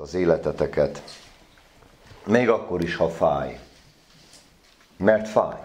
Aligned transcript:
az 0.00 0.14
életeteket, 0.14 1.02
még 2.24 2.48
akkor 2.48 2.82
is, 2.82 2.96
ha 2.96 3.08
fáj. 3.08 3.60
Mert 4.96 5.28
fáj. 5.28 5.56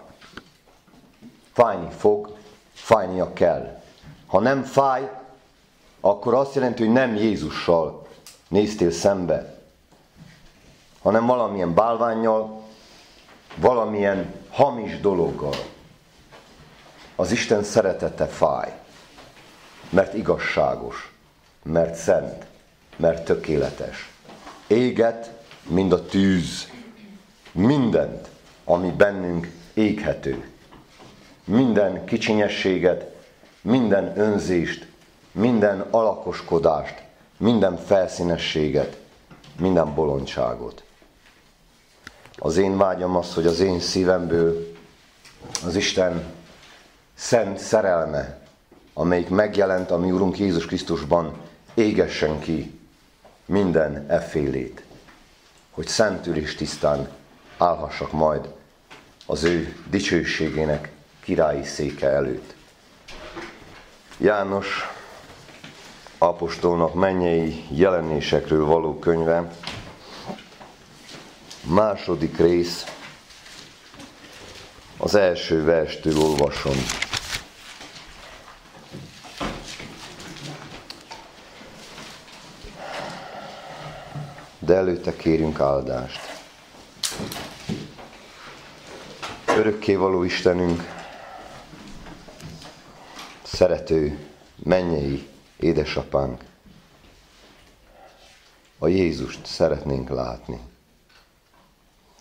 Fájni 1.52 1.90
fog, 1.90 2.36
fájnia 2.72 3.32
kell. 3.32 3.82
Ha 4.26 4.40
nem 4.40 4.62
fáj, 4.62 5.10
akkor 6.00 6.34
azt 6.34 6.54
jelenti, 6.54 6.82
hogy 6.84 6.92
nem 6.92 7.14
Jézussal 7.14 8.06
néztél 8.48 8.90
szembe, 8.90 9.58
hanem 11.02 11.26
valamilyen 11.26 11.74
bálványjal, 11.74 12.62
valamilyen 13.56 14.34
hamis 14.50 15.00
dologgal. 15.00 15.54
Az 17.16 17.30
Isten 17.30 17.62
szeretete 17.62 18.26
fáj, 18.26 18.78
mert 19.90 20.14
igazságos, 20.14 21.12
mert 21.62 21.94
szent, 21.94 22.46
mert 22.96 23.24
tökéletes. 23.24 24.13
Éget, 24.66 25.30
mind 25.68 25.92
a 25.92 26.04
tűz, 26.04 26.68
mindent, 27.52 28.28
ami 28.64 28.90
bennünk 28.90 29.50
éghető. 29.74 30.48
Minden 31.44 32.04
kicsinyességet, 32.04 33.14
minden 33.60 34.18
önzést, 34.18 34.86
minden 35.32 35.80
alakoskodást, 35.90 37.02
minden 37.36 37.76
felszínességet, 37.76 38.96
minden 39.60 39.94
bolondságot. 39.94 40.82
Az 42.36 42.56
én 42.56 42.76
vágyam 42.76 43.16
az, 43.16 43.34
hogy 43.34 43.46
az 43.46 43.60
én 43.60 43.80
szívemből 43.80 44.72
az 45.64 45.76
Isten 45.76 46.24
szent 47.14 47.58
szerelme, 47.58 48.38
amelyik 48.92 49.28
megjelent 49.28 49.90
a 49.90 49.98
mi 49.98 50.10
Urunk 50.10 50.38
Jézus 50.38 50.66
Krisztusban, 50.66 51.32
égessen 51.74 52.40
ki 52.40 52.78
minden 53.46 54.10
effélét, 54.10 54.82
hogy 55.70 55.86
szentül 55.86 56.36
és 56.36 56.54
tisztán 56.54 57.08
állhassak 57.58 58.12
majd 58.12 58.48
az 59.26 59.42
ő 59.42 59.76
dicsőségének 59.90 60.90
királyi 61.20 61.64
széke 61.64 62.08
előtt. 62.08 62.54
János 64.18 64.90
apostolnak 66.18 66.94
mennyei 66.94 67.64
jelenésekről 67.70 68.64
való 68.64 68.98
könyve, 68.98 69.52
második 71.64 72.38
rész, 72.38 72.84
az 74.96 75.14
első 75.14 75.64
verstől 75.64 76.16
olvasom. 76.16 76.76
De 84.64 84.74
előtte 84.74 85.16
kérünk 85.16 85.60
áldást. 85.60 86.20
Örökkévaló 89.46 90.22
Istenünk, 90.22 90.82
szerető, 93.42 94.18
mennyei 94.56 95.28
édesapánk, 95.56 96.44
a 98.78 98.86
Jézust 98.86 99.46
szeretnénk 99.46 100.08
látni. 100.08 100.60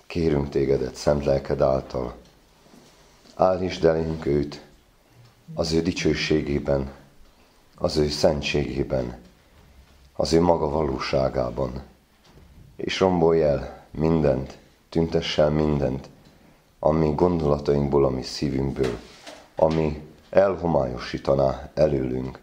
Kérünk 0.08 0.50
tégedet 0.50 0.96
szent 0.96 1.26
lelked 1.26 1.62
által. 1.62 2.16
Állítsd 3.36 3.86
elénk 3.86 4.26
őt 4.26 4.62
az 5.54 5.72
ő 5.72 5.82
dicsőségében, 5.82 6.92
az 7.76 7.98
ő 7.98 8.10
szentségében, 8.10 9.18
az 10.14 10.34
ő 10.34 10.42
maga 10.42 10.70
valóságában. 10.70 11.92
És 12.76 13.00
rombolj 13.00 13.44
el 13.44 13.86
mindent, 13.92 14.58
tüntess 14.90 15.38
el 15.38 15.50
mindent, 15.50 16.10
ami 16.80 17.14
gondolatainkból, 17.16 18.06
ami 18.06 18.22
szívünkből, 18.24 18.98
ami 19.56 20.08
elhomályosítaná 20.30 21.72
előlünk 21.74 22.40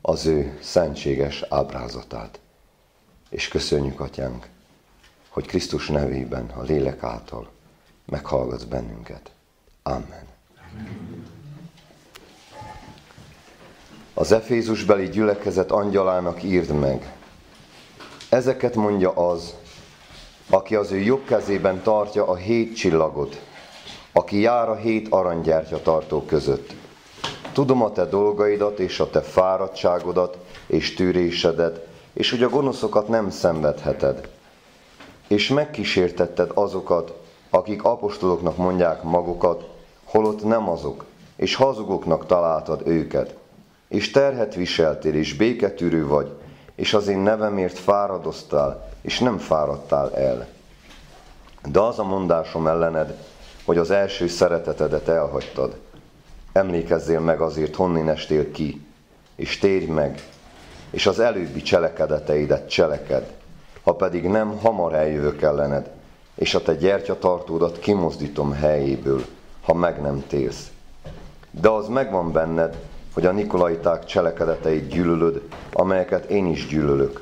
az 0.00 0.26
ő 0.26 0.58
szentséges 0.62 1.42
ábrázatát. 1.48 2.40
És 3.30 3.48
köszönjük, 3.48 4.00
Atyánk, 4.00 4.48
hogy 5.28 5.46
Krisztus 5.46 5.88
nevében, 5.88 6.46
a 6.56 6.62
lélek 6.62 7.02
által 7.02 7.48
meghallgatsz 8.04 8.62
bennünket. 8.62 9.30
Amen. 9.82 10.26
Az 14.14 14.32
Efézusbeli 14.32 15.08
gyülekezet 15.08 15.70
angyalának 15.70 16.42
írd 16.42 16.70
meg. 16.70 17.16
Ezeket 18.28 18.74
mondja 18.74 19.10
az, 19.10 19.54
aki 20.54 20.74
az 20.74 20.92
ő 20.92 20.98
jobb 20.98 21.24
kezében 21.24 21.82
tartja 21.82 22.26
a 22.26 22.34
hét 22.34 22.76
csillagot, 22.76 23.40
aki 24.12 24.40
jár 24.40 24.68
a 24.68 24.74
hét 24.74 25.06
aranygyertya 25.08 25.82
tartó 25.82 26.22
között. 26.22 26.74
Tudom 27.52 27.82
a 27.82 27.92
te 27.92 28.04
dolgaidat 28.04 28.78
és 28.78 29.00
a 29.00 29.10
te 29.10 29.20
fáradtságodat 29.20 30.38
és 30.66 30.94
tűrésedet, 30.94 31.86
és 32.12 32.30
hogy 32.30 32.42
a 32.42 32.48
gonoszokat 32.48 33.08
nem 33.08 33.30
szenvedheted. 33.30 34.28
És 35.28 35.48
megkísértetted 35.48 36.50
azokat, 36.54 37.12
akik 37.50 37.84
apostoloknak 37.84 38.56
mondják 38.56 39.02
magukat, 39.02 39.68
holott 40.04 40.44
nem 40.44 40.68
azok, 40.68 41.04
és 41.36 41.54
hazugoknak 41.54 42.26
találtad 42.26 42.82
őket. 42.86 43.36
És 43.88 44.10
terhet 44.10 44.54
viseltél, 44.54 45.14
és 45.14 45.34
béketűrő 45.34 46.06
vagy, 46.06 46.30
és 46.74 46.94
az 46.94 47.08
én 47.08 47.18
nevemért 47.18 47.78
fáradoztál, 47.78 48.88
és 49.00 49.18
nem 49.18 49.38
fáradtál 49.38 50.14
el. 50.14 50.46
De 51.68 51.80
az 51.80 51.98
a 51.98 52.04
mondásom 52.04 52.66
ellened, 52.66 53.16
hogy 53.64 53.78
az 53.78 53.90
első 53.90 54.26
szeretetedet 54.26 55.08
elhagytad. 55.08 55.76
Emlékezzél 56.52 57.20
meg 57.20 57.40
azért, 57.40 57.74
honnan 57.74 58.08
estél 58.08 58.50
ki, 58.50 58.86
és 59.36 59.58
térj 59.58 59.86
meg, 59.86 60.22
és 60.90 61.06
az 61.06 61.18
előbbi 61.18 61.62
cselekedeteidet 61.62 62.68
cseleked, 62.68 63.32
ha 63.82 63.94
pedig 63.94 64.24
nem, 64.24 64.58
hamar 64.58 64.94
eljövök 64.94 65.42
ellened, 65.42 65.90
és 66.34 66.54
a 66.54 66.62
te 66.62 66.74
gyertyatartódat 66.74 67.78
kimozdítom 67.78 68.52
helyéből, 68.52 69.24
ha 69.62 69.74
meg 69.74 70.00
nem 70.00 70.24
térsz. 70.26 70.70
De 71.50 71.68
az 71.68 71.88
megvan 71.88 72.32
benned, 72.32 72.76
hogy 73.14 73.26
a 73.26 73.32
Nikolaiták 73.32 74.04
cselekedeteit 74.04 74.88
gyűlölöd, 74.88 75.42
amelyeket 75.72 76.30
én 76.30 76.46
is 76.46 76.66
gyűlölök. 76.66 77.20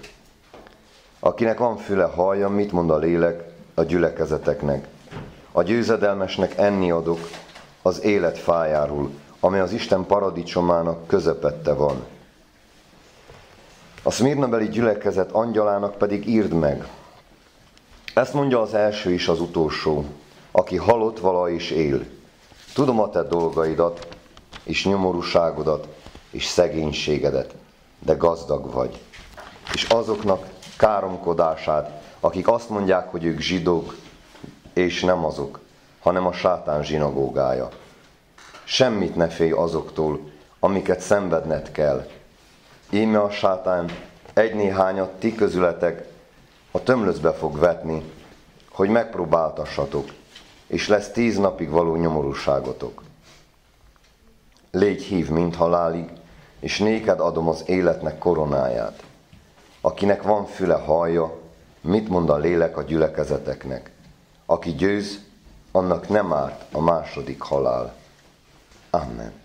Akinek 1.21 1.59
van 1.59 1.77
füle, 1.77 2.05
hallja, 2.05 2.49
mit 2.49 2.73
mond 2.73 2.91
a 2.91 2.99
lélek 2.99 3.45
a 3.75 3.83
gyülekezeteknek. 3.83 4.87
A 5.53 5.63
győzedelmesnek 5.63 6.59
enni 6.59 6.91
adok 6.91 7.19
az 7.83 8.05
élet 8.05 8.39
fájáról, 8.39 9.11
amely 9.41 9.61
az 9.61 9.73
Isten 9.73 10.07
paradicsomának 10.07 11.07
közepette 11.07 11.73
van. 11.73 12.05
A 14.03 14.11
Szmirnabeli 14.11 14.69
gyülekezet 14.69 15.33
angyalának 15.33 15.95
pedig 15.95 16.29
írd 16.29 16.53
meg. 16.53 16.89
Ezt 18.15 18.35
mondja 18.35 18.61
az 18.61 18.75
első 18.75 19.13
is 19.13 19.29
az 19.29 19.41
utolsó, 19.41 20.05
aki 20.51 20.77
halott 20.77 21.19
vala 21.19 21.49
is 21.49 21.71
él. 21.71 22.05
Tudom 22.75 23.01
a 23.01 23.11
te 23.11 23.23
dolgaidat, 23.23 24.07
és 24.63 24.87
nyomorúságodat, 24.87 25.87
és 26.31 26.47
szegénységedet, 26.47 27.55
de 27.99 28.15
gazdag 28.15 28.73
vagy. 28.73 29.01
És 29.75 29.85
azoknak 29.85 30.47
káromkodását, 30.77 32.03
akik 32.21 32.49
azt 32.49 32.69
mondják, 32.69 33.11
hogy 33.11 33.25
ők 33.25 33.41
zsidók, 33.41 33.95
és 34.73 35.03
nem 35.03 35.25
azok, 35.25 35.61
hanem 36.01 36.27
a 36.27 36.33
sátán 36.33 36.85
zsinagógája. 36.85 37.69
Semmit 38.65 39.17
ne 39.17 39.29
félj 39.29 39.51
azoktól, 39.51 40.31
amiket 40.61 41.01
szenvedned 41.01 41.73
kell. 41.73 42.09
Íme 42.91 43.21
a 43.21 43.31
sátán 43.31 43.91
egy 44.33 44.55
néhányat 44.55 45.11
ti 45.11 45.35
közületek 45.35 46.07
a 46.71 46.83
tömlöcbe 46.83 47.33
fog 47.33 47.59
vetni, 47.59 48.03
hogy 48.71 48.89
megpróbáltassatok, 48.89 50.09
és 50.67 50.89
lesz 50.89 51.11
tíz 51.11 51.39
napig 51.39 51.71
való 51.71 51.97
nyomorúságotok. 51.97 53.03
Légy 54.75 55.03
hív, 55.03 55.29
mint 55.29 55.55
halálig, 55.55 56.11
és 56.61 56.79
néked 56.79 57.21
adom 57.21 57.49
az 57.49 57.63
életnek 57.67 58.19
koronáját. 58.19 59.03
Akinek 59.81 60.23
van 60.23 60.47
füle 60.47 60.75
hallja, 60.75 61.39
mit 61.81 62.09
mond 62.09 62.31
a 62.31 62.37
lélek 62.37 62.77
a 62.77 62.83
gyülekezeteknek. 62.83 63.91
Aki 64.47 64.71
győz, 64.71 65.19
annak 65.73 66.09
nem 66.09 66.33
árt 66.33 66.65
a 66.73 66.81
második 66.81 67.41
halál. 67.41 67.95
Amen. 68.91 69.42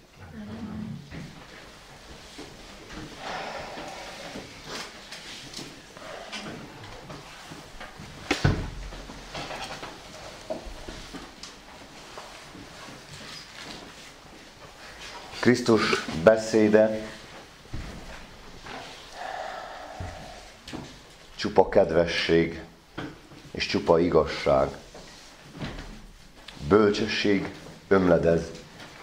Krisztus 15.48 16.06
beszéde 16.24 17.02
csupa 21.36 21.70
kedvesség 21.70 22.62
és 23.52 23.66
csupa 23.66 24.00
igazság. 24.00 24.70
Bölcsesség 26.68 27.54
ömledez 27.88 28.42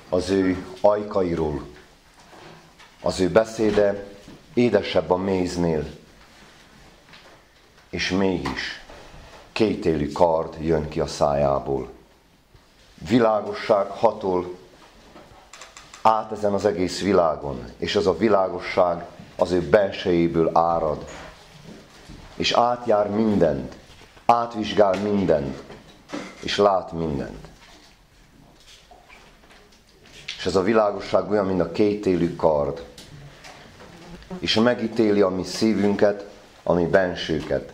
az 0.09 0.31
ő 0.31 0.65
ajkairól. 0.81 1.67
Az 3.03 3.21
ő 3.21 3.29
beszéde 3.29 4.05
édesebb 4.55 5.11
a 5.11 5.17
méznél, 5.17 5.87
és 7.91 8.11
mégis 8.11 8.83
kétélű 9.53 10.13
kard 10.13 10.57
jön 10.61 10.89
ki 10.89 11.01
a 11.01 11.07
szájából. 11.07 11.91
Világosság 13.09 13.87
hatol 13.87 14.63
át 16.07 16.33
ezen 16.33 16.53
az 16.53 16.65
egész 16.65 17.01
világon, 17.01 17.65
és 17.79 17.97
az 17.97 18.07
a 18.07 18.17
világosság 18.17 19.05
az 19.37 19.51
ő 19.51 19.69
belsejéből 19.69 20.51
árad, 20.53 21.05
és 22.37 22.53
átjár 22.53 23.11
mindent, 23.11 23.77
átvizsgál 24.27 24.95
mindent, 25.03 25.63
és 26.43 26.57
lát 26.57 26.93
mindent. 26.93 27.49
És 30.39 30.47
ez 30.47 30.57
a 30.57 30.63
világosság 30.63 31.31
olyan, 31.31 31.47
mint 31.47 31.61
a 31.61 31.73
kétélű 31.73 32.37
kard, 32.37 32.85
és 34.39 34.55
megítéli 34.55 35.21
a 35.21 35.29
mi 35.29 35.45
szívünket, 35.45 36.29
a 36.63 36.73
mi 36.73 36.87
bensőket, 36.87 37.73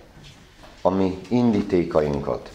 a 0.82 0.90
mi 0.90 1.20
indítékainkat. 1.28 2.50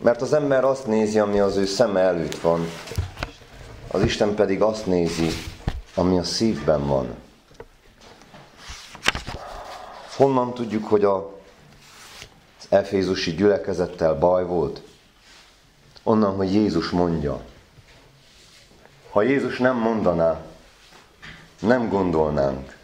Mert 0.00 0.22
az 0.22 0.32
ember 0.32 0.64
azt 0.64 0.86
nézi, 0.86 1.18
ami 1.18 1.40
az 1.40 1.56
ő 1.56 1.64
szeme 1.64 2.00
előtt 2.00 2.38
van, 2.38 2.66
az 3.90 4.02
Isten 4.02 4.34
pedig 4.34 4.62
azt 4.62 4.86
nézi, 4.86 5.28
ami 5.94 6.18
a 6.18 6.24
szívben 6.24 6.86
van. 6.86 7.14
Honnan 10.16 10.54
tudjuk, 10.54 10.84
hogy 10.84 11.04
a, 11.04 11.34
Efézusi 12.68 13.34
gyülekezettel 13.34 14.14
baj 14.14 14.44
volt? 14.44 14.82
Onnan, 16.02 16.36
hogy 16.36 16.54
Jézus 16.54 16.90
mondja. 16.90 17.40
Ha 19.10 19.22
Jézus 19.22 19.58
nem 19.58 19.76
mondaná, 19.76 20.40
nem 21.60 21.88
gondolnánk. 21.88 22.76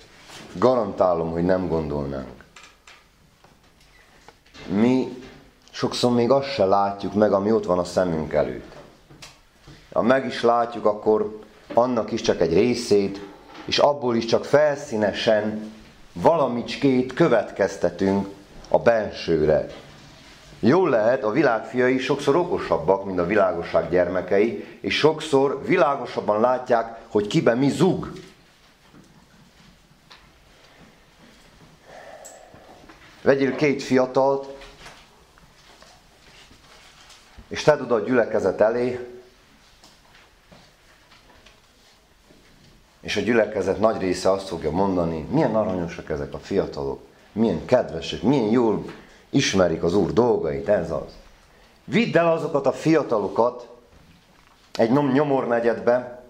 Garantálom, 0.53 1.31
hogy 1.31 1.45
nem 1.45 1.69
gondolnánk. 1.69 2.45
Mi 4.67 5.23
sokszor 5.71 6.13
még 6.13 6.31
azt 6.31 6.53
se 6.53 6.65
látjuk 6.65 7.15
meg, 7.15 7.33
ami 7.33 7.53
ott 7.53 7.65
van 7.65 7.79
a 7.79 7.85
szemünk 7.85 8.33
előtt. 8.33 8.82
Ha 9.93 10.03
meg 10.03 10.27
is 10.27 10.43
látjuk, 10.43 10.85
akkor 10.85 11.39
annak 11.75 12.13
is 12.13 12.21
csak 12.21 12.41
egy 12.41 12.53
részét, 12.53 13.21
és 13.65 13.79
abból 13.79 14.17
is 14.17 14.25
csak 14.25 14.45
felszínesen 14.45 15.73
valamicskét 16.13 17.13
következtetünk 17.13 18.29
a 18.69 18.79
bensőre. 18.79 19.67
Jól 20.61 20.91
lehet, 20.91 21.25
a 21.25 21.31
világ 21.31 21.65
fiai 21.65 21.99
sokszor 21.99 22.37
okosabbak, 22.37 23.05
mint 23.05 23.19
a 23.19 23.27
világosság 23.27 23.91
gyermekei, 23.91 24.65
és 24.81 24.95
sokszor 24.95 25.63
világosabban 25.67 26.41
látják, 26.41 26.99
hogy 27.09 27.27
kiben 27.27 27.59
mi 27.59 27.69
zug. 27.69 28.13
Vegyél 33.23 33.55
két 33.55 33.83
fiatalt, 33.83 34.47
és 37.49 37.63
te 37.63 37.73
oda 37.73 37.95
a 37.95 38.01
gyülekezet 38.01 38.61
elé, 38.61 39.13
és 43.03 43.17
a 43.17 43.21
gyülekezet 43.21 43.79
nagy 43.79 44.01
része 44.01 44.31
azt 44.31 44.49
fogja 44.49 44.71
mondani, 44.71 45.27
milyen 45.31 45.55
aranyosak 45.55 46.11
ezek 46.11 46.35
a 46.35 46.39
fiatalok, 46.39 47.01
milyen 47.33 47.65
kedvesek, 47.65 48.23
milyen 48.23 48.51
jól 48.51 48.85
ismerik 49.31 49.83
az 49.83 49.95
Úr 49.95 50.13
dolgait, 50.13 50.69
ez 50.69 50.91
az. 50.91 51.17
Vidd 51.85 52.17
el 52.17 52.33
azokat 52.33 52.67
a 52.67 52.73
fiatalokat 52.73 53.69
egy 54.73 54.91
nyomornegyedbe, 54.91 56.23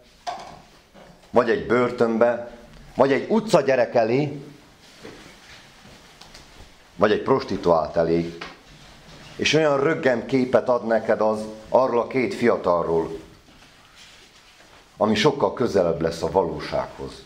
vagy 1.31 1.51
egy 1.51 1.67
börtönbe, 1.67 2.51
vagy 2.97 3.13
egy 3.13 3.27
utcagyerek 3.31 3.95
elé, 3.95 4.43
vagy 6.97 7.13
egy 7.13 7.23
prostituált 7.23 7.97
elé, 7.97 8.39
és 9.37 9.55
olyan 9.55 9.81
röggen 9.81 10.27
képet 10.27 10.69
ad 10.69 10.87
neked 10.87 11.21
az 11.21 11.41
arról 11.69 12.01
a 12.01 12.07
két 12.07 12.35
fiatalról, 12.35 13.19
ami 15.03 15.15
sokkal 15.15 15.53
közelebb 15.53 16.01
lesz 16.01 16.23
a 16.23 16.31
valósághoz, 16.31 17.23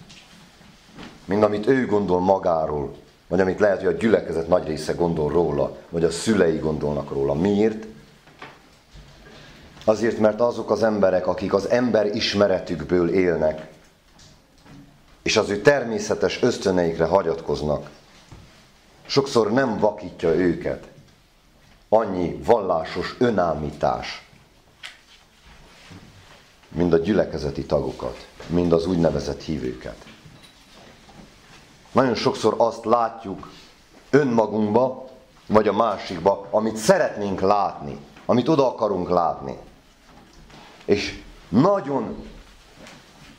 mint 1.24 1.42
amit 1.42 1.66
ő 1.66 1.86
gondol 1.86 2.20
magáról, 2.20 2.94
vagy 3.28 3.40
amit 3.40 3.60
lehet, 3.60 3.78
hogy 3.78 3.94
a 3.94 3.96
gyülekezet 3.96 4.48
nagy 4.48 4.66
része 4.66 4.92
gondol 4.92 5.30
róla, 5.30 5.76
vagy 5.88 6.04
a 6.04 6.10
szülei 6.10 6.58
gondolnak 6.58 7.10
róla. 7.10 7.34
Miért? 7.34 7.86
Azért, 9.84 10.18
mert 10.18 10.40
azok 10.40 10.70
az 10.70 10.82
emberek, 10.82 11.26
akik 11.26 11.54
az 11.54 11.68
ember 11.68 12.06
ismeretükből 12.14 13.08
élnek, 13.08 13.68
és 15.22 15.36
az 15.36 15.50
ő 15.50 15.60
természetes 15.60 16.42
ösztöneikre 16.42 17.04
hagyatkoznak, 17.04 17.90
sokszor 19.06 19.52
nem 19.52 19.78
vakítja 19.78 20.34
őket 20.34 20.86
annyi 21.88 22.40
vallásos 22.44 23.16
önállítás, 23.18 24.25
mind 26.76 26.92
a 26.92 26.98
gyülekezeti 26.98 27.64
tagokat, 27.64 28.26
mind 28.46 28.72
az 28.72 28.86
úgynevezett 28.86 29.42
hívőket. 29.42 29.96
Nagyon 31.92 32.14
sokszor 32.14 32.54
azt 32.56 32.84
látjuk 32.84 33.50
önmagunkba, 34.10 35.08
vagy 35.46 35.68
a 35.68 35.72
másikba, 35.72 36.46
amit 36.50 36.76
szeretnénk 36.76 37.40
látni, 37.40 37.98
amit 38.26 38.48
oda 38.48 38.66
akarunk 38.68 39.08
látni. 39.08 39.58
És 40.84 41.22
nagyon 41.48 42.24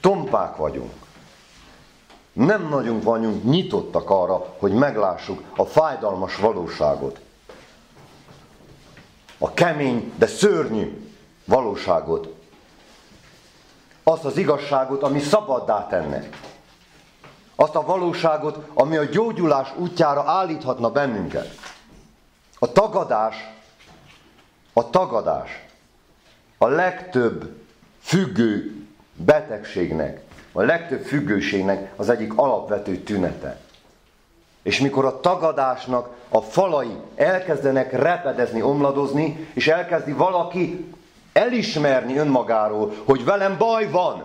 tompák 0.02 0.56
vagyunk. 0.56 0.94
Nem 2.34 2.68
nagyon 2.70 3.00
vagyunk 3.00 3.44
nyitottak 3.44 4.10
arra, 4.10 4.56
hogy 4.58 4.72
meglássuk 4.72 5.44
a 5.56 5.66
fájdalmas 5.66 6.36
valóságot. 6.36 7.20
A 9.38 9.54
kemény, 9.54 10.14
de 10.18 10.28
szörnyű 10.28 11.12
valóságot. 11.46 12.37
Azt 14.10 14.26
az 14.26 14.38
igazságot, 14.38 15.04
ami 15.04 15.20
szabaddá 15.20 15.88
tenne. 15.88 16.30
Azt 17.56 17.76
a 17.76 17.86
valóságot, 17.86 18.68
ami 18.74 18.98
a 18.98 19.04
gyógyulás 19.04 19.74
útjára 19.78 20.24
állíthatna 20.26 20.90
bennünket. 20.90 21.48
A 22.60 22.72
tagadás, 22.72 23.36
a 24.74 24.90
tagadás 24.90 25.66
a 26.58 26.68
legtöbb 26.68 27.56
függő 28.02 28.86
betegségnek, 29.16 30.22
a 30.52 30.62
legtöbb 30.62 31.02
függőségnek 31.02 31.94
az 31.96 32.10
egyik 32.10 32.38
alapvető 32.38 32.98
tünete. 32.98 33.60
És 34.62 34.80
mikor 34.80 35.06
a 35.06 35.20
tagadásnak 35.20 36.10
a 36.30 36.42
falai 36.42 36.96
elkezdenek 37.16 37.92
repedezni, 37.92 38.62
omladozni, 38.62 39.50
és 39.54 39.68
elkezdi 39.68 40.12
valaki 40.12 40.96
elismerni 41.38 42.18
önmagáról, 42.18 42.94
hogy 43.06 43.24
velem 43.24 43.58
baj 43.58 43.90
van, 43.90 44.24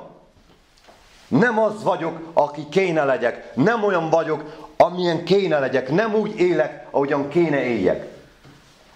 nem 1.28 1.58
az 1.58 1.82
vagyok, 1.82 2.18
aki 2.32 2.66
kéne 2.70 3.04
legyek, 3.04 3.54
nem 3.54 3.84
olyan 3.84 4.10
vagyok, 4.10 4.44
amilyen 4.76 5.24
kéne 5.24 5.58
legyek, 5.58 5.90
nem 5.90 6.14
úgy 6.14 6.40
élek, 6.40 6.86
ahogyan 6.90 7.28
kéne 7.28 7.64
éljek. 7.64 8.06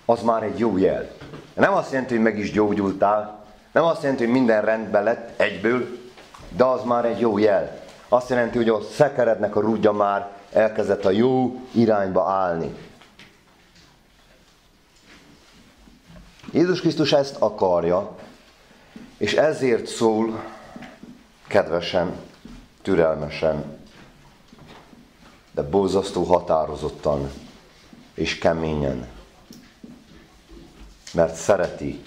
Az 0.05 0.23
már 0.23 0.43
egy 0.43 0.59
jó 0.59 0.79
jel. 0.79 1.09
Nem 1.55 1.75
azt 1.75 1.91
jelenti, 1.93 2.15
hogy 2.15 2.23
meg 2.23 2.39
is 2.39 2.53
gyógyultál, 2.53 3.45
nem 3.73 3.85
azt 3.85 4.03
jelenti, 4.03 4.25
hogy 4.25 4.33
minden 4.33 4.63
rendben 4.63 5.03
lett 5.03 5.41
egyből, 5.41 5.87
de 6.57 6.65
az 6.65 6.83
már 6.85 7.05
egy 7.05 7.21
jó 7.21 7.39
jel. 7.39 7.85
Azt 8.09 8.31
jelenti, 8.31 8.57
hogy 8.57 8.69
a 8.69 8.81
szekerednek 8.95 9.57
a 9.57 9.61
rúdja 9.61 9.93
már 9.93 10.29
elkezdett 10.53 11.05
a 11.05 11.11
jó 11.11 11.61
irányba 11.73 12.29
állni. 12.29 12.75
Jézus 16.53 16.81
Krisztus 16.81 17.13
ezt 17.13 17.37
akarja, 17.39 18.17
és 19.17 19.35
ezért 19.35 19.87
szól 19.87 20.43
kedvesen, 21.47 22.17
türelmesen, 22.83 23.79
de 25.55 25.63
borzasztó 25.63 26.23
határozottan 26.23 27.31
és 28.15 28.39
keményen. 28.39 29.07
Mert 31.13 31.35
szereti 31.35 32.03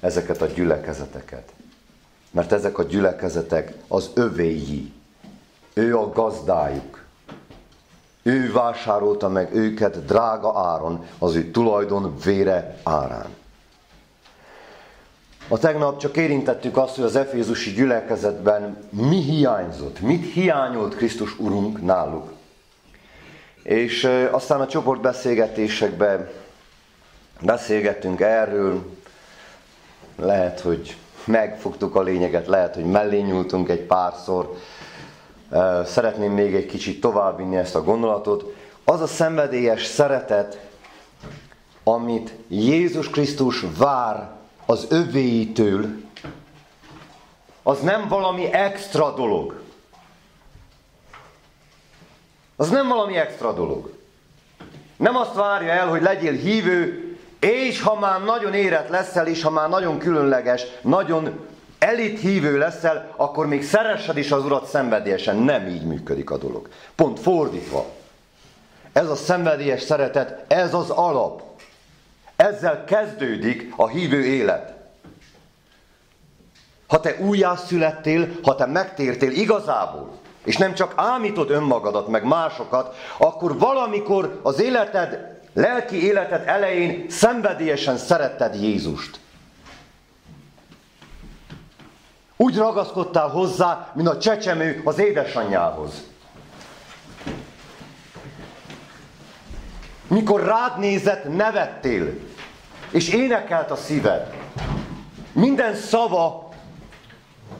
ezeket 0.00 0.42
a 0.42 0.46
gyülekezeteket. 0.46 1.52
Mert 2.30 2.52
ezek 2.52 2.78
a 2.78 2.82
gyülekezetek 2.82 3.74
az 3.88 4.10
övéi. 4.14 4.92
Ő 5.74 5.98
a 5.98 6.10
gazdájuk. 6.10 7.04
Ő 8.22 8.52
vásárolta 8.52 9.28
meg 9.28 9.54
őket 9.54 10.04
drága 10.04 10.58
áron, 10.58 11.06
az 11.18 11.34
ő 11.34 11.50
tulajdon 11.50 12.16
vére 12.24 12.80
árán. 12.82 13.38
A 15.52 15.58
tegnap 15.58 15.98
csak 15.98 16.16
érintettük 16.16 16.76
azt, 16.76 16.94
hogy 16.94 17.04
az 17.04 17.16
Efézusi 17.16 17.70
gyülekezetben 17.72 18.78
mi 18.90 19.16
hiányzott, 19.16 20.00
mit 20.00 20.32
hiányolt 20.32 20.96
Krisztus 20.96 21.38
Urunk 21.38 21.82
náluk. 21.82 22.32
És 23.62 24.10
aztán 24.30 24.60
a 24.60 24.66
csoportbeszélgetésekben 24.66 26.30
beszélgettünk 27.40 28.20
erről, 28.20 28.96
lehet, 30.16 30.60
hogy 30.60 30.96
megfogtuk 31.24 31.94
a 31.94 32.02
lényeget, 32.02 32.46
lehet, 32.46 32.74
hogy 32.74 32.84
mellé 32.84 33.20
nyúltunk 33.20 33.68
egy 33.68 33.82
párszor. 33.82 34.56
Szeretném 35.84 36.32
még 36.32 36.54
egy 36.54 36.66
kicsit 36.66 37.00
továbbvinni 37.00 37.56
ezt 37.56 37.74
a 37.74 37.84
gondolatot. 37.84 38.54
Az 38.84 39.00
a 39.00 39.06
szenvedélyes 39.06 39.84
szeretet, 39.84 40.60
amit 41.84 42.34
Jézus 42.48 43.10
Krisztus 43.10 43.64
vár 43.78 44.38
az 44.70 44.86
övéitől, 44.88 45.86
az 47.62 47.80
nem 47.80 48.08
valami 48.08 48.52
extra 48.52 49.14
dolog. 49.14 49.60
Az 52.56 52.70
nem 52.70 52.88
valami 52.88 53.16
extra 53.16 53.52
dolog. 53.52 53.92
Nem 54.96 55.16
azt 55.16 55.34
várja 55.34 55.72
el, 55.72 55.88
hogy 55.88 56.02
legyél 56.02 56.32
hívő, 56.32 57.08
és 57.40 57.82
ha 57.82 57.98
már 57.98 58.24
nagyon 58.24 58.54
érett 58.54 58.88
leszel, 58.88 59.26
és 59.26 59.42
ha 59.42 59.50
már 59.50 59.68
nagyon 59.68 59.98
különleges, 59.98 60.62
nagyon 60.80 61.46
elit 61.78 62.20
hívő 62.20 62.58
leszel, 62.58 63.14
akkor 63.16 63.46
még 63.46 63.64
szeressed 63.64 64.16
is 64.16 64.30
az 64.32 64.44
Urat 64.44 64.66
szenvedélyesen. 64.66 65.36
Nem 65.36 65.66
így 65.66 65.84
működik 65.84 66.30
a 66.30 66.38
dolog. 66.38 66.68
Pont 66.94 67.20
fordítva. 67.20 67.86
Ez 68.92 69.08
a 69.08 69.16
szenvedélyes 69.16 69.82
szeretet, 69.82 70.44
ez 70.52 70.74
az 70.74 70.90
alap. 70.90 71.49
Ezzel 72.40 72.84
kezdődik 72.84 73.72
a 73.76 73.88
hívő 73.88 74.24
élet. 74.24 74.74
Ha 76.88 77.00
te 77.00 77.16
újjászülettél, 77.18 78.28
ha 78.42 78.54
te 78.54 78.66
megtértél 78.66 79.30
igazából, 79.30 80.18
és 80.44 80.56
nem 80.56 80.74
csak 80.74 80.92
ámítod 80.96 81.50
önmagadat, 81.50 82.08
meg 82.08 82.24
másokat, 82.24 82.96
akkor 83.18 83.58
valamikor 83.58 84.40
az 84.42 84.60
életed, 84.60 85.40
lelki 85.54 86.04
életed 86.04 86.48
elején 86.48 87.06
szenvedélyesen 87.10 87.96
szeretted 87.96 88.54
Jézust. 88.54 89.20
Úgy 92.36 92.56
ragaszkodtál 92.56 93.28
hozzá, 93.28 93.92
mint 93.94 94.08
a 94.08 94.18
csecsemő 94.18 94.80
az 94.84 94.98
édesanyjához. 94.98 96.02
Mikor 100.10 100.44
rád 100.44 100.78
nézett, 100.78 101.36
nevettél, 101.36 102.14
és 102.90 103.08
énekelt 103.08 103.70
a 103.70 103.76
szíved. 103.76 104.34
Minden 105.32 105.74
szava 105.74 106.48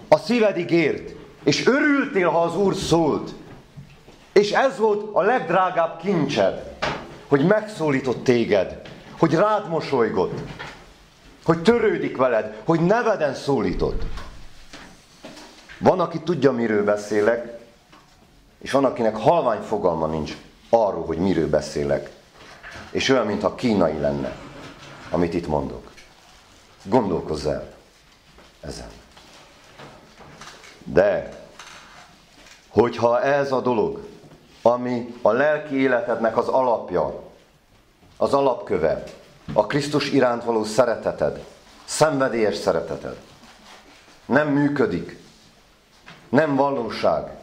a 0.08 0.16
szívedig 0.16 0.70
ért, 0.70 1.14
és 1.44 1.66
örültél, 1.66 2.28
ha 2.28 2.42
az 2.42 2.56
Úr 2.56 2.74
szólt. 2.74 3.30
És 4.32 4.50
ez 4.50 4.78
volt 4.78 5.08
a 5.12 5.22
legdrágább 5.22 6.00
kincsed, 6.00 6.76
hogy 7.28 7.46
megszólított 7.46 8.24
téged, 8.24 8.80
hogy 9.18 9.34
rád 9.34 9.68
mosolygott, 9.68 10.38
hogy 11.44 11.62
törődik 11.62 12.16
veled, 12.16 12.56
hogy 12.64 12.80
neveden 12.80 13.34
szólított. 13.34 14.02
Van, 15.78 16.00
aki 16.00 16.20
tudja, 16.20 16.52
miről 16.52 16.84
beszélek, 16.84 17.58
és 18.58 18.70
van, 18.70 18.84
akinek 18.84 19.16
halvány 19.16 19.60
fogalma 19.60 20.06
nincs 20.06 20.36
arról, 20.70 21.04
hogy 21.04 21.18
miről 21.18 21.48
beszélek. 21.48 22.18
És 22.90 23.08
olyan, 23.08 23.26
mintha 23.26 23.54
kínai 23.54 23.98
lenne, 23.98 24.36
amit 25.10 25.34
itt 25.34 25.46
mondok. 25.46 25.90
Gondolkozz 26.82 27.46
el 27.46 27.72
ezen. 28.60 28.90
De, 30.84 31.38
hogyha 32.68 33.22
ez 33.22 33.52
a 33.52 33.60
dolog, 33.60 34.06
ami 34.62 35.14
a 35.22 35.32
lelki 35.32 35.80
életednek 35.80 36.36
az 36.36 36.48
alapja, 36.48 37.22
az 38.16 38.34
alapköve, 38.34 39.02
a 39.52 39.66
Krisztus 39.66 40.10
iránt 40.10 40.44
való 40.44 40.64
szereteted, 40.64 41.44
szenvedélyes 41.84 42.56
szereteted, 42.56 43.16
nem 44.26 44.48
működik, 44.48 45.18
nem 46.28 46.56
valóság, 46.56 47.39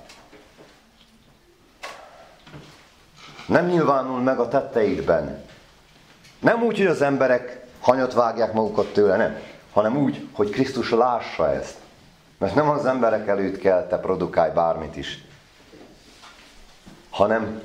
nem 3.48 3.66
nyilvánul 3.66 4.20
meg 4.20 4.39
a 4.39 4.48
tetteidben. 4.48 5.44
Nem 6.39 6.63
úgy, 6.63 6.77
hogy 6.77 6.86
az 6.86 7.01
emberek 7.01 7.66
hanyat 7.80 8.13
vágják 8.13 8.54
magukat 8.54 8.94
tőle, 8.94 9.16
nem, 9.16 9.38
hanem 9.74 9.98
úgy, 9.98 10.27
hogy 10.32 10.50
Krisztus 10.50 10.92
lássa 10.92 11.54
ezt. 11.54 11.75
Mert 12.38 12.56
nem 12.56 12.70
az 12.70 12.86
emberek 12.86 13.27
előtt 13.27 13.58
kell 13.58 13.88
te 13.88 13.98
produkálj 13.98 14.51
bármit 14.51 14.96
is, 14.96 15.25
hanem 17.10 17.62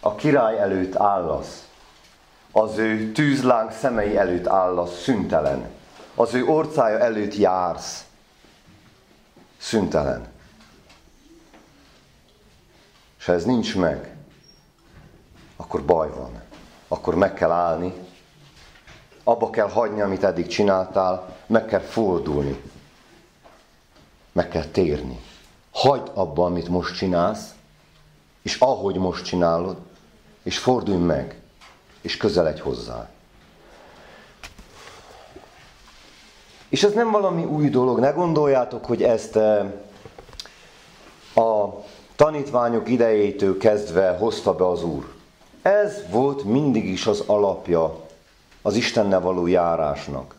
a 0.00 0.14
király 0.14 0.58
előtt 0.58 0.96
állasz. 0.96 1.68
Az 2.52 2.78
ő 2.78 3.12
tűzláng 3.12 3.72
szemei 3.72 4.16
előtt 4.16 4.46
állasz 4.46 5.02
szüntelen. 5.02 5.64
Az 6.14 6.34
ő 6.34 6.44
orcája 6.44 6.98
előtt 6.98 7.36
jársz 7.36 8.04
szüntelen. 9.58 10.26
És 13.18 13.28
ez 13.28 13.44
nincs 13.44 13.76
meg, 13.76 14.13
akkor 15.64 15.84
baj 15.84 16.10
van. 16.10 16.42
Akkor 16.88 17.14
meg 17.14 17.34
kell 17.34 17.50
állni, 17.50 17.92
abba 19.24 19.50
kell 19.50 19.68
hagyni, 19.68 20.00
amit 20.00 20.24
eddig 20.24 20.46
csináltál, 20.46 21.36
meg 21.46 21.64
kell 21.64 21.80
fordulni. 21.80 22.62
Meg 24.32 24.48
kell 24.48 24.64
térni. 24.64 25.20
Hagyd 25.72 26.10
abba, 26.14 26.44
amit 26.44 26.68
most 26.68 26.96
csinálsz, 26.96 27.54
és 28.42 28.56
ahogy 28.58 28.96
most 28.96 29.24
csinálod, 29.24 29.76
és 30.42 30.58
fordulj 30.58 30.98
meg, 30.98 31.40
és 32.00 32.16
közeledj 32.16 32.60
hozzá. 32.60 33.08
És 36.68 36.82
ez 36.82 36.92
nem 36.92 37.10
valami 37.10 37.44
új 37.44 37.68
dolog, 37.68 37.98
ne 37.98 38.10
gondoljátok, 38.10 38.84
hogy 38.84 39.02
ezt 39.02 39.36
eh, 39.36 39.72
a 41.34 41.82
tanítványok 42.16 42.88
idejétől 42.88 43.58
kezdve 43.58 44.16
hozta 44.16 44.54
be 44.54 44.68
az 44.68 44.82
Úr. 44.82 45.13
Ez 45.64 46.02
volt 46.10 46.44
mindig 46.44 46.84
is 46.84 47.06
az 47.06 47.22
alapja 47.26 48.00
az 48.62 48.74
Istennel 48.74 49.20
való 49.20 49.46
járásnak. 49.46 50.34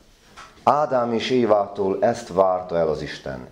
Ádám 0.63 1.13
és 1.13 1.29
Évától 1.29 1.97
ezt 2.03 2.27
várta 2.27 2.77
el 2.77 2.87
az 2.87 3.01
Isten. 3.01 3.49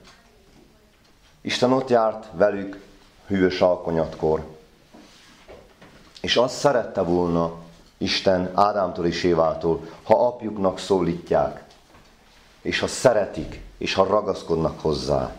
Isten 1.41 1.71
ott 1.71 1.89
járt 1.89 2.25
velük 2.31 2.83
hűvös 3.27 3.61
alkonyatkor. 3.61 4.45
És 6.21 6.37
azt 6.37 6.57
szerette 6.57 7.01
volna 7.01 7.53
Isten 7.97 8.51
Ádámtól 8.53 9.05
és 9.05 9.23
Évától, 9.23 9.87
ha 10.03 10.27
apjuknak 10.27 10.79
szólítják, 10.79 11.63
és 12.61 12.79
ha 12.79 12.87
szeretik, 12.87 13.61
és 13.77 13.93
ha 13.93 14.05
ragaszkodnak 14.05 14.79
hozzá. 14.81 15.35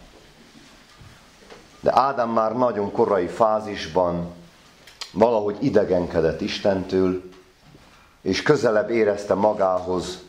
De 1.80 1.98
Ádám 1.98 2.30
már 2.30 2.56
nagyon 2.56 2.92
korai 2.92 3.26
fázisban 3.26 4.42
valahogy 5.14 5.56
idegenkedett 5.61 6.40
Istentől, 6.40 7.23
és 8.21 8.42
közelebb 8.42 8.90
érezte 8.90 9.35
magához 9.35 10.23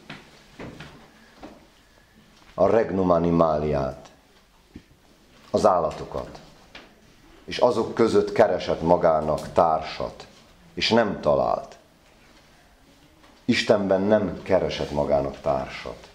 a 2.53 2.67
regnum 2.67 3.09
animáliát, 3.09 4.09
az 5.51 5.65
állatokat. 5.65 6.39
És 7.45 7.57
azok 7.57 7.93
között 7.93 8.31
keresett 8.31 8.81
magának 8.81 9.51
társat, 9.53 10.27
és 10.73 10.89
nem 10.89 11.21
talált. 11.21 11.77
Istenben 13.45 14.01
nem 14.01 14.41
keresett 14.43 14.91
magának 14.91 15.41
társat. 15.41 16.09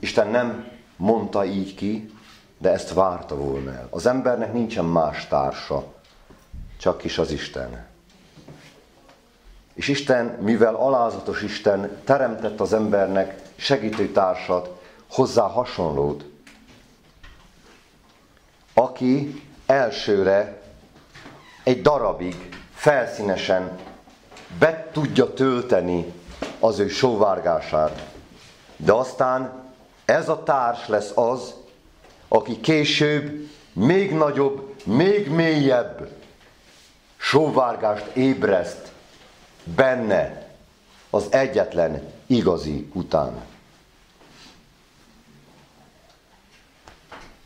Isten 0.00 0.28
nem 0.28 0.70
mondta 0.96 1.44
így 1.44 1.74
ki, 1.74 2.14
de 2.58 2.70
ezt 2.70 2.92
várta 2.92 3.36
volna 3.36 3.72
el. 3.72 3.86
Az 3.90 4.06
embernek 4.06 4.52
nincsen 4.52 4.84
más 4.84 5.26
társa, 5.26 5.84
csak 6.78 7.04
is 7.04 7.18
az 7.18 7.30
Isten. 7.30 7.86
És 9.74 9.88
Isten, 9.88 10.26
mivel 10.26 10.74
alázatos 10.74 11.42
Isten, 11.42 12.00
teremtett 12.04 12.60
az 12.60 12.72
embernek 12.72 13.42
segítőtársat, 13.56 14.80
hozzá 15.10 15.42
hasonlót, 15.42 16.24
aki 18.74 19.42
elsőre 19.66 20.62
egy 21.64 21.82
darabig 21.82 22.48
felszínesen 22.74 23.78
be 24.58 24.88
tudja 24.92 25.32
tölteni 25.32 26.12
az 26.60 26.78
ő 26.78 26.88
sóvárgását. 26.88 28.06
De 28.76 28.92
aztán 28.92 29.52
ez 30.04 30.28
a 30.28 30.42
társ 30.42 30.88
lesz 30.88 31.12
az, 31.14 31.54
aki 32.28 32.60
később 32.60 33.48
még 33.72 34.14
nagyobb, 34.14 34.74
még 34.84 35.30
mélyebb 35.30 36.17
sóvárgást 37.18 38.06
ébreszt 38.16 38.92
benne 39.64 40.46
az 41.10 41.26
egyetlen 41.30 42.12
igazi 42.26 42.90
után. 42.92 43.32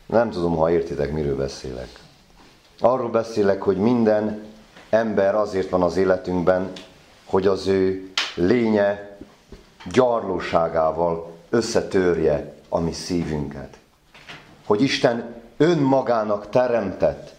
Nem 0.05 0.29
tudom, 0.29 0.55
ha 0.55 0.71
értitek, 0.71 1.11
miről 1.11 1.35
beszélek. 1.35 1.89
Arról 2.79 3.09
beszélek, 3.09 3.61
hogy 3.61 3.77
minden 3.77 4.45
ember 4.89 5.35
azért 5.35 5.69
van 5.69 5.81
az 5.81 5.97
életünkben, 5.97 6.71
hogy 7.25 7.47
az 7.47 7.67
ő 7.67 8.11
lénye 8.35 9.17
gyarlóságával 9.91 11.31
összetörje 11.49 12.53
a 12.69 12.79
mi 12.79 12.91
szívünket. 12.91 13.77
Hogy 14.65 14.81
Isten 14.81 15.41
önmagának 15.57 16.49
teremtett 16.49 17.33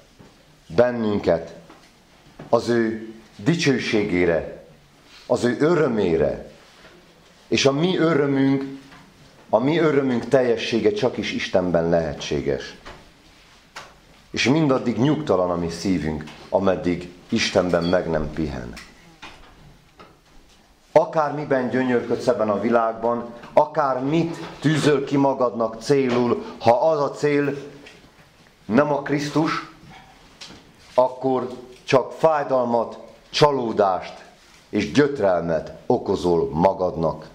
bennünket 0.66 1.54
az 2.48 2.68
ő 2.68 3.14
dicsőségére, 3.36 4.64
az 5.26 5.44
ő 5.44 5.56
örömére, 5.60 6.50
és 7.48 7.66
a 7.66 7.72
mi 7.72 7.96
örömünk, 7.96 8.64
a 9.48 9.58
mi 9.58 9.78
örömünk 9.78 10.28
teljessége 10.28 10.92
csak 10.92 11.16
is 11.16 11.32
Istenben 11.32 11.88
lehetséges. 11.88 12.76
És 14.30 14.44
mindaddig 14.48 14.96
nyugtalan 14.96 15.50
a 15.50 15.56
mi 15.56 15.70
szívünk, 15.70 16.24
ameddig 16.48 17.12
Istenben 17.28 17.84
meg 17.84 18.10
nem 18.10 18.30
pihen. 18.30 18.72
Akármiben 20.92 21.70
gyönyörködsz 21.70 22.26
ebben 22.26 22.48
a 22.48 22.60
világban, 22.60 23.34
akár 23.52 24.02
mit 24.02 24.36
tűzöl 24.60 25.04
ki 25.04 25.16
magadnak 25.16 25.82
célul, 25.82 26.44
ha 26.58 26.90
az 26.90 27.00
a 27.00 27.10
cél 27.10 27.56
nem 28.64 28.92
a 28.92 29.02
Krisztus, 29.02 29.70
akkor 30.94 31.48
csak 31.94 32.12
fájdalmat, 32.12 32.98
csalódást 33.30 34.24
és 34.68 34.92
gyötrelmet 34.92 35.72
okozol 35.86 36.48
magadnak 36.52 37.28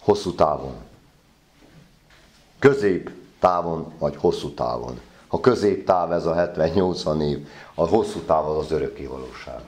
hosszú 0.00 0.34
távon. 0.34 0.74
Közép 2.58 3.10
távon 3.38 3.92
vagy 3.98 4.16
hosszú 4.16 4.54
távon. 4.54 5.00
Ha 5.26 5.40
közép 5.40 5.86
táv 5.86 6.12
ez 6.12 6.26
a 6.26 6.34
70-80 6.34 7.22
év, 7.22 7.48
a 7.74 7.86
hosszú 7.86 8.20
táv 8.20 8.48
az 8.48 8.56
az 8.56 8.70
örökké 8.70 9.06
valóság. 9.06 9.60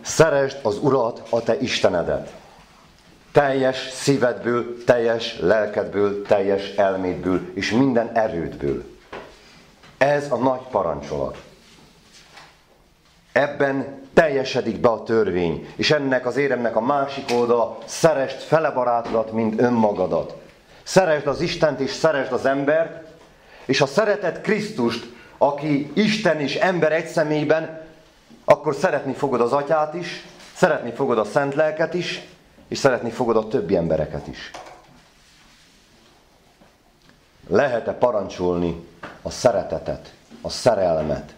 Szeresd 0.00 0.58
az 0.62 0.78
Urat, 0.78 1.22
a 1.30 1.42
te 1.42 1.60
Istenedet. 1.60 2.34
Teljes 3.32 3.90
szívedből, 3.90 4.84
teljes 4.84 5.38
lelkedből, 5.38 6.22
teljes 6.22 6.70
elmédből 6.70 7.40
és 7.54 7.70
minden 7.70 8.10
erődből. 8.12 8.92
Ez 10.04 10.30
a 10.30 10.36
nagy 10.36 10.60
parancsolat. 10.70 11.36
Ebben 13.32 14.02
teljesedik 14.14 14.80
be 14.80 14.88
a 14.88 15.02
törvény, 15.02 15.68
és 15.76 15.90
ennek 15.90 16.26
az 16.26 16.36
éremnek 16.36 16.76
a 16.76 16.80
másik 16.80 17.24
oldala, 17.32 17.78
szerest 17.84 18.42
fele 18.42 18.70
barátodat, 18.70 19.32
mint 19.32 19.60
önmagadat. 19.60 20.36
Szeresd 20.82 21.26
az 21.26 21.40
Istent 21.40 21.80
és 21.80 21.90
szeresd 21.90 22.32
az 22.32 22.46
embert, 22.46 23.06
és 23.64 23.78
ha 23.78 23.86
szereted 23.86 24.40
Krisztust, 24.40 25.06
aki 25.38 25.90
Isten 25.94 26.40
és 26.40 26.54
ember 26.54 26.92
egy 26.92 27.06
személyben, 27.06 27.86
akkor 28.44 28.74
szeretni 28.74 29.12
fogod 29.12 29.40
az 29.40 29.52
atyát 29.52 29.94
is, 29.94 30.26
szeretni 30.54 30.92
fogod 30.92 31.18
a 31.18 31.24
szent 31.24 31.54
lelket 31.54 31.94
is, 31.94 32.22
és 32.68 32.78
szeretni 32.78 33.10
fogod 33.10 33.36
a 33.36 33.48
többi 33.48 33.76
embereket 33.76 34.26
is. 34.26 34.50
Lehet-e 37.46 37.92
parancsolni 37.92 38.88
a 39.22 39.30
szeretetet, 39.30 40.14
a 40.40 40.48
szerelmet? 40.48 41.34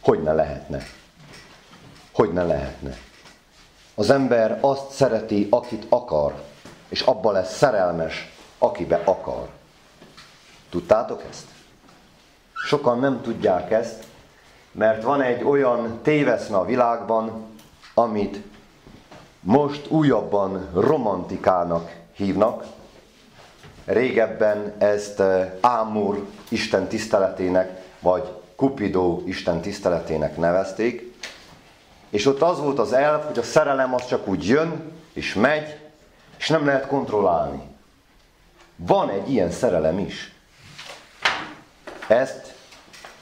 Hogy 0.00 0.22
ne 0.22 0.32
lehetne? 0.32 0.82
Hogy 2.12 2.32
ne 2.32 2.42
lehetne? 2.42 2.96
Az 3.94 4.10
ember 4.10 4.58
azt 4.60 4.90
szereti, 4.90 5.46
akit 5.50 5.86
akar, 5.88 6.42
és 6.88 7.00
abban 7.00 7.32
lesz 7.32 7.56
szerelmes, 7.56 8.32
akibe 8.58 9.02
akar. 9.04 9.48
Tudtátok 10.70 11.22
ezt? 11.30 11.46
Sokan 12.66 12.98
nem 12.98 13.22
tudják 13.22 13.70
ezt, 13.70 14.04
mert 14.72 15.02
van 15.02 15.22
egy 15.22 15.44
olyan 15.44 15.98
téveszme 16.02 16.56
a 16.56 16.64
világban, 16.64 17.46
amit 17.94 18.42
most 19.40 19.90
újabban 19.90 20.68
romantikának 20.74 21.96
hívnak. 22.12 22.64
Régebben 23.88 24.72
ezt 24.78 25.20
eh, 25.20 25.50
Ámur 25.60 26.26
Isten 26.48 26.88
tiszteletének, 26.88 27.82
vagy 28.00 28.32
Kupidó 28.56 29.22
Isten 29.26 29.60
tiszteletének 29.60 30.36
nevezték. 30.36 31.14
És 32.10 32.26
ott 32.26 32.42
az 32.42 32.58
volt 32.60 32.78
az 32.78 32.92
elv, 32.92 33.24
hogy 33.24 33.38
a 33.38 33.42
szerelem 33.42 33.94
az 33.94 34.06
csak 34.06 34.28
úgy 34.28 34.46
jön, 34.46 34.92
és 35.12 35.34
megy, 35.34 35.78
és 36.38 36.48
nem 36.48 36.66
lehet 36.66 36.86
kontrollálni. 36.86 37.62
Van 38.76 39.10
egy 39.10 39.30
ilyen 39.30 39.50
szerelem 39.50 39.98
is. 39.98 40.34
Ezt 42.08 42.54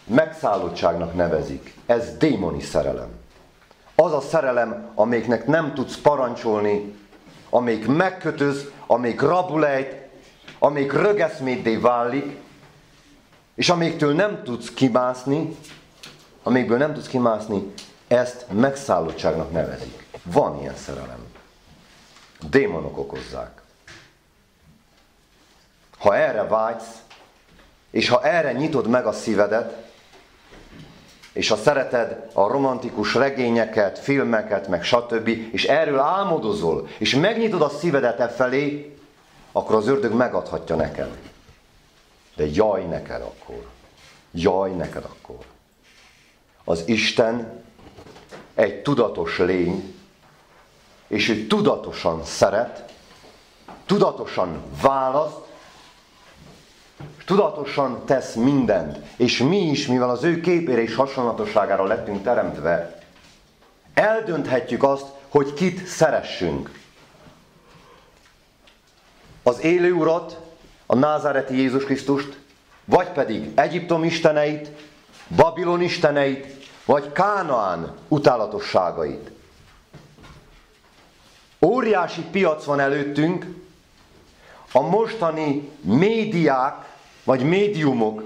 megszállottságnak 0.05 1.15
nevezik. 1.15 1.75
Ez 1.87 2.17
démoni 2.17 2.61
szerelem. 2.61 3.09
Az 3.95 4.13
a 4.13 4.21
szerelem, 4.21 4.91
amelyiknek 4.95 5.47
nem 5.47 5.75
tudsz 5.75 5.97
parancsolni, 5.97 6.95
amelyik 7.51 7.87
megkötöz, 7.87 8.71
amelyik 8.87 9.21
rabulejt, 9.21 10.06
amelyik 10.59 10.93
rögeszméddé 10.93 11.77
válik, 11.77 12.37
és 13.55 13.69
amelyiktől 13.69 14.15
nem 14.15 14.43
tudsz 14.43 14.71
kimászni, 14.71 15.57
amelyikből 16.43 16.79
nem 16.79 16.95
tudsz 16.95 17.07
kimászni, 17.07 17.73
ezt 18.09 18.47
megszállottságnak 18.53 19.53
nevezik. 19.53 20.07
Van 20.23 20.61
ilyen 20.61 20.77
szerelem. 20.77 21.25
Démonok 22.51 22.99
okozzák. 22.99 23.61
Ha 25.99 26.17
erre 26.17 26.43
vágysz, 26.43 27.03
és 27.91 28.09
ha 28.09 28.23
erre 28.23 28.53
nyitod 28.53 28.89
meg 28.89 29.07
a 29.07 29.13
szívedet, 29.13 29.85
és 31.33 31.49
ha 31.49 31.57
szereted 31.57 32.31
a 32.33 32.47
romantikus 32.47 33.15
regényeket, 33.15 33.99
filmeket, 33.99 34.69
meg 34.69 34.85
stb., 34.85 35.29
és 35.29 35.65
erről 35.65 35.99
álmodozol, 35.99 36.89
és 36.99 37.15
megnyitod 37.15 37.63
a 37.63 37.69
szívedet 37.69 38.21
e 38.21 38.29
felé, 38.29 38.96
akkor 39.57 39.75
az 39.75 39.87
ördög 39.87 40.13
megadhatja 40.13 40.77
neked. 40.77 41.19
De 42.35 42.47
jaj 42.53 42.85
neked 42.85 43.21
akkor. 43.21 43.67
Jaj 44.31 44.71
neked 44.71 45.05
akkor. 45.05 45.45
Az 46.65 46.83
Isten 46.87 47.65
egy 48.55 48.83
tudatos 48.83 49.39
lény, 49.39 49.95
és 51.07 51.29
ő 51.29 51.47
tudatosan 51.47 52.25
szeret, 52.25 52.93
tudatosan 53.87 54.63
választ, 54.83 55.41
tudatosan 57.25 58.05
tesz 58.05 58.35
mindent, 58.35 58.99
és 59.17 59.39
mi 59.39 59.59
is, 59.59 59.87
mivel 59.87 60.11
az 60.11 60.25
ő 60.25 60.41
képére 60.41 60.83
és 60.83 60.95
hasonlatosságára 60.95 61.85
lettünk 61.85 62.23
teremtve, 62.23 63.03
eldönthetjük 63.95 64.83
azt, 64.83 65.07
hogy 65.29 65.55
kit 65.55 65.87
szeressünk. 65.87 66.85
Az 69.47 69.63
élő 69.63 69.93
urat, 69.93 70.41
a 70.87 70.95
názáreti 70.95 71.57
Jézus 71.57 71.85
Krisztust, 71.85 72.39
vagy 72.85 73.09
pedig 73.09 73.51
Egyiptom 73.55 74.05
isteneit, 74.05 74.71
Babilon 75.37 75.83
isteneit, 75.83 76.69
vagy 76.85 77.13
Kánaán 77.13 77.95
utálatosságait. 78.09 79.31
Óriási 81.61 82.21
piac 82.23 82.65
van 82.65 82.81
előttünk, 82.81 83.47
a 84.73 84.81
mostani 84.81 85.71
médiák 85.81 86.95
vagy 87.25 87.43
médiumok 87.43 88.23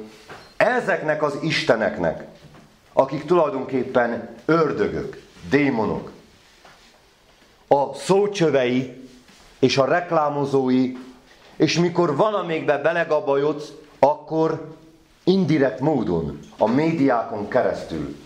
ezeknek 0.57 1.23
az 1.23 1.39
isteneknek, 1.43 2.27
akik 2.93 3.25
tulajdonképpen 3.25 4.37
ördögök, 4.45 5.23
démonok, 5.49 6.11
a 7.69 7.95
szócsövei 7.95 9.09
és 9.59 9.79
a 9.79 9.85
reklámozói, 9.85 10.93
és 11.61 11.79
mikor 11.79 12.17
valamikbe 12.17 12.79
belegabajodsz, 12.79 13.73
akkor 13.99 14.75
indirekt 15.25 15.81
módon, 15.81 16.39
a 16.59 16.67
médiákon 16.67 17.49
keresztül 17.49 18.17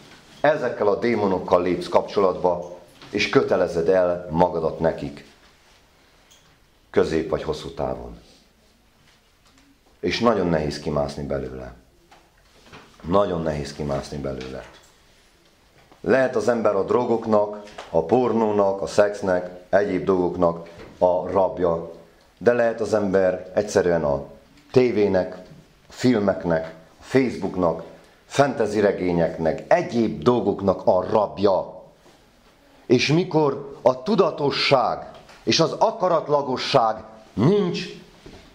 ezekkel 0.41 0.87
a 0.87 0.99
démonokkal 0.99 1.63
lépsz 1.63 1.89
kapcsolatba, 1.89 2.79
és 3.11 3.29
kötelezed 3.29 3.89
el 3.89 4.29
magadat 4.31 4.79
nekik, 4.79 5.27
közép 6.91 7.31
vagy 7.31 7.43
hosszú 7.43 7.69
távon 7.69 8.19
és 10.05 10.21
nagyon 10.21 10.47
nehéz 10.47 10.79
kimászni 10.79 11.23
belőle. 11.23 11.75
Nagyon 13.03 13.43
nehéz 13.43 13.73
kimászni 13.73 14.17
belőle. 14.17 14.65
Lehet 16.01 16.37
az 16.37 16.49
ember 16.49 16.75
a 16.75 16.85
drogoknak, 16.85 17.63
a 17.91 18.03
pornónak, 18.03 18.83
a 18.83 18.87
szexnek, 18.87 19.51
egyéb 19.69 20.05
dolgoknak 20.05 20.69
a 20.99 21.31
rabja, 21.31 21.93
de 22.45 22.53
lehet 22.53 22.81
az 22.81 22.95
ember 22.95 23.51
egyszerűen 23.55 24.05
a 24.05 24.25
tévének, 24.73 25.37
a 25.89 25.93
filmeknek, 25.93 26.75
a 27.01 27.03
Facebooknak, 27.03 27.83
fantasy 28.27 28.81
regényeknek, 28.81 29.65
egyéb 29.69 30.23
dolgoknak 30.23 30.87
a 30.87 31.07
rabja. 31.11 31.83
És 32.87 33.09
mikor 33.09 33.79
a 33.83 34.03
tudatosság 34.03 35.11
és 35.43 35.61
az 35.61 35.73
akaratlagosság 35.73 36.97
nincs 37.33 37.85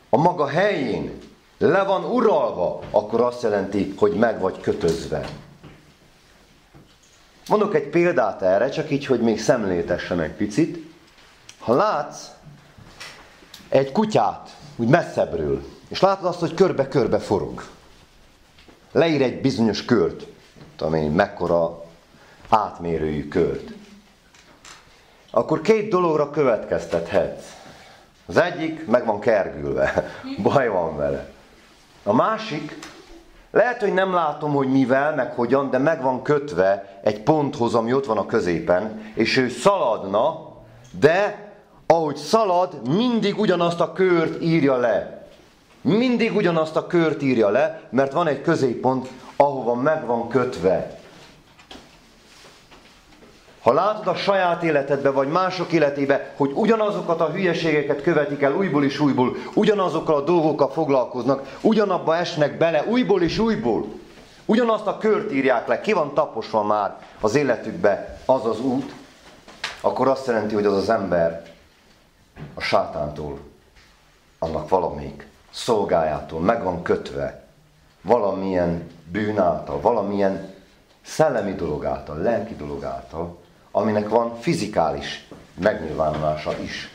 a 0.10 0.18
maga 0.18 0.48
helyén, 0.48 1.20
le 1.58 1.84
van 1.84 2.04
uralva, 2.04 2.80
akkor 2.92 3.22
azt 3.22 3.44
jelenti, 3.44 3.94
hogy 3.98 4.14
meg 4.14 4.40
vagy 4.40 4.60
kötözve. 4.62 5.30
Mondok 7.48 7.76
egy 7.76 7.88
példát 7.88 8.42
erre, 8.42 8.70
csak 8.70 8.92
így, 8.92 9.06
hogy 9.06 9.22
még 9.22 9.40
szemlétessen 9.40 10.20
egy 10.20 10.34
picit. 10.34 10.94
Ha 11.60 11.76
látsz 11.76 12.28
egy 13.70 13.92
kutyát, 13.92 14.58
úgy 14.76 14.88
messzebbről, 14.88 15.64
és 15.88 16.00
látod 16.00 16.26
azt, 16.26 16.40
hogy 16.40 16.54
körbe-körbe 16.54 17.20
forog. 17.20 17.64
Leír 18.92 19.22
egy 19.22 19.42
bizonyos 19.42 19.86
kört, 19.86 20.26
tudom 20.76 20.94
én, 20.94 21.12
mekkora 21.12 21.84
átmérőjű 22.50 23.28
kört. 23.28 23.72
Akkor 25.32 25.62
két 25.62 25.90
dologra 25.90 26.30
következtethetsz. 26.30 27.46
Az 28.26 28.38
egyik 28.38 28.88
meg 28.88 29.06
van 29.06 29.20
kergülve, 29.20 30.12
baj 30.44 30.68
van 30.68 30.98
vele. 30.98 31.30
A 32.04 32.14
másik, 32.14 32.80
lehet, 33.52 33.80
hogy 33.80 33.94
nem 33.94 34.14
látom, 34.14 34.54
hogy 34.54 34.72
mivel, 34.72 35.16
meg 35.16 35.34
hogyan, 35.34 35.70
de 35.70 35.78
meg 35.78 36.02
van 36.02 36.22
kötve 36.22 37.00
egy 37.04 37.22
ponthoz, 37.22 37.76
ami 37.76 37.94
ott 37.94 38.06
van 38.06 38.18
a 38.18 38.26
középen, 38.26 39.12
és 39.14 39.38
ő 39.38 39.50
szaladna, 39.50 40.48
de 41.00 41.49
ahogy 41.94 42.16
szalad, 42.16 42.88
mindig 42.88 43.40
ugyanazt 43.40 43.80
a 43.80 43.94
kört 43.94 44.42
írja 44.42 44.78
le. 44.78 45.28
Mindig 45.82 46.36
ugyanazt 46.36 46.76
a 46.76 46.88
kört 46.88 47.22
írja 47.22 47.50
le, 47.50 47.82
mert 47.90 48.14
van 48.14 48.28
egy 48.28 48.42
középpont, 48.42 49.08
ahova 49.36 49.74
meg 49.74 50.06
van 50.06 50.28
kötve. 50.28 51.00
Ha 53.62 53.74
látod 53.74 54.08
a 54.08 54.16
saját 54.16 54.64
életedbe, 54.64 55.10
vagy 55.10 55.28
mások 55.28 55.72
életébe, 55.72 56.34
hogy 56.38 56.52
ugyanazokat 56.54 57.22
a 57.22 57.30
hülyeségeket 57.30 58.02
követik 58.02 58.42
el 58.42 58.56
újból 58.56 58.84
és 58.84 59.00
újból, 59.00 59.36
ugyanazokkal 59.54 60.16
a 60.16 60.24
dolgokkal 60.24 60.70
foglalkoznak, 60.70 61.58
ugyanabba 61.62 62.16
esnek 62.16 62.58
bele 62.58 62.84
újból 62.88 63.22
és 63.22 63.38
újból, 63.40 63.86
ugyanazt 64.46 64.88
a 64.88 64.98
kört 64.98 65.32
írják 65.32 65.68
le, 65.68 65.82
ki 65.82 65.94
van 65.94 66.14
taposva 66.14 66.64
már 66.64 66.98
az 67.22 67.36
életükbe 67.36 68.20
az 68.26 68.46
az 68.46 68.60
út, 68.60 68.94
akkor 69.82 70.08
azt 70.08 70.28
jelenti, 70.28 70.54
hogy 70.54 70.66
az 70.66 70.76
az 70.76 70.90
ember 70.90 71.58
a 72.54 72.62
sátántól, 72.62 73.40
annak 74.40 74.70
valamelyik 74.70 75.28
szolgájától 75.52 76.40
meg 76.40 76.64
van 76.64 76.82
kötve, 76.82 77.44
valamilyen 78.02 78.92
bűn 79.12 79.40
által, 79.40 79.82
valamilyen 79.82 80.54
szellemi 81.02 81.54
dolog 81.54 81.86
által, 81.86 82.18
lelki 82.18 82.56
dolog 82.56 82.84
által, 82.84 83.38
aminek 83.72 84.10
van 84.10 84.40
fizikális 84.40 85.28
megnyilvánulása 85.54 86.60
is. 86.60 86.94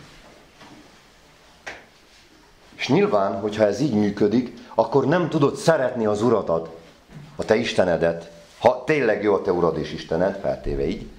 És 2.74 2.88
nyilván, 2.88 3.40
hogyha 3.40 3.64
ez 3.64 3.80
így 3.80 3.94
működik, 3.94 4.59
akkor 4.74 5.07
nem 5.07 5.28
tudod 5.28 5.57
szeretni 5.57 6.07
az 6.07 6.22
Uradat, 6.22 6.68
a 7.37 7.44
te 7.44 7.57
Istenedet, 7.57 8.30
ha 8.59 8.85
tényleg 8.85 9.22
jó 9.22 9.35
a 9.35 9.42
te 9.42 9.52
Urad 9.52 9.78
és 9.78 9.92
Istened, 9.92 10.38
feltéve 10.40 10.87
így, 10.87 11.11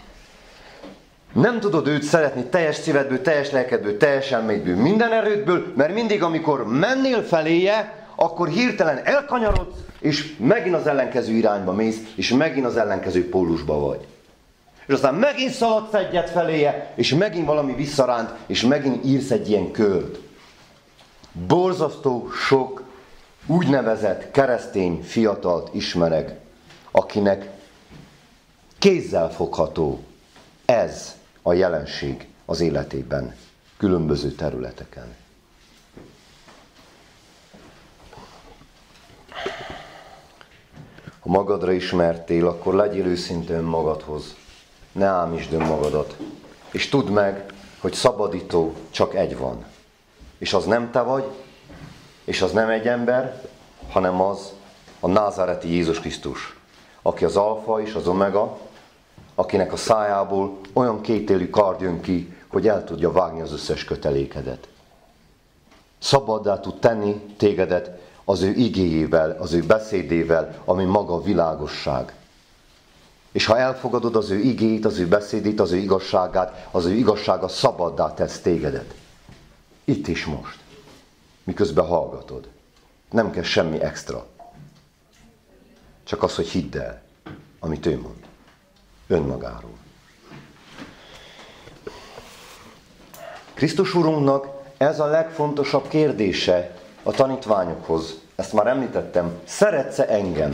nem 1.35 1.59
tudod 1.59 1.87
őt 1.87 2.03
szeretni 2.03 2.43
teljes 2.43 2.75
szívedből, 2.75 3.21
teljes 3.21 3.51
lelkedből, 3.51 3.97
teljes 3.97 4.31
elmédből, 4.31 4.75
minden 4.75 5.11
erődből, 5.11 5.73
mert 5.75 5.93
mindig, 5.93 6.23
amikor 6.23 6.67
mennél 6.67 7.23
feléje, 7.23 8.05
akkor 8.15 8.47
hirtelen 8.47 9.01
elkanyarodsz, 9.03 9.75
és 9.99 10.35
megint 10.37 10.75
az 10.75 10.87
ellenkező 10.87 11.33
irányba 11.33 11.73
mész, 11.73 11.97
és 12.15 12.29
megint 12.29 12.65
az 12.65 12.77
ellenkező 12.77 13.29
pólusba 13.29 13.79
vagy. 13.79 14.07
És 14.87 14.93
aztán 14.93 15.13
megint 15.15 15.51
szaladsz 15.51 15.93
egyet 15.93 16.29
feléje, 16.29 16.91
és 16.95 17.13
megint 17.13 17.45
valami 17.45 17.73
visszaránt, 17.73 18.33
és 18.45 18.61
megint 18.61 19.05
írsz 19.05 19.31
egy 19.31 19.49
ilyen 19.49 19.71
kört. 19.71 20.17
Borzasztó 21.47 22.29
sok 22.47 22.83
úgynevezett 23.45 24.31
keresztény 24.31 25.01
fiatalt 25.03 25.73
ismerek, 25.73 26.35
akinek 26.91 27.49
kézzel 28.79 29.31
fogható 29.31 29.99
ez 30.65 31.15
a 31.47 31.53
jelenség 31.53 32.27
az 32.45 32.59
életében, 32.59 33.35
különböző 33.77 34.31
területeken. 34.31 35.15
Ha 41.19 41.29
magadra 41.29 41.71
ismertél, 41.71 42.47
akkor 42.47 42.73
legyél 42.73 43.05
őszintén 43.05 43.61
magadhoz 43.61 44.35
ne 44.91 45.05
ámítsd 45.05 45.53
önmagadat. 45.53 46.17
És 46.71 46.89
tudd 46.89 47.11
meg, 47.11 47.53
hogy 47.79 47.93
szabadító 47.93 48.73
csak 48.89 49.15
egy 49.15 49.37
van. 49.37 49.65
És 50.37 50.53
az 50.53 50.65
nem 50.65 50.91
te 50.91 51.01
vagy, 51.01 51.25
és 52.23 52.41
az 52.41 52.51
nem 52.51 52.69
egy 52.69 52.87
ember, 52.87 53.49
hanem 53.89 54.21
az 54.21 54.53
a 54.99 55.07
názáreti 55.07 55.67
Jézus 55.67 55.99
Krisztus, 55.99 56.59
aki 57.01 57.25
az 57.25 57.35
alfa 57.35 57.81
és 57.81 57.93
az 57.93 58.07
omega, 58.07 58.64
akinek 59.35 59.73
a 59.73 59.77
szájából 59.77 60.57
olyan 60.73 61.01
kétélű 61.01 61.49
kard 61.49 61.81
jön 61.81 62.01
ki, 62.01 62.33
hogy 62.47 62.67
el 62.67 62.83
tudja 62.83 63.11
vágni 63.11 63.41
az 63.41 63.51
összes 63.51 63.83
kötelékedet. 63.83 64.67
Szabaddá 65.99 66.59
tud 66.59 66.79
tenni 66.79 67.21
tégedet 67.37 67.99
az 68.23 68.41
ő 68.41 68.51
igéjével, 68.51 69.37
az 69.39 69.53
ő 69.53 69.63
beszédével, 69.63 70.61
ami 70.65 70.83
maga 70.83 71.13
a 71.13 71.21
világosság. 71.21 72.13
És 73.31 73.45
ha 73.45 73.57
elfogadod 73.57 74.15
az 74.15 74.29
ő 74.29 74.39
igét, 74.39 74.85
az 74.85 74.97
ő 74.97 75.07
beszédét, 75.07 75.59
az 75.59 75.71
ő 75.71 75.77
igazságát, 75.77 76.67
az 76.71 76.85
ő 76.85 76.93
igazsága 76.93 77.47
szabaddá 77.47 78.13
tesz 78.13 78.39
tégedet. 78.39 78.93
Itt 79.83 80.07
is 80.07 80.25
most. 80.25 80.59
Miközben 81.43 81.85
hallgatod. 81.85 82.47
Nem 83.11 83.31
kell 83.31 83.43
semmi 83.43 83.81
extra. 83.81 84.25
Csak 86.03 86.23
az, 86.23 86.35
hogy 86.35 86.47
hidd 86.47 86.77
el, 86.77 87.01
amit 87.59 87.85
ő 87.85 87.99
mond. 87.99 88.25
Önmagáról. 89.07 89.77
Krisztus 93.53 93.93
Urunknak 93.93 94.47
ez 94.77 94.99
a 94.99 95.05
legfontosabb 95.05 95.87
kérdése 95.87 96.75
a 97.03 97.11
tanítványokhoz. 97.11 98.19
Ezt 98.35 98.53
már 98.53 98.67
említettem. 98.67 99.39
Szeretsz-e 99.43 100.05
engem? 100.09 100.51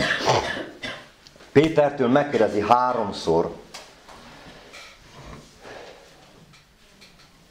Pétertől 1.52 2.08
megkérdezi 2.08 2.62
háromszor. 2.62 3.56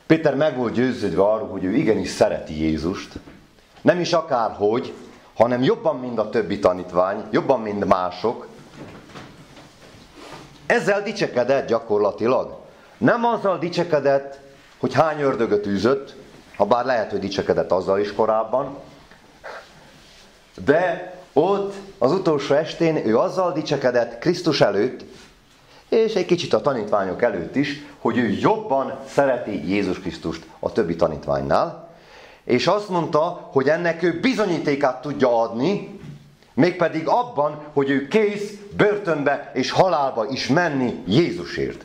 Péter 0.07 0.35
meg 0.35 0.57
volt 0.57 0.73
győződve 0.73 1.23
arról, 1.23 1.49
hogy 1.49 1.65
ő 1.65 1.75
igenis 1.75 2.09
szereti 2.09 2.61
Jézust. 2.61 3.19
Nem 3.81 4.01
is 4.01 4.13
akárhogy, 4.13 4.95
hanem 5.35 5.63
jobban, 5.63 5.97
mint 5.97 6.19
a 6.19 6.31
többi 6.31 6.59
tanítvány, 6.59 7.25
jobban, 7.31 7.61
mint 7.61 7.85
mások. 7.85 8.47
Ezzel 10.71 11.03
dicsekedett 11.03 11.67
gyakorlatilag. 11.67 12.59
Nem 12.99 13.25
azzal 13.25 13.59
dicsekedett, 13.59 14.39
hogy 14.79 14.95
hány 14.95 15.21
ördögöt 15.21 15.67
űzött, 15.67 16.15
ha 16.57 16.65
bár 16.65 16.85
lehet, 16.85 17.11
hogy 17.11 17.21
dicsekedett 17.21 17.71
azzal 17.73 17.99
is 17.99 18.13
korábban, 18.13 18.79
de 20.65 21.15
ott 21.33 21.75
az 21.99 22.13
utolsó 22.13 22.55
estén 22.55 23.07
ő 23.07 23.19
azzal 23.19 23.53
dicsekedett 23.53 24.19
Krisztus 24.19 24.61
előtt, 24.61 25.05
és 25.89 26.15
egy 26.15 26.27
kicsit 26.27 26.53
a 26.53 26.61
tanítványok 26.61 27.23
előtt 27.23 27.57
is, 27.57 27.87
hogy 28.01 28.19
ő 28.19 28.29
jobban 28.29 28.99
szereti 29.07 29.69
Jézus 29.69 30.01
Krisztust 30.01 30.47
a 30.59 30.73
többi 30.73 30.97
tanítványnál, 30.97 31.89
és 32.45 32.67
azt 32.67 32.89
mondta, 32.89 33.49
hogy 33.53 33.69
ennek 33.69 34.03
ő 34.03 34.21
bizonyítékát 34.21 35.01
tudja 35.01 35.41
adni, 35.41 36.00
mégpedig 36.61 37.09
abban, 37.09 37.63
hogy 37.73 37.91
ő 37.91 38.09
kész 38.09 38.53
börtönbe 38.77 39.51
és 39.55 39.71
halálba 39.71 40.27
is 40.29 40.47
menni 40.47 41.03
Jézusért. 41.07 41.85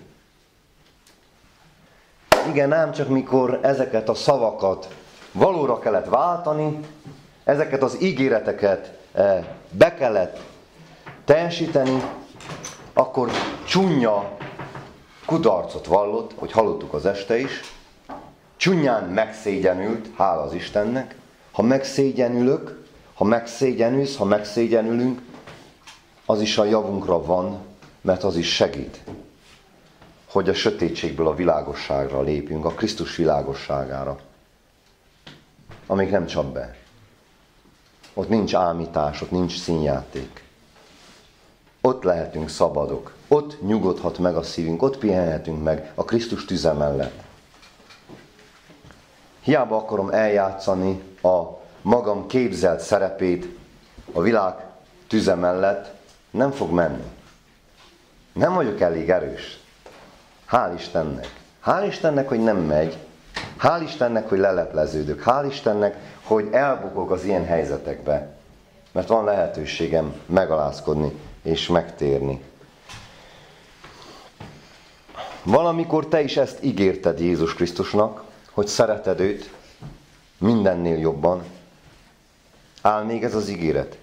Igen, 2.49 2.73
ám 2.73 2.91
csak 2.91 3.09
mikor 3.09 3.59
ezeket 3.61 4.09
a 4.09 4.13
szavakat 4.13 4.87
valóra 5.31 5.79
kellett 5.79 6.09
váltani, 6.09 6.79
ezeket 7.43 7.83
az 7.83 8.01
ígéreteket 8.01 8.95
Eh, 9.15 9.45
be 9.71 9.93
kellett 9.93 10.39
teljesíteni, 11.25 12.03
akkor 12.93 13.31
csúnya 13.65 14.37
kudarcot 15.25 15.85
vallott, 15.85 16.31
hogy 16.35 16.51
hallottuk 16.51 16.93
az 16.93 17.05
este 17.05 17.37
is, 17.37 17.73
csúnyán 18.55 19.03
megszégyenült, 19.03 20.09
hála 20.17 20.41
az 20.41 20.53
Istennek, 20.53 21.15
ha 21.51 21.61
megszégyenülök, 21.61 22.84
ha 23.15 23.23
megszégyenülsz, 23.23 24.15
ha 24.15 24.25
megszégyenülünk, 24.25 25.21
az 26.25 26.41
is 26.41 26.57
a 26.57 26.63
javunkra 26.65 27.23
van, 27.23 27.59
mert 28.01 28.23
az 28.23 28.35
is 28.35 28.55
segít, 28.55 29.03
hogy 30.25 30.49
a 30.49 30.53
sötétségből 30.53 31.27
a 31.27 31.35
világosságra 31.35 32.21
lépjünk, 32.21 32.65
a 32.65 32.69
Krisztus 32.69 33.15
világosságára, 33.15 34.19
amíg 35.87 36.09
nem 36.09 36.25
csap 36.25 36.45
be. 36.45 36.75
Ott 38.13 38.29
nincs 38.29 38.55
ámítás, 38.55 39.21
ott 39.21 39.31
nincs 39.31 39.59
színjáték. 39.59 40.43
Ott 41.81 42.03
lehetünk 42.03 42.49
szabadok. 42.49 43.13
Ott 43.27 43.61
nyugodhat 43.61 44.17
meg 44.17 44.35
a 44.35 44.43
szívünk, 44.43 44.81
ott 44.81 44.97
pihenhetünk 44.97 45.63
meg 45.63 45.91
a 45.95 46.03
Krisztus 46.03 46.45
tüze 46.45 46.73
mellett. 46.73 47.23
Hiába 49.41 49.75
akarom 49.75 50.09
eljátszani 50.09 51.01
a 51.21 51.64
magam 51.85 52.27
képzelt 52.27 52.79
szerepét 52.79 53.57
a 54.11 54.21
világ 54.21 54.53
tüze 55.07 55.35
mellett, 55.35 55.93
nem 56.31 56.51
fog 56.51 56.71
menni. 56.71 57.03
Nem 58.33 58.53
vagyok 58.53 58.79
elég 58.79 59.09
erős. 59.09 59.59
Hál' 60.51 60.73
Istennek. 60.77 61.33
Hál' 61.65 61.85
Istennek, 61.87 62.27
hogy 62.27 62.43
nem 62.43 62.57
megy. 62.57 62.97
Hál' 63.59 63.81
Istennek, 63.83 64.29
hogy 64.29 64.37
lelepleződök. 64.37 65.23
Hál' 65.25 65.45
Istennek, 65.47 65.97
hogy 66.23 66.47
elbukok 66.51 67.11
az 67.11 67.23
ilyen 67.23 67.45
helyzetekbe. 67.45 68.35
Mert 68.91 69.07
van 69.07 69.23
lehetőségem 69.23 70.13
megalázkodni 70.25 71.11
és 71.41 71.67
megtérni. 71.67 72.43
Valamikor 75.43 76.07
te 76.07 76.21
is 76.21 76.37
ezt 76.37 76.63
ígérted 76.63 77.19
Jézus 77.19 77.53
Krisztusnak, 77.53 78.23
hogy 78.51 78.67
szereted 78.67 79.19
őt 79.19 79.49
mindennél 80.37 80.97
jobban. 80.97 81.43
Áll 82.85 83.03
még 83.03 83.23
ez 83.23 83.35
az 83.35 83.49
ígéret? 83.49 83.97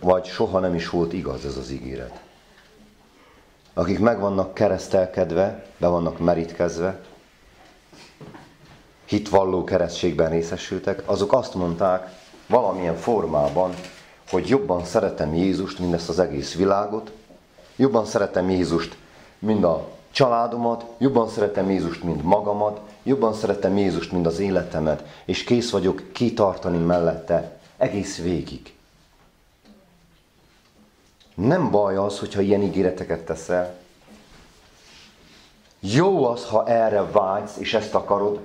Vagy 0.00 0.24
soha 0.24 0.58
nem 0.58 0.74
is 0.74 0.90
volt 0.90 1.12
igaz 1.12 1.44
ez 1.44 1.56
az 1.56 1.70
ígéret? 1.70 2.20
Akik 3.74 3.98
meg 3.98 4.20
vannak 4.20 4.54
keresztelkedve, 4.54 5.66
be 5.76 5.86
vannak 5.86 6.18
merítkezve, 6.18 7.00
hitvalló 9.04 9.64
keresztségben 9.64 10.30
részesültek, 10.30 11.02
azok 11.04 11.32
azt 11.32 11.54
mondták 11.54 12.08
valamilyen 12.46 12.96
formában, 12.96 13.74
hogy 14.30 14.48
jobban 14.48 14.84
szeretem 14.84 15.34
Jézust, 15.34 15.78
mint 15.78 15.94
ezt 15.94 16.08
az 16.08 16.18
egész 16.18 16.54
világot, 16.54 17.12
jobban 17.76 18.06
szeretem 18.06 18.50
Jézust, 18.50 18.96
mint 19.38 19.64
a 19.64 19.88
családomat, 20.14 20.84
jobban 20.98 21.28
szeretem 21.28 21.70
Jézust, 21.70 22.02
mint 22.02 22.22
magamat, 22.22 22.80
jobban 23.02 23.34
szeretem 23.34 23.76
Jézust, 23.76 24.12
mint 24.12 24.26
az 24.26 24.38
életemet, 24.38 25.04
és 25.24 25.44
kész 25.44 25.70
vagyok 25.70 26.02
kitartani 26.12 26.78
mellette 26.78 27.58
egész 27.76 28.18
végig. 28.18 28.74
Nem 31.34 31.70
baj 31.70 31.96
az, 31.96 32.18
hogyha 32.18 32.40
ilyen 32.40 32.62
ígéreteket 32.62 33.24
teszel. 33.24 33.74
Jó 35.80 36.26
az, 36.26 36.44
ha 36.44 36.66
erre 36.66 37.02
vágysz, 37.10 37.56
és 37.56 37.74
ezt 37.74 37.94
akarod, 37.94 38.40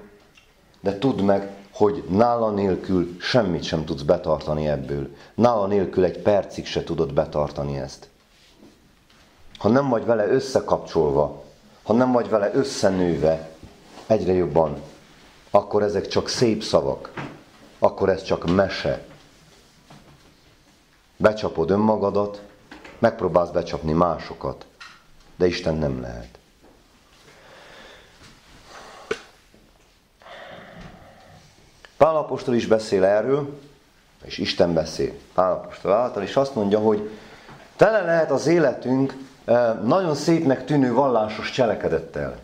de 0.79 0.97
tudd 0.97 1.21
meg, 1.21 1.49
hogy 1.73 2.03
nála 2.10 2.51
nélkül 2.51 3.15
semmit 3.19 3.63
sem 3.63 3.86
tudsz 3.86 4.01
betartani 4.01 4.67
ebből. 4.67 5.15
Nála 5.34 5.67
nélkül 5.67 6.03
egy 6.03 6.19
percig 6.19 6.65
se 6.65 6.84
tudod 6.84 7.13
betartani 7.13 7.77
ezt. 7.77 8.08
Ha 9.58 9.69
nem 9.69 9.89
vagy 9.89 10.05
vele 10.05 10.27
összekapcsolva, 10.27 11.47
ha 11.89 11.95
nem 11.95 12.12
vagy 12.12 12.30
vele 12.30 12.52
összenőve 12.54 13.49
egyre 14.08 14.34
jobban, 14.34 14.82
akkor 15.49 15.84
ezek 15.84 16.08
csak 16.08 16.28
szép 16.28 16.63
szavak, 16.63 17.13
akkor 17.80 18.10
ez 18.10 18.23
csak 18.23 18.56
mese. 18.56 19.06
Becsapod 21.17 21.69
önmagadat, 21.69 22.41
megpróbálsz 22.99 23.49
becsapni 23.49 23.91
másokat, 23.91 24.65
de 25.36 25.45
Isten 25.45 25.75
nem 25.75 26.02
lehet. 26.02 26.39
Pálapostól 31.97 32.56
is 32.56 32.65
beszél 32.65 33.04
erről, 33.04 33.60
és 34.23 34.38
Isten 34.38 34.73
beszél 34.73 35.13
Pálapostól 35.34 35.93
által, 35.93 36.23
és 36.23 36.36
azt 36.36 36.56
mondja, 36.56 36.80
hogy 36.80 37.10
tele 37.75 38.02
lehet 38.02 38.32
az 38.32 38.47
életünk 38.47 39.28
nagyon 39.83 40.15
szépnek 40.15 40.65
tűnő 40.65 40.93
vallásos 40.93 41.51
cselekedettel. 41.51 42.35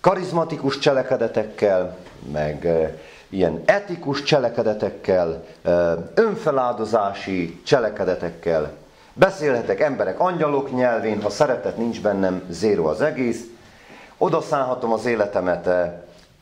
Karizmatikus 0.00 0.78
cselekedetekkel, 0.78 1.96
meg 2.32 2.68
ilyen 3.28 3.62
etikus 3.64 4.22
cselekedetekkel, 4.22 5.44
önfeláldozási 6.14 7.60
cselekedetekkel. 7.64 8.72
Beszélhetek 9.12 9.80
emberek 9.80 10.20
angyalok 10.20 10.74
nyelvén, 10.74 11.22
ha 11.22 11.30
szeretet 11.30 11.76
nincs 11.76 12.02
bennem, 12.02 12.42
zéro 12.48 12.86
az 12.86 13.00
egész. 13.00 13.44
Oda 14.18 14.42
az 14.92 15.06
életemet 15.06 15.68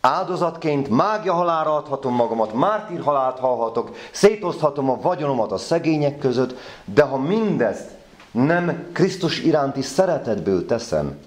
Áldozatként 0.01 0.89
mágia 0.89 1.33
halára 1.33 1.77
adhatom 1.77 2.15
magamat, 2.15 2.53
mártír 2.53 3.01
halált 3.03 3.39
hallhatok, 3.39 3.97
szétoszthatom 4.11 4.91
a 4.91 5.01
vagyonomat 5.01 5.53
a 5.53 5.57
szegények 5.57 6.19
között, 6.19 6.55
de 6.85 7.03
ha 7.03 7.19
mindezt 7.19 7.91
nem 8.33 8.89
Krisztus 8.93 9.41
iránti 9.41 9.83
szeretetből 9.83 10.67
teszem, 10.67 11.19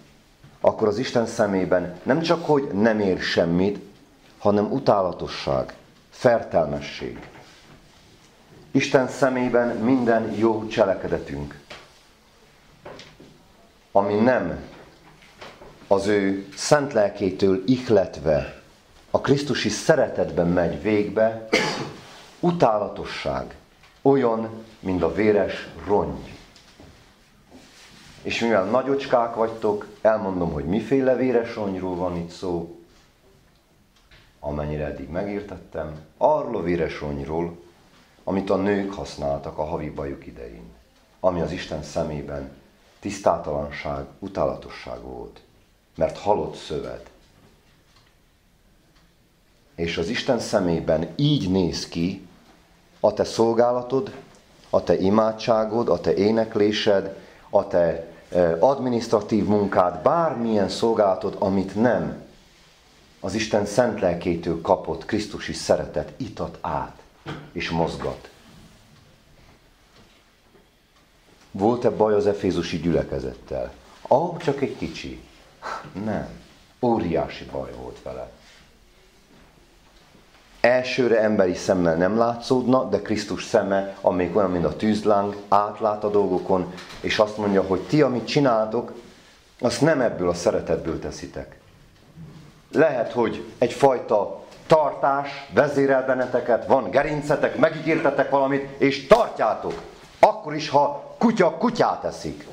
akkor 0.62 0.88
az 0.88 0.98
Isten 0.98 1.26
szemében 1.26 2.00
nem 2.04 2.22
csak, 2.22 2.46
hogy 2.46 2.64
nem 2.74 3.00
ér 3.00 3.20
semmit, 3.20 3.80
hanem 4.38 4.72
utálatosság, 4.72 5.74
fertelmesség. 6.10 7.30
Isten 8.72 9.08
szemében 9.08 9.68
minden 9.78 10.32
jó 10.32 10.68
cselekedetünk, 10.68 11.60
ami 13.92 14.14
nem 14.14 14.60
az 15.88 16.08
ő 16.08 16.48
szent 16.56 16.94
lelkétől 16.94 17.64
ihletve 17.66 18.62
a 19.12 19.22
Krisztusi 19.22 19.70
szeretetben 19.70 20.48
megy 20.48 20.82
végbe, 20.82 21.48
utálatosság, 22.40 23.56
olyan, 24.02 24.50
mint 24.80 25.04
a 25.04 25.14
véres 25.14 25.68
rongy. 25.88 26.35
És 28.26 28.40
mivel 28.40 28.64
nagyocskák 28.64 29.36
vagytok, 29.36 29.88
elmondom, 30.02 30.52
hogy 30.52 30.66
miféle 30.66 31.16
véres 31.16 31.56
rongyról 31.56 31.96
van 31.96 32.18
itt 32.18 32.30
szó, 32.30 32.80
amennyire 34.40 34.86
eddig 34.86 35.10
megértettem, 35.10 36.00
arról 36.18 36.56
a 36.56 36.62
véres 36.62 37.00
rongyról, 37.00 37.58
amit 38.24 38.50
a 38.50 38.56
nők 38.56 38.94
használtak 38.94 39.58
a 39.58 39.64
havi 39.64 39.90
bajuk 39.90 40.26
idején, 40.26 40.66
ami 41.20 41.42
az 41.42 41.52
Isten 41.52 41.84
szemében 41.84 42.52
tisztátalanság, 43.00 44.06
utálatosság 44.20 45.02
volt, 45.02 45.42
mert 45.96 46.18
halott 46.18 46.56
szövet, 46.56 47.10
és 49.76 49.98
az 49.98 50.10
Isten 50.10 50.40
szemében 50.40 51.08
így 51.16 51.52
néz 51.52 51.88
ki 51.88 52.28
a 53.00 53.14
te 53.14 53.24
szolgálatod, 53.24 54.16
a 54.70 54.84
te 54.84 54.98
imádságod, 54.98 55.90
a 55.90 56.00
te 56.00 56.14
éneklésed, 56.14 57.18
a 57.50 57.68
te 57.68 58.14
administratív 58.60 59.46
munkád, 59.46 60.02
bármilyen 60.02 60.70
szolgálatod, 60.70 61.36
amit 61.40 61.76
nem 61.76 62.24
az 63.20 63.34
Isten 63.34 63.66
szent 63.66 64.00
lelkétől 64.00 64.62
kapott 64.62 65.06
Krisztusi 65.06 65.54
szeretet 65.54 66.12
itat 66.18 66.58
át 66.62 67.02
és 67.52 67.70
mozgat. 67.70 68.30
Volt-e 71.52 71.90
baj 71.90 72.14
az 72.14 72.28
efézusi 72.28 72.78
gyülekezettel? 72.78 73.74
Ah, 74.02 74.38
csak 74.38 74.62
egy 74.62 74.78
kicsi. 74.78 75.22
Nem. 76.04 76.30
Óriási 76.82 77.46
baj 77.52 77.72
volt 77.82 78.02
vele 78.04 78.32
elsőre 80.66 81.22
emberi 81.22 81.54
szemmel 81.54 81.96
nem 81.96 82.18
látszódna, 82.18 82.84
de 82.84 83.02
Krisztus 83.02 83.44
szeme, 83.44 83.98
amelyik 84.02 84.36
olyan, 84.36 84.52
mint 84.52 84.66
a 84.66 84.76
tűzláng, 84.76 85.36
átlát 85.48 86.04
a 86.04 86.10
dolgokon, 86.10 86.74
és 87.02 87.20
azt 87.20 87.38
mondja, 87.38 87.62
hogy 87.62 87.80
ti, 87.80 88.02
amit 88.02 88.28
csináltok, 88.28 88.94
azt 89.60 89.82
nem 89.82 90.02
ebből 90.02 90.30
a 90.30 90.34
szeretetből 90.34 91.00
teszitek. 91.00 91.60
Lehet, 92.72 93.12
hogy 93.12 93.46
egyfajta 93.58 94.44
tartás 94.68 95.30
vezérel 95.54 96.06
benneteket, 96.06 96.68
van 96.68 96.90
gerincetek, 96.90 97.58
megígértetek 97.58 98.30
valamit, 98.30 98.70
és 98.78 99.08
tartjátok. 99.08 99.82
Akkor 100.20 100.56
is, 100.56 100.70
ha 100.70 101.16
kutya 101.18 101.52
kutyát 101.52 102.04
eszik. 102.04 102.48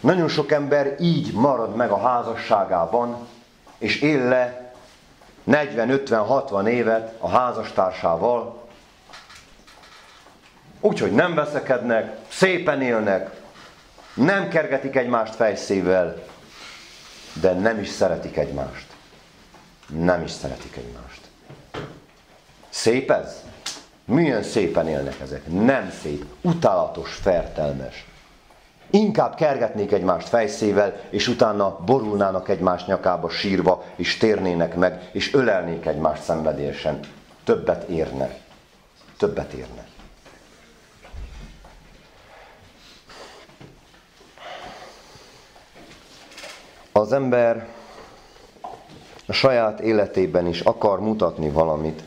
Nagyon 0.00 0.28
sok 0.28 0.52
ember 0.52 0.96
így 1.00 1.32
marad 1.32 1.76
meg 1.76 1.90
a 1.90 1.98
házasságában, 1.98 3.16
és 3.78 4.00
él 4.00 4.28
le 4.28 4.65
40-50-60 5.46 6.66
évet 6.66 7.14
a 7.18 7.28
házastársával, 7.28 8.64
úgyhogy 10.80 11.12
nem 11.12 11.34
veszekednek, 11.34 12.16
szépen 12.28 12.82
élnek, 12.82 13.40
nem 14.14 14.48
kergetik 14.48 14.96
egymást 14.96 15.34
fejszével, 15.34 16.24
de 17.40 17.52
nem 17.52 17.78
is 17.78 17.88
szeretik 17.88 18.36
egymást. 18.36 18.86
Nem 19.86 20.22
is 20.22 20.30
szeretik 20.30 20.76
egymást. 20.76 21.20
Szép 22.68 23.10
ez? 23.10 23.42
Milyen 24.04 24.42
szépen 24.42 24.88
élnek 24.88 25.20
ezek? 25.20 25.46
Nem 25.46 25.92
szép, 26.02 26.24
utálatos, 26.40 27.14
fertelmes. 27.14 28.06
Inkább 28.90 29.34
kergetnék 29.34 29.92
egymást 29.92 30.28
fejszével, 30.28 31.00
és 31.10 31.28
utána 31.28 31.78
borulnának 31.84 32.48
egymás 32.48 32.84
nyakába 32.84 33.28
sírva, 33.28 33.84
és 33.96 34.16
térnének 34.16 34.74
meg, 34.74 35.10
és 35.12 35.34
ölelnék 35.34 35.86
egymást 35.86 36.22
szenvedélyesen. 36.22 37.00
Többet 37.44 37.88
érne. 37.88 38.36
Többet 39.18 39.52
érne. 39.52 39.86
Az 46.92 47.12
ember 47.12 47.66
a 49.26 49.32
saját 49.32 49.80
életében 49.80 50.46
is 50.46 50.60
akar 50.60 51.00
mutatni 51.00 51.50
valamit, 51.50 52.02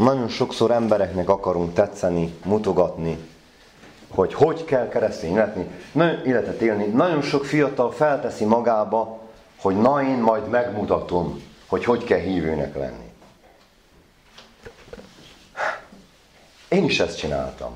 nagyon 0.00 0.28
sokszor 0.28 0.70
embereknek 0.70 1.28
akarunk 1.28 1.74
tetszeni, 1.74 2.34
mutogatni, 2.44 3.18
hogy 4.08 4.34
hogy 4.34 4.64
kell 4.64 4.88
keresztény 4.88 5.32
életni, 5.32 5.66
életet 6.24 6.60
élni. 6.60 6.84
Nagyon 6.84 7.22
sok 7.22 7.44
fiatal 7.44 7.92
felteszi 7.92 8.44
magába, 8.44 9.18
hogy 9.60 9.76
na 9.76 10.02
én 10.02 10.18
majd 10.18 10.48
megmutatom, 10.48 11.42
hogy 11.66 11.84
hogy 11.84 12.04
kell 12.04 12.18
hívőnek 12.18 12.76
lenni. 12.76 13.08
Én 16.68 16.84
is 16.84 17.00
ezt 17.00 17.18
csináltam. 17.18 17.72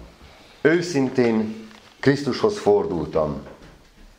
Őszintén 0.60 1.68
Krisztushoz 2.00 2.58
fordultam. 2.58 3.42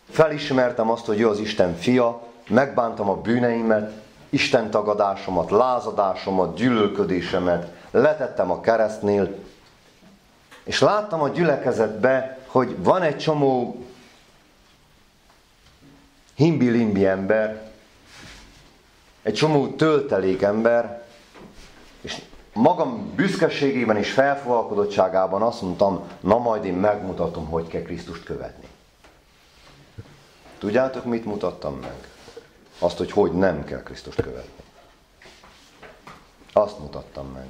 Felismertem 0.09 0.89
azt, 0.89 1.05
hogy 1.05 1.19
ő 1.19 1.29
az 1.29 1.39
Isten 1.39 1.75
fia, 1.75 2.21
megbántam 2.49 3.09
a 3.09 3.15
bűneimet, 3.15 3.91
Isten 4.29 4.69
tagadásomat, 4.69 5.51
lázadásomat, 5.51 6.55
gyűlölködésemet, 6.55 7.74
letettem 8.01 8.51
a 8.51 8.61
keresztnél, 8.61 9.35
és 10.63 10.79
láttam 10.79 11.21
a 11.21 11.29
gyülekezetbe, 11.29 12.39
hogy 12.47 12.75
van 12.83 13.01
egy 13.01 13.17
csomó 13.17 13.85
himbi-limbi 16.35 17.05
ember, 17.05 17.71
egy 19.21 19.33
csomó 19.33 19.67
töltelék 19.67 20.41
ember, 20.41 21.03
és 22.01 22.21
magam 22.53 23.13
büszkeségében 23.15 23.97
és 23.97 24.11
felfogalkodottságában 24.11 25.41
azt 25.41 25.61
mondtam, 25.61 26.09
na 26.19 26.37
majd 26.37 26.65
én 26.65 26.73
megmutatom, 26.73 27.45
hogy 27.45 27.67
kell 27.67 27.81
Krisztust 27.81 28.23
követni. 28.23 28.67
Tudjátok, 30.57 31.05
mit 31.05 31.25
mutattam 31.25 31.75
meg? 31.75 32.07
Azt, 32.79 32.97
hogy 32.97 33.11
hogy 33.11 33.31
nem 33.31 33.63
kell 33.63 33.83
Krisztust 33.83 34.21
követni. 34.21 34.63
Azt 36.53 36.79
mutattam 36.79 37.27
meg. 37.31 37.47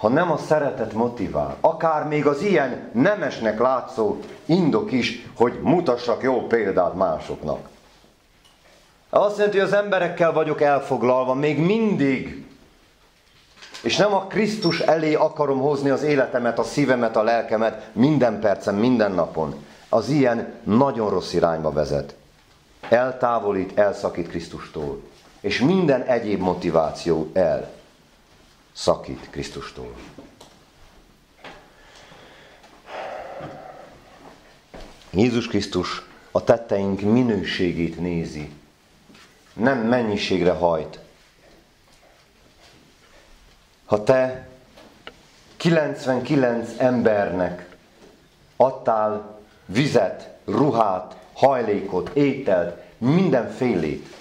Ha 0.00 0.08
nem 0.08 0.30
a 0.30 0.36
szeretet 0.36 0.92
motivál, 0.92 1.56
akár 1.60 2.06
még 2.06 2.26
az 2.26 2.42
ilyen 2.42 2.90
nemesnek 2.92 3.58
látszó 3.58 4.16
indok 4.44 4.92
is, 4.92 5.28
hogy 5.36 5.58
mutassak 5.62 6.22
jó 6.22 6.46
példát 6.46 6.94
másoknak. 6.94 7.68
Azt 9.10 9.36
jelenti, 9.36 9.58
hogy 9.58 9.66
az 9.66 9.72
emberekkel 9.72 10.32
vagyok 10.32 10.60
elfoglalva, 10.60 11.34
még 11.34 11.58
mindig. 11.58 12.46
És 13.82 13.96
nem 13.96 14.14
a 14.14 14.26
Krisztus 14.26 14.80
elé 14.80 15.14
akarom 15.14 15.60
hozni 15.60 15.90
az 15.90 16.02
életemet, 16.02 16.58
a 16.58 16.62
szívemet, 16.62 17.16
a 17.16 17.22
lelkemet 17.22 17.88
minden 17.92 18.40
percen, 18.40 18.74
minden 18.74 19.12
napon. 19.12 19.54
Az 19.88 20.08
ilyen 20.08 20.52
nagyon 20.62 21.10
rossz 21.10 21.32
irányba 21.32 21.70
vezet. 21.70 22.14
Eltávolít, 22.88 23.78
elszakít 23.78 24.28
Krisztustól. 24.28 25.00
És 25.40 25.60
minden 25.60 26.02
egyéb 26.02 26.40
motiváció 26.40 27.30
el 27.32 27.78
szakít 28.80 29.30
Krisztustól. 29.30 29.94
Jézus 35.10 35.46
Krisztus 35.46 36.02
a 36.30 36.44
tetteink 36.44 37.00
minőségét 37.00 37.98
nézi, 37.98 38.52
nem 39.52 39.78
mennyiségre 39.78 40.52
hajt. 40.52 40.98
Ha 43.84 44.02
te 44.02 44.48
99 45.56 46.70
embernek 46.76 47.76
adtál 48.56 49.40
vizet, 49.66 50.38
ruhát, 50.44 51.16
hajlékot, 51.32 52.10
ételt, 52.14 52.82
mindenfélét, 52.98 54.16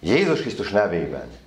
Jézus 0.00 0.40
Krisztus 0.40 0.70
nevében, 0.70 1.41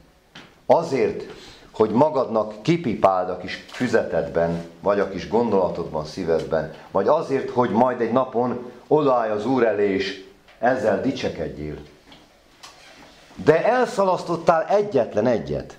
azért, 0.66 1.24
hogy 1.72 1.90
magadnak 1.90 2.62
kipipáld 2.62 3.30
a 3.30 3.38
kis 3.38 3.66
füzetedben, 3.68 4.64
vagy 4.80 5.00
a 5.00 5.10
kis 5.10 5.28
gondolatodban, 5.28 6.06
szívedben, 6.06 6.74
vagy 6.92 7.08
azért, 7.08 7.50
hogy 7.50 7.70
majd 7.70 8.02
egy 8.02 8.12
napon 8.12 8.72
odaállj 8.88 9.32
az 9.32 9.46
Úr 9.46 9.66
elé, 9.66 9.94
és 9.94 10.26
ezzel 10.60 11.02
dicsekedjél. 11.02 11.78
De 13.36 13.66
elszalasztottál 13.66 14.66
egyetlen 14.68 15.28
egyet. 15.28 15.78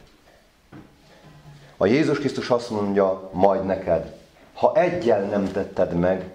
A 1.76 1.86
Jézus 1.86 2.18
Krisztus 2.18 2.50
azt 2.50 2.70
mondja 2.70 3.30
majd 3.32 3.64
neked, 3.64 4.16
ha 4.54 4.74
egyel 4.74 5.20
nem 5.22 5.52
tetted 5.52 5.92
meg, 5.94 6.30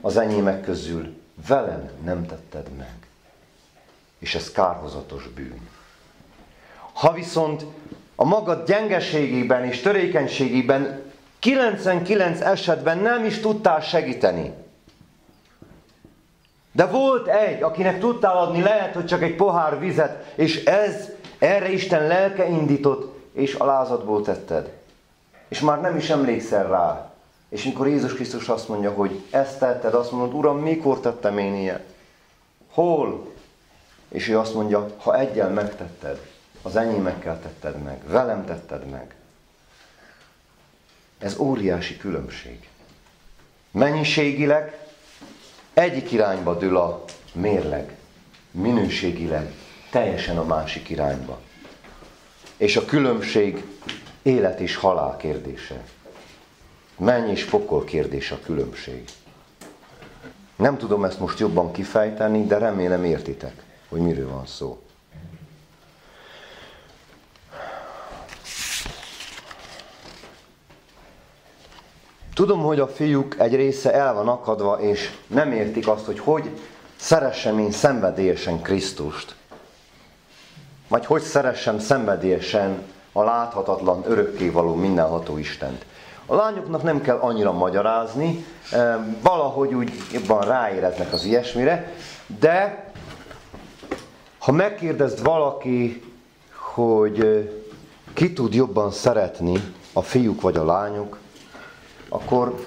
az 0.00 0.16
enyémek 0.16 0.60
közül 0.60 1.16
velem 1.48 1.90
nem 2.04 2.26
tetted 2.26 2.68
meg. 2.76 2.96
És 4.18 4.34
ez 4.34 4.50
kárhozatos 4.50 5.28
bűn. 5.28 5.68
Ha 6.98 7.12
viszont 7.12 7.64
a 8.16 8.24
magad 8.24 8.66
gyengeségében 8.66 9.64
és 9.64 9.80
törékenységében 9.80 11.02
99 11.38 12.40
esetben 12.40 12.98
nem 12.98 13.24
is 13.24 13.40
tudtál 13.40 13.80
segíteni, 13.80 14.52
de 16.72 16.86
volt 16.86 17.28
egy, 17.28 17.62
akinek 17.62 17.98
tudtál 17.98 18.36
adni, 18.36 18.62
lehet, 18.62 18.94
hogy 18.94 19.06
csak 19.06 19.22
egy 19.22 19.34
pohár 19.34 19.78
vizet, 19.78 20.32
és 20.34 20.64
ez, 20.64 21.08
erre 21.38 21.72
Isten 21.72 22.06
lelke 22.06 22.48
indított, 22.48 23.18
és 23.32 23.54
a 23.54 23.64
lázadból 23.64 24.22
tetted. 24.22 24.72
És 25.48 25.60
már 25.60 25.80
nem 25.80 25.96
is 25.96 26.10
emlékszel 26.10 26.68
rá. 26.68 27.10
És 27.48 27.64
amikor 27.64 27.88
Jézus 27.88 28.14
Krisztus 28.14 28.48
azt 28.48 28.68
mondja, 28.68 28.90
hogy 28.90 29.22
ezt 29.30 29.58
tetted, 29.58 29.94
azt 29.94 30.12
mondod, 30.12 30.34
Uram, 30.34 30.58
mikor 30.58 31.00
tettem 31.00 31.38
én 31.38 31.54
ilyet? 31.54 31.84
Hol? 32.72 33.26
És 34.08 34.28
ő 34.28 34.38
azt 34.38 34.54
mondja, 34.54 34.90
ha 34.96 35.18
egyel 35.18 35.48
megtetted, 35.48 36.20
az 36.62 36.76
enyémekkel 36.76 37.40
tetted 37.40 37.82
meg, 37.82 38.02
velem 38.06 38.44
tetted 38.44 38.86
meg. 38.86 39.14
Ez 41.18 41.36
óriási 41.38 41.96
különbség. 41.96 42.68
Mennyiségileg 43.70 44.78
egyik 45.74 46.12
irányba 46.12 46.54
dől 46.54 46.76
a 46.76 47.04
mérleg, 47.32 47.96
minőségileg 48.50 49.52
teljesen 49.90 50.38
a 50.38 50.44
másik 50.44 50.88
irányba. 50.88 51.40
És 52.56 52.76
a 52.76 52.84
különbség 52.84 53.64
élet 54.22 54.60
és 54.60 54.76
halál 54.76 55.16
kérdése. 55.16 55.82
Menny 56.96 57.30
és 57.30 57.44
pokol 57.44 57.84
kérdése 57.84 58.34
a 58.34 58.40
különbség. 58.40 59.04
Nem 60.56 60.76
tudom 60.76 61.04
ezt 61.04 61.20
most 61.20 61.38
jobban 61.38 61.72
kifejteni, 61.72 62.46
de 62.46 62.58
remélem 62.58 63.04
értitek, 63.04 63.62
hogy 63.88 64.00
miről 64.00 64.28
van 64.28 64.46
szó. 64.46 64.82
Tudom, 72.38 72.62
hogy 72.62 72.80
a 72.80 72.88
fiúk 72.88 73.38
egy 73.38 73.54
része 73.54 73.92
el 73.92 74.14
van 74.14 74.28
akadva, 74.28 74.80
és 74.80 75.10
nem 75.26 75.52
értik 75.52 75.88
azt, 75.88 76.04
hogy 76.04 76.18
hogy 76.18 76.50
szeressem 76.96 77.58
én 77.58 77.70
szenvedélyesen 77.70 78.62
Krisztust. 78.62 79.34
Vagy 80.88 81.06
hogy 81.06 81.22
szeressem 81.22 81.78
szenvedélyesen 81.78 82.82
a 83.12 83.22
láthatatlan, 83.22 84.04
örökkévaló, 84.06 84.74
mindenható 84.74 85.38
Istent. 85.38 85.84
A 86.26 86.34
lányoknak 86.34 86.82
nem 86.82 87.00
kell 87.00 87.16
annyira 87.16 87.52
magyarázni, 87.52 88.44
eh, 88.72 88.96
valahogy 89.22 89.74
úgy 89.74 89.92
jobban 90.12 90.40
ráéreznek 90.40 91.12
az 91.12 91.24
ilyesmire, 91.24 91.92
de 92.40 92.84
ha 94.38 94.52
megkérdezd 94.52 95.22
valaki, 95.22 96.02
hogy 96.74 97.20
eh, 97.20 97.42
ki 98.12 98.32
tud 98.32 98.54
jobban 98.54 98.90
szeretni, 98.90 99.74
a 99.92 100.02
fiúk 100.02 100.40
vagy 100.40 100.56
a 100.56 100.64
lányok, 100.64 101.18
akkor 102.08 102.66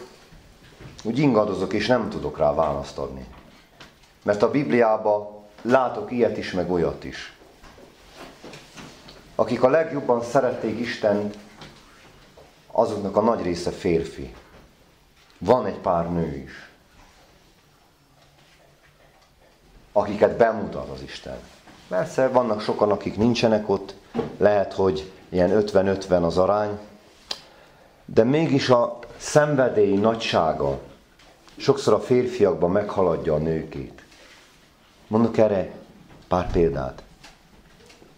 úgy 1.03 1.19
ingadozok, 1.19 1.73
és 1.73 1.87
nem 1.87 2.09
tudok 2.09 2.37
rá 2.37 2.53
választ 2.53 2.97
adni. 2.97 3.25
Mert 4.23 4.41
a 4.41 4.51
Bibliában 4.51 5.27
látok 5.61 6.11
ilyet 6.11 6.37
is, 6.37 6.51
meg 6.51 6.71
olyat 6.71 7.03
is. 7.03 7.35
Akik 9.35 9.63
a 9.63 9.69
legjobban 9.69 10.23
szerették 10.23 10.79
Isten, 10.79 11.29
azoknak 12.71 13.15
a 13.15 13.21
nagy 13.21 13.41
része 13.41 13.71
férfi. 13.71 14.33
Van 15.37 15.65
egy 15.65 15.77
pár 15.77 16.11
nő 16.11 16.35
is, 16.35 16.69
akiket 19.91 20.37
bemutat 20.37 20.89
az 20.89 21.01
Isten. 21.01 21.37
Persze 21.87 22.27
vannak 22.27 22.61
sokan, 22.61 22.91
akik 22.91 23.17
nincsenek 23.17 23.69
ott, 23.69 23.95
lehet, 24.37 24.73
hogy 24.73 25.11
ilyen 25.29 25.49
50-50 25.53 26.23
az 26.23 26.37
arány, 26.37 26.79
de 28.05 28.23
mégis 28.23 28.69
a 28.69 28.99
szenvedély 29.21 29.95
nagysága 29.95 30.79
sokszor 31.55 31.93
a 31.93 31.99
férfiakban 31.99 32.71
meghaladja 32.71 33.33
a 33.33 33.37
nőkét. 33.37 34.03
Mondok 35.07 35.37
erre 35.37 35.71
pár 36.27 36.51
példát. 36.51 37.03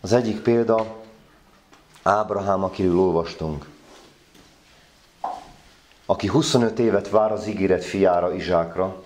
Az 0.01 0.13
egyik 0.13 0.41
példa 0.41 0.95
Ábrahám, 2.03 2.63
akiről 2.63 2.99
olvastunk, 2.99 3.69
aki 6.05 6.27
25 6.27 6.79
évet 6.79 7.09
vár 7.09 7.31
az 7.31 7.47
ígéret 7.47 7.83
fiára, 7.83 8.33
Izsákra, 8.33 9.03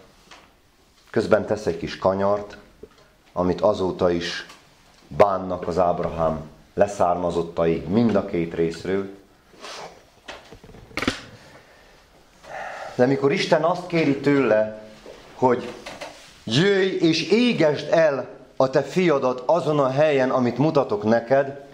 közben 1.10 1.46
tesz 1.46 1.66
egy 1.66 1.78
kis 1.78 1.98
kanyart, 1.98 2.58
amit 3.34 3.62
azóta 3.62 4.12
is 4.12 4.46
bánnak 5.08 5.68
az 5.68 5.78
Ábrahám 5.78 6.42
leszármazottai 6.74 7.80
mind 7.80 8.16
a 8.16 8.26
két 8.26 8.54
részről. 8.54 9.17
De 12.98 13.04
amikor 13.04 13.32
Isten 13.32 13.64
azt 13.64 13.88
kéri 13.88 14.18
tőle, 14.18 14.82
hogy 15.36 15.74
jöjj 16.44 16.96
és 16.96 17.30
égesd 17.30 17.88
el 17.92 18.28
a 18.56 18.70
te 18.70 18.82
fiadat 18.82 19.44
azon 19.46 19.80
a 19.80 19.90
helyen, 19.90 20.30
amit 20.30 20.58
mutatok 20.58 21.04
neked, 21.04 21.66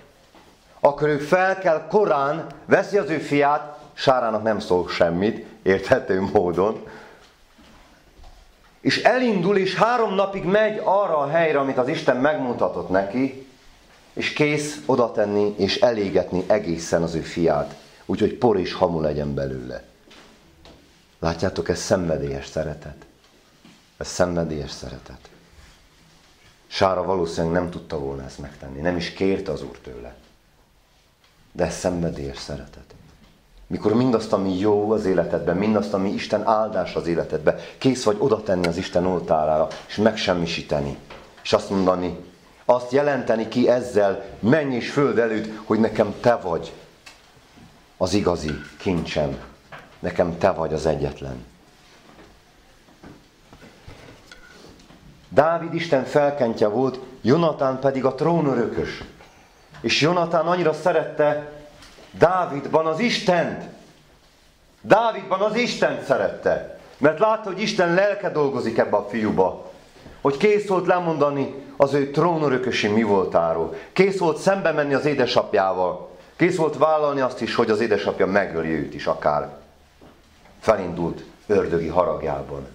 akkor 0.79 1.07
ő 1.07 1.17
fel 1.17 1.57
kell 1.57 1.87
korán, 1.87 2.47
veszi 2.65 2.97
az 2.97 3.09
ő 3.09 3.17
fiát, 3.17 3.79
Sárának 3.93 4.43
nem 4.43 4.59
szól 4.59 4.89
semmit, 4.89 5.45
érthető 5.61 6.21
módon, 6.33 6.87
és 8.81 9.03
elindul, 9.03 9.57
és 9.57 9.75
három 9.75 10.13
napig 10.13 10.43
megy 10.43 10.81
arra 10.83 11.17
a 11.17 11.27
helyre, 11.27 11.59
amit 11.59 11.77
az 11.77 11.87
Isten 11.87 12.17
megmutatott 12.17 12.89
neki, 12.89 13.47
és 14.13 14.33
kész 14.33 14.81
oda 14.85 15.11
tenni 15.11 15.53
és 15.57 15.79
elégetni 15.79 16.43
egészen 16.47 17.03
az 17.03 17.15
ő 17.15 17.19
fiát, 17.19 17.75
úgyhogy 18.05 18.33
por 18.33 18.59
és 18.59 18.73
hamu 18.73 19.01
legyen 19.01 19.33
belőle. 19.33 19.92
Látjátok, 21.23 21.69
ez 21.69 21.79
szenvedélyes 21.79 22.47
szeretet. 22.47 23.05
Ez 23.97 24.07
szenvedélyes 24.07 24.71
szeretet. 24.71 25.29
Sára 26.67 27.03
valószínűleg 27.03 27.61
nem 27.61 27.69
tudta 27.69 27.99
volna 27.99 28.23
ezt 28.23 28.39
megtenni, 28.39 28.81
nem 28.81 28.97
is 28.97 29.09
kérte 29.09 29.51
az 29.51 29.63
Úr 29.63 29.77
tőle. 29.77 30.15
De 31.51 31.65
ez 31.65 31.73
szenvedélyes 31.73 32.37
szeretet. 32.37 32.95
Mikor 33.67 33.93
mindazt, 33.93 34.33
ami 34.33 34.59
jó 34.59 34.91
az 34.91 35.05
életedben, 35.05 35.57
mindazt, 35.57 35.93
ami 35.93 36.09
Isten 36.09 36.47
áldás 36.47 36.95
az 36.95 37.07
életedben, 37.07 37.59
kész 37.77 38.03
vagy 38.03 38.17
oda 38.19 38.43
tenni 38.43 38.67
az 38.67 38.77
Isten 38.77 39.05
oltárára, 39.05 39.67
és 39.87 39.95
megsemmisíteni. 39.95 40.97
És 41.43 41.53
azt 41.53 41.69
mondani, 41.69 42.17
azt 42.65 42.91
jelenteni 42.91 43.47
ki 43.47 43.69
ezzel, 43.69 44.25
menj 44.39 44.75
és 44.75 44.91
föld 44.91 45.17
előtt, 45.17 45.65
hogy 45.65 45.79
nekem 45.79 46.13
te 46.19 46.35
vagy 46.35 46.73
az 47.97 48.13
igazi 48.13 48.51
kincsem. 48.77 49.51
Nekem 50.03 50.37
te 50.37 50.51
vagy 50.51 50.73
az 50.73 50.85
egyetlen. 50.85 51.45
Dávid 55.29 55.73
Isten 55.73 56.05
felkentje 56.05 56.67
volt, 56.67 56.99
Jonatán 57.21 57.79
pedig 57.79 58.05
a 58.05 58.15
trónörökös. 58.15 59.03
És 59.81 60.01
Jonatán 60.01 60.45
annyira 60.45 60.73
szerette 60.73 61.51
Dávidban 62.11 62.85
az 62.85 62.99
Istent. 62.99 63.63
Dávidban 64.81 65.41
az 65.41 65.55
Istent 65.55 66.03
szerette. 66.03 66.79
Mert 66.97 67.19
látta, 67.19 67.49
hogy 67.49 67.61
Isten 67.61 67.93
lelke 67.93 68.29
dolgozik 68.29 68.77
ebbe 68.77 68.97
a 68.97 69.07
fiúba. 69.09 69.71
Hogy 70.21 70.37
kész 70.37 70.67
volt 70.67 70.87
lemondani 70.87 71.53
az 71.77 71.93
ő 71.93 72.11
trónörökösi 72.11 72.87
mi 72.87 73.03
voltáról. 73.03 73.75
Kész 73.93 74.19
volt 74.19 74.37
szembe 74.37 74.71
menni 74.71 74.93
az 74.93 75.05
édesapjával. 75.05 76.09
Kész 76.35 76.57
volt 76.57 76.77
vállalni 76.77 77.19
azt 77.19 77.41
is, 77.41 77.55
hogy 77.55 77.69
az 77.69 77.79
édesapja 77.79 78.25
megöli 78.25 78.69
őt 78.69 78.93
is 78.93 79.05
akár. 79.05 79.62
Felindult 80.63 81.23
ördögi 81.45 81.87
haragjában. 81.87 82.67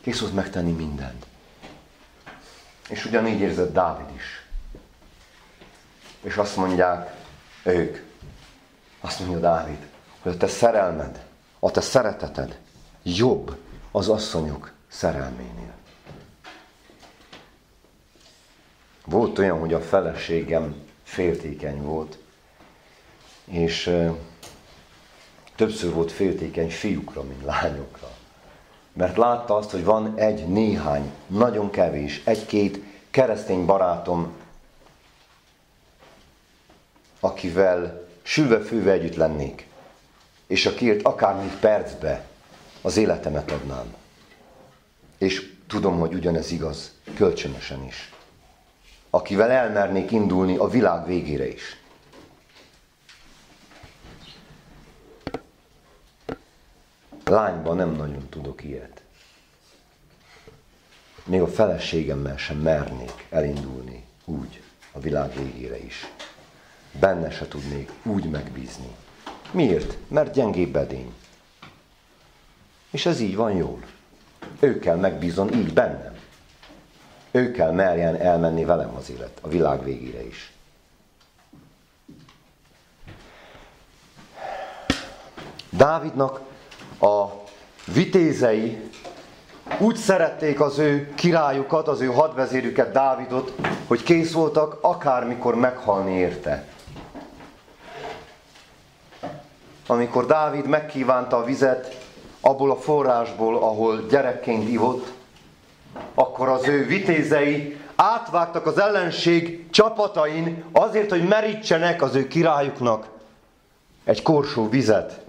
Kész 0.00 0.20
volt 0.20 0.34
megtenni 0.34 0.72
mindent. 0.72 1.26
És 2.88 3.04
ugyanígy 3.04 3.40
érzett 3.40 3.72
Dávid 3.72 4.14
is. 4.14 4.46
És 6.22 6.36
azt 6.36 6.56
mondják 6.56 7.14
ők, 7.62 7.98
azt 9.00 9.18
mondja 9.18 9.38
Dávid, 9.38 9.86
hogy 10.22 10.32
a 10.32 10.36
te 10.36 10.46
szerelmed, 10.46 11.24
a 11.58 11.70
te 11.70 11.80
szereteted 11.80 12.58
jobb 13.02 13.58
az 13.90 14.08
asszonyok 14.08 14.72
szerelménél. 14.88 15.72
Volt 19.04 19.38
olyan, 19.38 19.58
hogy 19.58 19.72
a 19.72 19.80
feleségem 19.80 20.74
féltékeny 21.02 21.82
volt, 21.82 22.18
és 23.44 23.90
többször 25.60 25.92
volt 25.92 26.12
féltékeny 26.12 26.70
fiúkra, 26.70 27.22
mint 27.22 27.44
lányokra. 27.44 28.08
Mert 28.92 29.16
látta 29.16 29.56
azt, 29.56 29.70
hogy 29.70 29.84
van 29.84 30.18
egy 30.18 30.48
néhány, 30.48 31.12
nagyon 31.26 31.70
kevés, 31.70 32.22
egy-két 32.24 32.80
keresztény 33.10 33.66
barátom, 33.66 34.32
akivel 37.20 38.08
sülve 38.22 38.60
főve 38.60 38.92
együtt 38.92 39.14
lennék, 39.14 39.66
és 40.46 40.66
akiért 40.66 41.02
akármi 41.02 41.50
percbe 41.60 42.24
az 42.82 42.96
életemet 42.96 43.50
adnám. 43.50 43.94
És 45.18 45.52
tudom, 45.66 45.98
hogy 45.98 46.14
ugyanez 46.14 46.50
igaz, 46.50 46.92
kölcsönösen 47.14 47.84
is. 47.86 48.12
Akivel 49.10 49.50
elmernék 49.50 50.10
indulni 50.10 50.56
a 50.56 50.68
világ 50.68 51.06
végére 51.06 51.48
is. 51.48 51.79
Lányban 57.30 57.76
nem 57.76 57.90
nagyon 57.90 58.28
tudok 58.28 58.64
ilyet. 58.64 59.02
Még 61.24 61.40
a 61.40 61.46
feleségemmel 61.46 62.36
sem 62.36 62.56
mernék 62.56 63.26
elindulni 63.28 64.04
úgy 64.24 64.62
a 64.92 65.00
világ 65.00 65.34
végére 65.34 65.78
is. 65.78 66.06
Benne 67.00 67.30
se 67.30 67.48
tudnék 67.48 67.90
úgy 68.02 68.30
megbízni. 68.30 68.96
Miért? 69.50 69.96
Mert 70.08 70.34
gyengébb 70.34 70.76
edény. 70.76 71.14
És 72.90 73.06
ez 73.06 73.20
így 73.20 73.36
van 73.36 73.52
jól. 73.52 73.82
Ő 74.60 74.78
kell 74.78 74.96
megbízon 74.96 75.52
így 75.52 75.72
bennem. 75.72 76.18
Ő 77.30 77.50
kell 77.50 77.72
merjen 77.72 78.16
elmenni 78.16 78.64
velem 78.64 78.94
az 78.94 79.10
élet, 79.10 79.38
a 79.40 79.48
világ 79.48 79.84
végére 79.84 80.26
is. 80.26 80.52
Dávidnak 85.70 86.49
a 87.00 87.26
vitézei 87.92 88.90
úgy 89.78 89.96
szerették 89.96 90.60
az 90.60 90.78
ő 90.78 91.12
királyukat, 91.14 91.88
az 91.88 92.00
ő 92.00 92.06
hadvezérüket, 92.06 92.92
Dávidot, 92.92 93.52
hogy 93.86 94.02
kész 94.02 94.32
voltak 94.32 94.78
akármikor 94.80 95.54
meghalni 95.54 96.12
érte. 96.12 96.64
Amikor 99.86 100.26
Dávid 100.26 100.66
megkívánta 100.66 101.36
a 101.36 101.44
vizet 101.44 101.98
abból 102.40 102.70
a 102.70 102.76
forrásból, 102.76 103.56
ahol 103.56 104.06
gyerekként 104.10 104.68
ivott, 104.68 105.12
akkor 106.14 106.48
az 106.48 106.68
ő 106.68 106.86
vitézei 106.86 107.76
átvágtak 107.96 108.66
az 108.66 108.78
ellenség 108.78 109.70
csapatain 109.70 110.64
azért, 110.72 111.10
hogy 111.10 111.28
merítsenek 111.28 112.02
az 112.02 112.14
ő 112.14 112.28
királyuknak 112.28 113.08
egy 114.04 114.22
korsó 114.22 114.68
vizet 114.68 115.20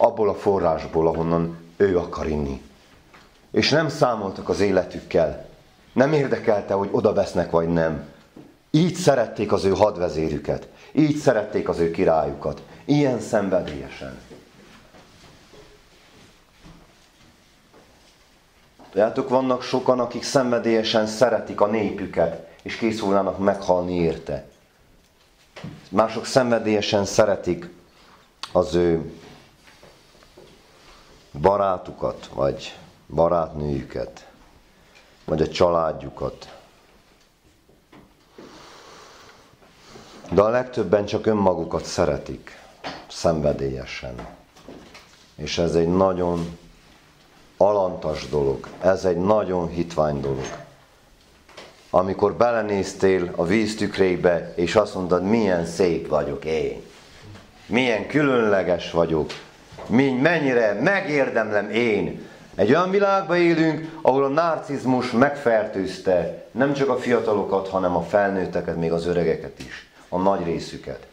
abból 0.00 0.28
a 0.28 0.34
forrásból, 0.34 1.08
ahonnan 1.08 1.58
ő 1.76 1.98
akar 1.98 2.26
inni. 2.26 2.62
És 3.50 3.70
nem 3.70 3.88
számoltak 3.88 4.48
az 4.48 4.60
életükkel. 4.60 5.48
Nem 5.92 6.12
érdekelte, 6.12 6.74
hogy 6.74 6.88
oda 6.92 7.12
vesznek 7.12 7.50
vagy 7.50 7.68
nem. 7.68 8.08
Így 8.70 8.94
szerették 8.94 9.52
az 9.52 9.64
ő 9.64 9.70
hadvezérüket. 9.70 10.68
Így 10.92 11.16
szerették 11.16 11.68
az 11.68 11.78
ő 11.78 11.90
királyukat. 11.90 12.62
Ilyen 12.84 13.20
szenvedélyesen. 13.20 14.18
Tudjátok, 18.90 19.28
vannak 19.28 19.62
sokan, 19.62 20.00
akik 20.00 20.22
szenvedélyesen 20.22 21.06
szeretik 21.06 21.60
a 21.60 21.66
népüket, 21.66 22.48
és 22.62 22.76
kész 22.76 23.00
volnának 23.00 23.38
meghalni 23.38 23.94
érte. 23.94 24.48
Mások 25.88 26.26
szenvedélyesen 26.26 27.04
szeretik 27.04 27.68
az 28.52 28.74
ő 28.74 29.12
barátukat, 31.32 32.30
vagy 32.34 32.78
barátnőjüket, 33.06 34.26
vagy 35.24 35.42
a 35.42 35.48
családjukat. 35.48 36.54
De 40.30 40.42
a 40.42 40.48
legtöbben 40.48 41.04
csak 41.04 41.26
önmagukat 41.26 41.84
szeretik, 41.84 42.58
szenvedélyesen. 43.08 44.26
És 45.34 45.58
ez 45.58 45.74
egy 45.74 45.88
nagyon 45.88 46.58
alantas 47.56 48.28
dolog, 48.28 48.68
ez 48.80 49.04
egy 49.04 49.16
nagyon 49.16 49.68
hitvány 49.68 50.20
dolog. 50.20 50.58
Amikor 51.90 52.34
belenéztél 52.34 53.32
a 53.36 53.44
víz 53.44 53.76
tükrébe, 53.76 54.52
és 54.54 54.76
azt 54.76 54.94
mondod, 54.94 55.22
milyen 55.22 55.66
szép 55.66 56.08
vagyok 56.08 56.44
én, 56.44 56.82
milyen 57.66 58.06
különleges 58.06 58.90
vagyok, 58.90 59.30
mennyire 59.90 60.72
megérdemlem 60.72 61.70
én. 61.70 62.28
Egy 62.54 62.68
olyan 62.68 62.90
világban 62.90 63.36
élünk, 63.36 63.98
ahol 64.02 64.24
a 64.24 64.28
narcizmus 64.28 65.10
megfertőzte 65.10 66.46
nem 66.50 66.72
csak 66.72 66.88
a 66.88 66.96
fiatalokat, 66.96 67.68
hanem 67.68 67.96
a 67.96 68.02
felnőtteket, 68.02 68.76
még 68.76 68.92
az 68.92 69.06
öregeket 69.06 69.58
is, 69.58 69.90
a 70.08 70.18
nagy 70.18 70.44
részüket. 70.44 71.06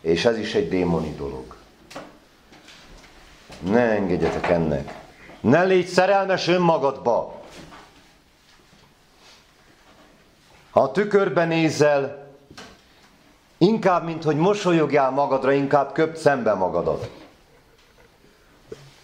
És 0.00 0.24
ez 0.24 0.38
is 0.38 0.54
egy 0.54 0.68
démoni 0.68 1.14
dolog. 1.16 1.56
Ne 3.60 3.80
engedjetek 3.80 4.48
ennek. 4.48 4.94
Ne 5.40 5.64
légy 5.64 5.86
szerelmes 5.86 6.48
önmagadba. 6.48 7.40
Ha 10.70 10.80
a 10.80 10.90
tükörbe 10.90 11.44
nézel, 11.44 12.26
inkább, 13.58 14.04
mint 14.04 14.22
hogy 14.22 14.36
mosolyogjál 14.36 15.10
magadra, 15.10 15.52
inkább 15.52 15.92
köpt 15.92 16.16
szembe 16.16 16.54
magadat. 16.54 17.10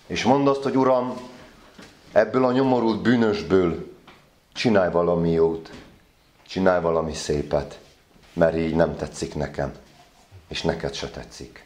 És 0.07 0.25
mondd 0.25 0.47
azt, 0.47 0.63
hogy 0.63 0.77
Uram, 0.77 1.17
ebből 2.13 2.45
a 2.45 2.53
nyomorult 2.53 3.03
bűnösből 3.03 3.93
csinálj 4.53 4.91
valami 4.91 5.31
jót, 5.31 5.71
csinálj 6.47 6.83
valami 6.83 7.15
szépet, 7.15 7.79
mert 8.33 8.57
így 8.57 8.75
nem 8.75 8.97
tetszik 8.97 9.35
nekem, 9.35 9.73
és 10.49 10.63
neked 10.63 10.95
se 10.95 11.09
tetszik. 11.09 11.63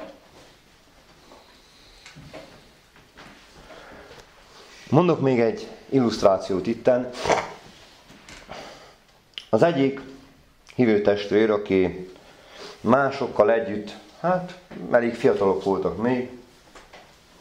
Mondok 4.90 5.20
még 5.20 5.40
egy 5.40 5.68
illusztrációt 5.88 6.66
itten. 6.66 7.10
Az 9.50 9.62
egyik 9.62 10.00
hívő 10.74 11.00
testvér, 11.00 11.50
aki 11.50 12.10
másokkal 12.80 13.50
együtt, 13.50 13.96
hát 14.20 14.58
elég 14.90 15.14
fiatalok 15.14 15.64
voltak 15.64 16.02
még, 16.02 16.37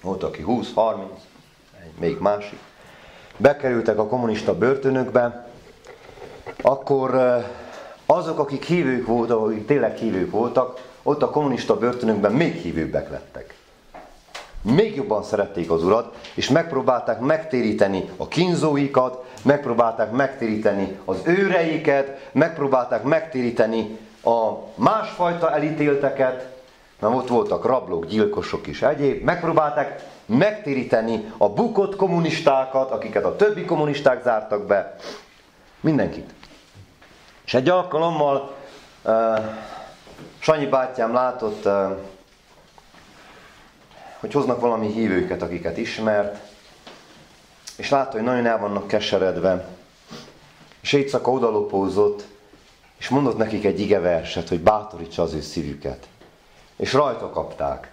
volt 0.01 0.23
aki 0.23 0.43
20-30, 0.47 0.97
még 1.99 2.17
másik, 2.19 2.59
bekerültek 3.37 3.97
a 3.97 4.07
kommunista 4.07 4.57
börtönökbe, 4.57 5.47
akkor 6.61 7.15
azok, 8.05 8.39
akik 8.39 8.63
hívők 8.63 9.05
voltak, 9.05 9.41
akik 9.41 9.65
tényleg 9.65 9.97
hívők 9.97 10.31
voltak, 10.31 10.85
ott 11.03 11.21
a 11.21 11.29
kommunista 11.29 11.77
börtönökben 11.77 12.31
még 12.31 12.53
hívőbbek 12.53 13.09
lettek. 13.09 13.55
Még 14.61 14.95
jobban 14.95 15.23
szerették 15.23 15.71
az 15.71 15.83
Urat, 15.83 16.15
és 16.33 16.49
megpróbálták 16.49 17.19
megtéríteni 17.19 18.09
a 18.17 18.27
kínzóikat, 18.27 19.25
megpróbálták 19.43 20.11
megtéríteni 20.11 20.97
az 21.05 21.21
őreiket, 21.23 22.29
megpróbálták 22.31 23.03
megtéríteni 23.03 23.97
a 24.23 24.51
másfajta 24.75 25.53
elítélteket, 25.53 26.56
mert 26.99 27.15
ott 27.15 27.27
voltak 27.27 27.65
rablók, 27.65 28.05
gyilkosok 28.05 28.67
is 28.67 28.81
egyéb, 28.81 29.23
megpróbálták 29.23 30.05
megtéríteni 30.25 31.31
a 31.37 31.49
bukott 31.49 31.95
kommunistákat, 31.95 32.91
akiket 32.91 33.25
a 33.25 33.35
többi 33.35 33.65
kommunisták 33.65 34.23
zártak 34.23 34.65
be, 34.65 34.95
mindenkit. 35.79 36.33
És 37.45 37.53
egy 37.53 37.69
alkalommal 37.69 38.55
uh, 39.03 39.39
Sanyi 40.39 40.65
bátyám 40.65 41.13
látott, 41.13 41.67
hogy 44.19 44.33
hoznak 44.33 44.59
valami 44.59 44.91
hívőket, 44.91 45.41
akiket 45.41 45.77
ismert, 45.77 46.37
és 47.75 47.89
látta, 47.89 48.11
hogy 48.11 48.25
nagyon 48.25 48.45
el 48.45 48.59
vannak 48.59 48.87
keseredve. 48.87 49.67
És 50.81 50.93
Éjszaka 50.93 51.31
odalopózott, 51.31 52.23
és 52.97 53.09
mondott 53.09 53.37
nekik 53.37 53.65
egy 53.65 53.79
ige 53.79 53.99
verset, 53.99 54.49
hogy 54.49 54.59
bátorítsa 54.59 55.21
az 55.21 55.33
ő 55.33 55.41
szívüket. 55.41 56.07
És 56.77 56.93
rajta 56.93 57.29
kapták. 57.29 57.91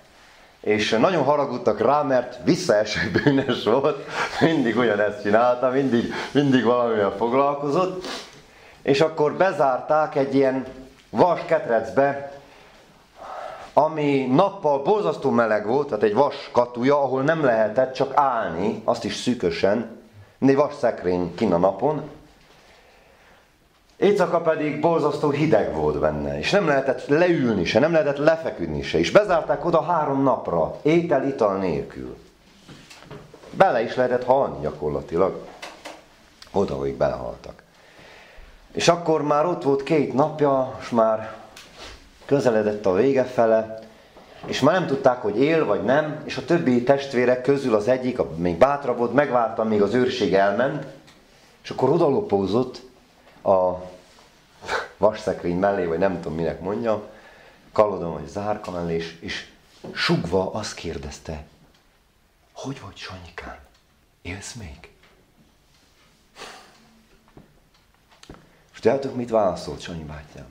És 0.61 0.91
nagyon 0.91 1.25
haragudtak 1.25 1.81
rá, 1.81 2.03
mert 2.03 2.39
visszaeső 2.45 3.11
bűnös 3.25 3.65
volt, 3.65 4.07
mindig 4.41 4.77
ugyanezt 4.77 5.23
csinálta, 5.23 5.69
mindig, 5.69 6.13
mindig 6.33 6.65
valamivel 6.65 7.15
foglalkozott. 7.17 8.05
És 8.83 9.01
akkor 9.01 9.33
bezárták 9.35 10.15
egy 10.15 10.35
ilyen 10.35 10.67
vas 11.11 11.41
ketrecbe, 11.47 12.33
ami 13.73 14.27
nappal 14.27 14.83
borzasztó 14.83 15.31
meleg 15.31 15.67
volt, 15.67 15.89
tehát 15.89 16.03
egy 16.03 16.15
vas 16.15 16.49
katuja, 16.53 17.03
ahol 17.03 17.23
nem 17.23 17.45
lehetett 17.45 17.95
csak 17.95 18.13
állni, 18.15 18.83
azt 18.85 19.05
is 19.05 19.15
szűkösen, 19.15 20.03
egy 20.41 20.55
vas 20.57 20.75
szekrény 20.75 21.35
kin 21.35 21.53
a 21.53 21.59
napon, 21.59 22.11
Éjszaka 24.05 24.41
pedig 24.41 24.81
borzasztó 24.81 25.31
hideg 25.31 25.75
volt 25.75 25.99
benne, 25.99 26.39
és 26.39 26.51
nem 26.51 26.67
lehetett 26.67 27.07
leülni 27.07 27.65
se, 27.65 27.79
nem 27.79 27.93
lehetett 27.93 28.17
lefeküdni 28.17 28.83
se, 28.83 28.99
és 28.99 29.11
bezárták 29.11 29.65
oda 29.65 29.83
három 29.83 30.23
napra, 30.23 30.77
étel, 30.83 31.27
ital 31.27 31.57
nélkül. 31.59 32.17
Bele 33.51 33.83
is 33.83 33.95
lehetett 33.95 34.25
halni 34.25 34.61
gyakorlatilag, 34.61 35.47
oda, 36.53 36.75
hogy 36.75 36.95
belehaltak. 36.95 37.63
És 38.73 38.89
akkor 38.89 39.23
már 39.23 39.47
ott 39.47 39.63
volt 39.63 39.83
két 39.83 40.15
napja, 40.15 40.79
és 40.81 40.91
már 40.91 41.33
közeledett 42.25 42.87
a 42.87 42.93
vége 42.93 43.25
fele, 43.25 43.79
és 44.47 44.61
már 44.61 44.75
nem 44.75 44.87
tudták, 44.87 45.23
hogy 45.23 45.41
él 45.41 45.65
vagy 45.65 45.85
nem, 45.85 46.23
és 46.25 46.37
a 46.37 46.45
többi 46.45 46.83
testvérek 46.83 47.43
közül 47.43 47.75
az 47.75 47.89
egyik, 47.89 48.19
a 48.19 48.29
még 48.37 48.59
bátrabb 48.59 48.99
volt, 48.99 49.15
megvárta, 49.15 49.65
még 49.65 49.83
az 49.83 49.95
őrség 49.95 50.35
elment, 50.35 50.87
és 51.63 51.71
akkor 51.71 51.91
odalopózott 51.91 52.83
a 53.43 53.93
vasszekrény 54.97 55.57
mellé, 55.57 55.85
vagy 55.85 55.99
nem 55.99 56.21
tudom 56.21 56.35
minek 56.35 56.61
mondja, 56.61 57.11
kalodom, 57.73 58.13
vagy 58.13 58.27
zárka 58.27 58.71
mellé, 58.71 58.95
és, 58.95 59.19
és 59.21 59.53
sugva 59.93 60.53
azt 60.53 60.75
kérdezte, 60.75 61.45
hogy 62.53 62.81
vagy 62.81 62.97
Sanyikám, 62.97 63.59
élsz 64.23 64.53
még? 64.53 64.91
És 68.73 68.81
tudjátok, 68.81 69.15
mit 69.15 69.31
válaszolt 69.31 69.81
Sanyi 69.81 70.03
bátyám? 70.03 70.47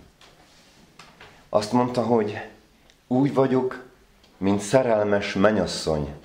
Azt 1.49 1.71
mondta, 1.71 2.03
hogy 2.03 2.37
úgy 3.07 3.33
vagyok, 3.33 3.85
mint 4.37 4.61
szerelmes 4.61 5.33
menyasszony 5.33 6.15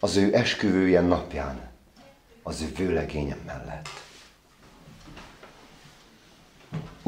az 0.00 0.16
ő 0.16 0.34
esküvője 0.34 1.00
napján, 1.00 1.70
az 2.42 2.60
ő 2.60 2.72
vőlegényem 2.76 3.40
mellett. 3.46 3.88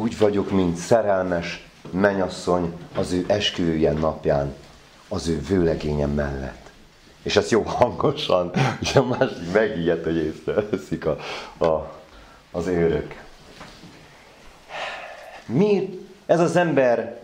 Úgy 0.03 0.19
vagyok, 0.19 0.51
mint 0.51 0.77
szerelmes 0.77 1.67
menyasszony 1.91 2.75
az 2.97 3.13
ő 3.13 3.25
esküvője 3.29 3.93
napján, 3.93 4.55
az 5.09 5.29
ő 5.29 5.41
vőlegényem 5.49 6.11
mellett. 6.11 6.71
És 7.23 7.37
ez 7.37 7.51
jó 7.51 7.63
hangosan, 7.63 8.51
és 8.81 8.97
a 8.97 9.05
másik 9.05 9.53
megijedt, 9.53 10.05
hogy 10.05 10.17
észreveszik 10.17 11.07
a, 11.07 11.17
a, 11.65 11.93
az 12.51 12.67
őrök. 12.67 13.15
Mi 15.47 15.99
ez 16.27 16.41
az 16.41 16.57
ember 16.57 17.21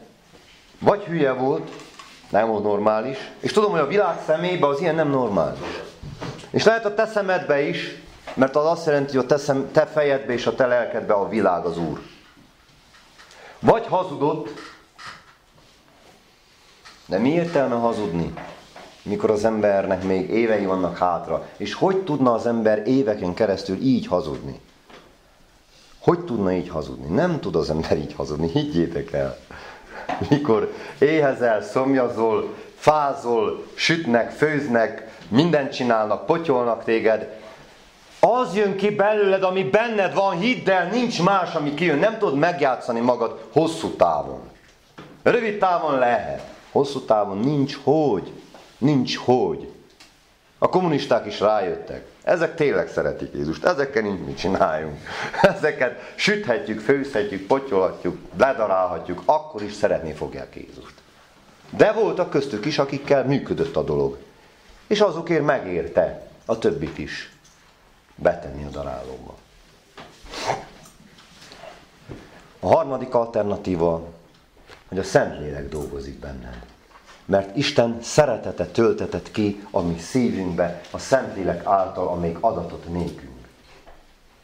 vagy 0.79 1.03
hülye 1.03 1.33
volt, 1.33 1.71
nem 2.31 2.49
volt 2.49 2.63
normális, 2.63 3.19
és 3.41 3.53
tudom, 3.53 3.71
hogy 3.71 3.81
a 3.81 3.87
világ 3.87 4.21
szemébe 4.27 4.67
az 4.67 4.81
ilyen 4.81 4.95
nem 4.95 5.11
normális. 5.11 5.81
És 6.51 6.65
lehet 6.65 6.85
a 6.85 6.95
te 6.95 7.07
szemedbe 7.07 7.61
is, 7.61 8.03
mert 8.35 8.57
az 8.57 8.67
azt 8.67 8.87
jelenti, 8.87 9.17
hogy 9.17 9.25
a 9.25 9.29
te, 9.29 9.39
szem, 9.39 9.69
te 9.73 9.87
fejedbe 9.87 10.33
és 10.33 10.47
a 10.47 10.55
te 10.55 10.67
lelkedbe 10.67 11.13
a 11.13 11.29
világ 11.29 11.65
az 11.65 11.79
Úr. 11.79 12.01
Vagy 13.61 13.87
hazudott, 13.87 14.49
de 17.07 17.19
mi 17.19 17.31
értelme 17.31 17.75
hazudni, 17.75 18.33
mikor 19.03 19.31
az 19.31 19.45
embernek 19.45 20.03
még 20.03 20.31
évei 20.31 20.65
vannak 20.65 20.97
hátra? 20.97 21.47
És 21.57 21.75
hogy 21.75 21.97
tudna 21.97 22.33
az 22.33 22.47
ember 22.47 22.87
éveken 22.87 23.35
keresztül 23.35 23.77
így 23.81 24.07
hazudni? 24.07 24.61
Hogy 25.99 26.25
tudna 26.25 26.53
így 26.53 26.69
hazudni? 26.69 27.15
Nem 27.15 27.41
tud 27.41 27.57
az 27.57 27.71
ember 27.71 27.99
így 27.99 28.15
hazudni, 28.15 28.49
higgyétek 28.49 29.13
el. 29.13 29.39
Mikor 30.31 30.73
éhezel, 30.99 31.63
szomjazol, 31.63 32.55
fázol, 32.75 33.65
sütnek, 33.75 34.31
főznek, 34.31 35.19
mindent 35.29 35.73
csinálnak, 35.73 36.27
potyolnak 36.27 36.85
téged, 36.85 37.38
az 38.21 38.57
jön 38.57 38.77
ki 38.77 38.91
belőled, 38.91 39.43
ami 39.43 39.63
benned 39.63 40.15
van, 40.15 40.39
hidd 40.39 40.71
el, 40.71 40.89
nincs 40.89 41.23
más, 41.23 41.55
ami 41.55 41.75
kijön. 41.75 41.99
Nem 41.99 42.19
tudod 42.19 42.35
megjátszani 42.35 43.01
magad 43.01 43.45
hosszú 43.53 43.89
távon. 43.89 44.41
Rövid 45.23 45.59
távon 45.59 45.99
lehet. 45.99 46.43
Hosszú 46.73 47.01
távon 47.01 47.39
nincs 47.39 47.79
hogy. 47.83 48.33
Nincs 48.79 49.17
hogy. 49.17 49.73
A 50.59 50.69
kommunisták 50.69 51.27
is 51.27 51.41
rájöttek. 51.41 52.07
Ezek 52.23 52.55
tényleg 52.55 52.89
szeretik 52.89 53.35
Jézust, 53.35 53.65
ezekkel 53.65 54.03
nincs 54.03 54.21
mit 54.27 54.39
csináljunk. 54.39 54.99
Ezeket 55.55 56.13
süthetjük, 56.15 56.81
főzhetjük, 56.81 57.47
potyolhatjuk, 57.47 58.19
ledarálhatjuk, 58.39 59.23
akkor 59.25 59.63
is 59.63 59.73
szeretni 59.73 60.13
fogják 60.13 60.57
Jézust. 60.57 60.95
De 61.71 61.93
voltak 61.93 62.31
köztük 62.31 62.65
is, 62.65 62.79
akikkel 62.79 63.25
működött 63.25 63.77
a 63.77 63.83
dolog. 63.83 64.19
És 64.87 65.01
azokért 65.01 65.45
megérte 65.45 66.27
a 66.47 66.59
többit 66.59 66.99
is 66.99 67.38
betenni 68.19 68.65
a 68.65 68.69
darálóba. 68.69 69.35
A 72.61 72.67
harmadik 72.67 73.15
alternatíva, 73.15 74.03
hogy 74.89 74.99
a 74.99 75.03
Szentlélek 75.03 75.69
dolgozik 75.69 76.19
benned. 76.19 76.65
Mert 77.25 77.57
Isten 77.57 77.99
szeretete 78.03 78.67
töltetett 78.67 79.31
ki 79.31 79.67
a 79.71 79.81
mi 79.81 79.99
szívünkbe 79.99 80.81
a 80.91 80.99
Szentlélek 80.99 81.67
által, 81.67 82.09
amíg 82.09 82.37
adatot 82.41 82.89
nékünk. 82.89 83.47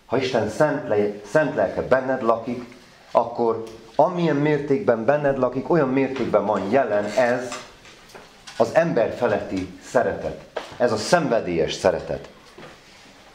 Ha 0.07 0.17
Isten 0.17 0.49
szent, 0.49 0.89
le, 0.89 0.97
szent 1.31 1.55
lelke 1.55 1.83
benned 1.83 2.23
lakik, 2.23 2.77
akkor 3.11 3.65
amilyen 3.97 4.37
mértékben 4.37 5.05
benned 5.05 5.39
lakik, 5.39 5.71
olyan 5.71 5.89
mértékben 5.89 6.47
van 6.47 6.71
jelen 6.71 7.05
ez 7.05 7.53
az 8.57 8.75
ember 8.75 9.15
feletti 9.15 9.79
szeretet. 9.85 10.45
Ez 10.77 10.93
a 10.93 10.97
szenvedélyes 10.97 11.73
szeretet. 11.73 12.29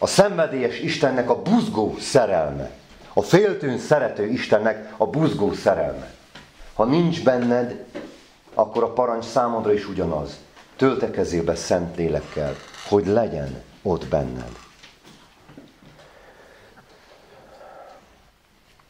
A 0.02 0.08
szenvedélyes 0.08 0.80
Istennek 0.80 1.30
a 1.30 1.41
buzgó 1.41 1.95
szerelme. 2.00 2.70
A 3.14 3.22
féltőn 3.22 3.78
szerető 3.78 4.26
Istennek 4.26 4.93
a 4.97 5.08
buzgó 5.08 5.54
szerelme. 5.54 6.14
Ha 6.74 6.86
nincs 6.86 7.24
benned, 7.24 7.86
akkor 8.54 8.84
a 8.84 8.93
parancs 8.93 9.26
számodra 9.26 9.74
is 9.74 9.88
ugyanaz. 9.88 10.38
Töltekezél 10.76 11.56
szent 11.56 11.95
lélekkel, 11.97 12.56
hogy 12.89 13.08
legyen 13.08 13.64
ott 13.82 14.06
benned. 14.06 14.52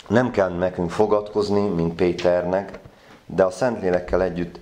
Nem 0.07 0.31
kell 0.31 0.49
nekünk 0.49 0.91
fogadkozni, 0.91 1.67
mint 1.67 1.95
Péternek, 1.95 2.79
de 3.25 3.43
a 3.43 3.51
Szentlélekkel 3.51 4.21
együtt 4.21 4.59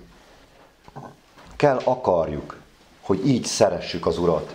kell 1.56 1.80
akarjuk, 1.84 2.56
hogy 3.00 3.26
így 3.26 3.44
szeressük 3.44 4.06
az 4.06 4.18
Urat, 4.18 4.54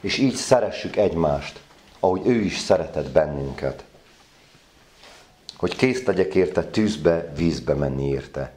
és 0.00 0.18
így 0.18 0.34
szeressük 0.34 0.96
egymást, 0.96 1.60
ahogy 2.00 2.26
ő 2.26 2.40
is 2.40 2.58
szeretett 2.58 3.10
bennünket. 3.10 3.84
Hogy 5.56 5.76
kész 5.76 6.04
legyek 6.04 6.34
érte 6.34 6.64
tűzbe, 6.64 7.32
vízbe 7.36 7.74
menni 7.74 8.08
érte. 8.08 8.52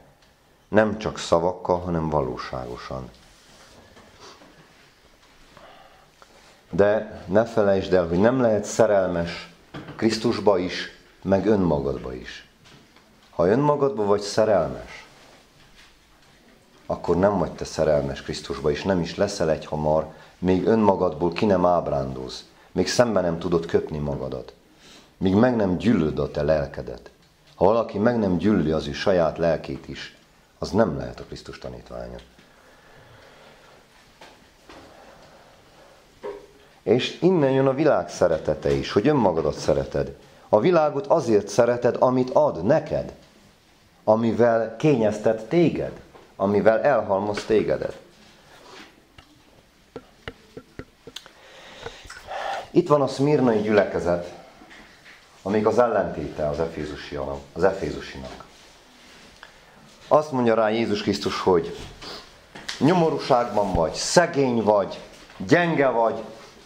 Nem 0.68 0.98
csak 0.98 1.18
szavakkal, 1.18 1.80
hanem 1.80 2.08
valóságosan. 2.08 3.10
De 6.70 7.22
ne 7.26 7.44
felejtsd 7.44 7.92
el, 7.92 8.08
hogy 8.08 8.18
nem 8.18 8.40
lehet 8.40 8.64
szerelmes 8.64 9.52
Krisztusba 9.96 10.58
is, 10.58 10.88
meg 11.22 11.46
önmagadba 11.46 12.14
is. 12.14 12.48
Ha 13.30 13.46
önmagadba 13.46 14.04
vagy 14.04 14.20
szerelmes, 14.20 15.06
akkor 16.86 17.16
nem 17.16 17.38
vagy 17.38 17.52
te 17.52 17.64
szerelmes 17.64 18.22
Krisztusba, 18.22 18.70
és 18.70 18.82
nem 18.82 19.00
is 19.00 19.16
leszel 19.16 19.50
egy 19.50 19.66
hamar, 19.66 20.12
még 20.42 20.66
önmagadból 20.66 21.32
ki 21.32 21.44
nem 21.44 21.66
ábrándoz, 21.66 22.44
még 22.72 22.88
szemben 22.88 23.22
nem 23.22 23.38
tudod 23.38 23.66
köpni 23.66 23.98
magadat, 23.98 24.54
míg 25.16 25.34
meg 25.34 25.56
nem 25.56 25.76
gyűlöd 25.76 26.18
a 26.18 26.30
te 26.30 26.42
lelkedet. 26.42 27.10
Ha 27.54 27.64
valaki 27.64 27.98
meg 27.98 28.18
nem 28.18 28.36
gyűlöli 28.36 28.70
az 28.70 28.86
ő 28.86 28.92
saját 28.92 29.38
lelkét 29.38 29.88
is, 29.88 30.16
az 30.58 30.70
nem 30.70 30.96
lehet 30.96 31.20
a 31.20 31.24
Krisztus 31.24 31.58
tanítványa. 31.58 32.16
És 36.82 37.18
innen 37.20 37.50
jön 37.50 37.66
a 37.66 37.74
világ 37.74 38.08
szeretete 38.08 38.72
is, 38.72 38.92
hogy 38.92 39.08
önmagadat 39.08 39.54
szereted. 39.54 40.16
A 40.48 40.60
világot 40.60 41.06
azért 41.06 41.48
szereted, 41.48 41.96
amit 41.98 42.30
ad 42.30 42.64
neked, 42.64 43.12
amivel 44.04 44.76
kényeztet 44.76 45.48
téged, 45.48 45.92
amivel 46.36 46.80
elhalmoz 46.80 47.44
tégedet. 47.44 47.98
Itt 52.72 52.88
van 52.88 53.02
a 53.02 53.06
szmirnai 53.06 53.60
gyülekezet, 53.60 54.34
amíg 55.42 55.66
az 55.66 55.78
ellentéte 55.78 56.48
az, 56.48 56.58
az 57.52 57.64
efézusinak. 57.64 58.44
Azt 60.08 60.32
mondja 60.32 60.54
rá 60.54 60.68
Jézus 60.68 61.02
Krisztus, 61.02 61.40
hogy 61.40 61.76
nyomorúságban 62.78 63.72
vagy, 63.72 63.92
szegény 63.94 64.62
vagy, 64.62 64.98
gyenge 65.36 65.88
vagy, 65.88 66.22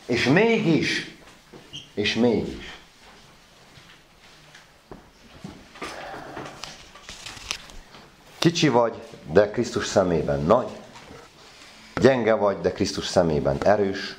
és 0.06 0.24
mégis, 0.24 1.16
és 1.94 2.14
mégis 2.14 2.76
Kicsi 8.46 8.68
vagy, 8.68 9.02
de 9.32 9.50
Krisztus 9.50 9.86
szemében 9.86 10.42
nagy. 10.42 10.66
Gyenge 12.00 12.34
vagy, 12.34 12.60
de 12.60 12.72
Krisztus 12.72 13.06
szemében 13.06 13.56
erős. 13.64 14.16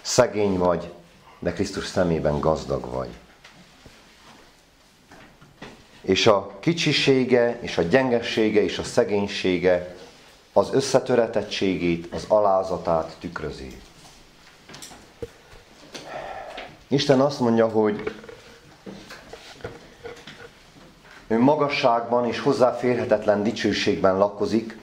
Szegény 0.00 0.58
vagy, 0.58 0.92
de 1.40 1.52
Krisztus 1.52 1.86
szemében 1.86 2.40
gazdag 2.40 2.90
vagy. 2.90 3.08
És 6.00 6.26
a 6.26 6.56
kicsisége, 6.60 7.58
és 7.60 7.78
a 7.78 7.82
gyengessége, 7.82 8.62
és 8.62 8.78
a 8.78 8.82
szegénysége 8.82 9.96
az 10.52 10.68
összetöretettségét, 10.72 12.12
az 12.12 12.24
alázatát 12.28 13.16
tükrözi. 13.20 13.76
Isten 16.88 17.20
azt 17.20 17.40
mondja, 17.40 17.68
hogy 17.68 18.12
Ő 21.30 21.38
magasságban 21.38 22.26
és 22.26 22.38
hozzáférhetetlen 22.38 23.42
dicsőségben 23.42 24.18
lakozik, 24.18 24.78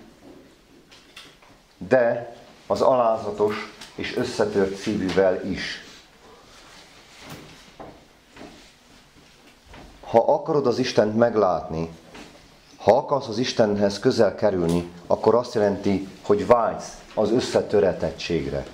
de 1.78 2.36
az 2.68 2.82
alázatos 2.82 3.74
és 3.96 4.16
összetört 4.16 4.76
szívűvel 4.76 5.50
is. 5.50 5.87
Ha 10.08 10.34
akarod 10.34 10.68
az 10.68 10.80
Istent 10.80 11.18
meglátni, 11.18 11.90
ha 12.78 12.98
akarsz 12.98 13.28
az 13.28 13.38
Istenhez 13.38 14.00
közel 14.00 14.36
kerülni, 14.36 14.92
akkor 15.08 15.36
azt 15.36 15.54
jelenti, 15.54 16.08
hogy 16.22 16.48
vágysz 16.48 17.02
az 17.14 17.32
összetöretettségre. 17.32 18.66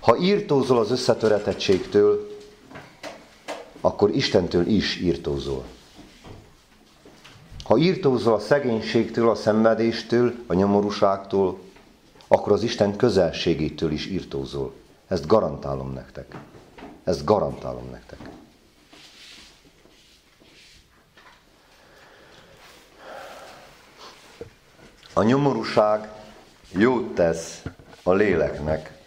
Ha 0.00 0.16
írtózol 0.16 0.78
az 0.78 0.90
összetöretettségtől, 0.90 2.30
akkor 3.80 4.10
Istentől 4.10 4.66
is 4.66 5.00
írtózol. 5.00 5.64
Ha 7.64 7.76
írtózol 7.76 8.34
a 8.34 8.38
szegénységtől, 8.38 9.28
a 9.28 9.34
szenvedéstől, 9.34 10.34
a 10.46 10.54
nyomorúságtól, 10.54 11.58
akkor 12.28 12.52
az 12.52 12.62
Isten 12.62 12.96
közelségétől 12.96 13.92
is 13.92 14.06
írtózol. 14.06 14.72
Ezt 15.08 15.26
garantálom 15.26 15.92
nektek. 15.92 16.36
Ezt 17.04 17.24
garantálom 17.24 17.88
nektek. 17.90 18.21
A 25.14 25.22
nyomorúság 25.22 26.08
jót 26.70 27.14
tesz 27.14 27.62
a 28.02 28.12
léleknek, 28.12 28.98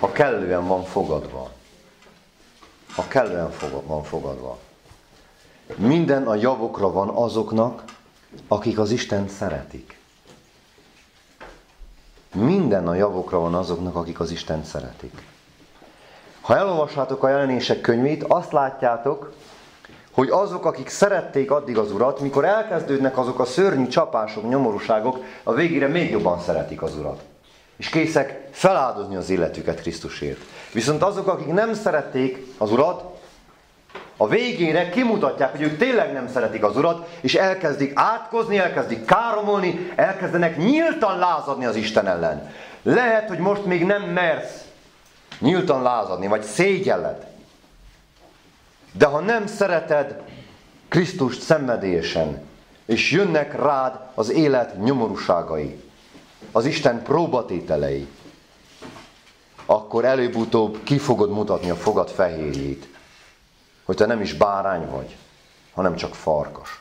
ha 0.00 0.12
kellően 0.12 0.66
van 0.66 0.84
fogadva. 0.84 1.50
Ha 2.94 3.08
kellően 3.08 3.52
van 3.86 4.02
fogadva. 4.02 4.58
Minden 5.76 6.26
a 6.26 6.34
javokra 6.34 6.92
van 6.92 7.08
azoknak, 7.08 7.84
akik 8.48 8.78
az 8.78 8.90
Isten 8.90 9.28
szeretik. 9.28 9.98
Minden 12.34 12.88
a 12.88 12.94
javokra 12.94 13.38
van 13.38 13.54
azoknak, 13.54 13.94
akik 13.94 14.20
az 14.20 14.30
Isten 14.30 14.64
szeretik. 14.64 15.22
Ha 16.40 16.56
elolvassátok 16.56 17.22
a 17.22 17.28
jelenések 17.28 17.80
könyvét, 17.80 18.22
azt 18.22 18.52
látjátok, 18.52 19.32
hogy 20.16 20.28
azok, 20.30 20.64
akik 20.64 20.88
szerették 20.88 21.50
addig 21.50 21.78
az 21.78 21.92
Urat, 21.92 22.20
mikor 22.20 22.44
elkezdődnek 22.44 23.18
azok 23.18 23.40
a 23.40 23.44
szörnyű 23.44 23.86
csapások, 23.86 24.48
nyomorúságok, 24.48 25.18
a 25.42 25.52
végére 25.52 25.86
még 25.86 26.10
jobban 26.10 26.40
szeretik 26.40 26.82
az 26.82 26.96
Urat. 26.98 27.20
És 27.76 27.88
készek 27.88 28.48
feláldozni 28.50 29.16
az 29.16 29.30
életüket 29.30 29.80
Krisztusért. 29.80 30.38
Viszont 30.72 31.02
azok, 31.02 31.26
akik 31.26 31.46
nem 31.46 31.74
szerették 31.74 32.46
az 32.58 32.72
Urat, 32.72 33.04
a 34.16 34.28
végére 34.28 34.88
kimutatják, 34.88 35.50
hogy 35.50 35.62
ők 35.62 35.78
tényleg 35.78 36.12
nem 36.12 36.28
szeretik 36.28 36.64
az 36.64 36.76
Urat, 36.76 37.08
és 37.20 37.34
elkezdik 37.34 37.92
átkozni, 37.94 38.58
elkezdik 38.58 39.04
káromolni, 39.04 39.92
elkezdenek 39.96 40.56
nyíltan 40.56 41.18
lázadni 41.18 41.64
az 41.64 41.76
Isten 41.76 42.06
ellen. 42.06 42.50
Lehet, 42.82 43.28
hogy 43.28 43.38
most 43.38 43.64
még 43.64 43.84
nem 43.84 44.02
mersz 44.02 44.64
nyíltan 45.38 45.82
lázadni, 45.82 46.26
vagy 46.26 46.42
szégyelled. 46.42 47.34
De 48.96 49.06
ha 49.06 49.20
nem 49.20 49.46
szereted 49.46 50.22
Krisztust 50.88 51.40
szenvedélyesen, 51.40 52.42
és 52.84 53.10
jönnek 53.10 53.54
rád 53.54 54.00
az 54.14 54.30
élet 54.30 54.82
nyomorúságai, 54.82 55.82
az 56.52 56.64
Isten 56.64 57.02
próbatételei, 57.02 58.06
akkor 59.66 60.04
előbb-utóbb 60.04 60.82
ki 60.82 60.98
fogod 60.98 61.30
mutatni 61.30 61.70
a 61.70 61.76
fogad 61.76 62.08
fehérjét 62.08 62.94
hogy 63.86 63.96
te 63.96 64.06
nem 64.06 64.20
is 64.20 64.32
bárány 64.32 64.90
vagy, 64.90 65.16
hanem 65.74 65.96
csak 65.96 66.14
farkas, 66.14 66.80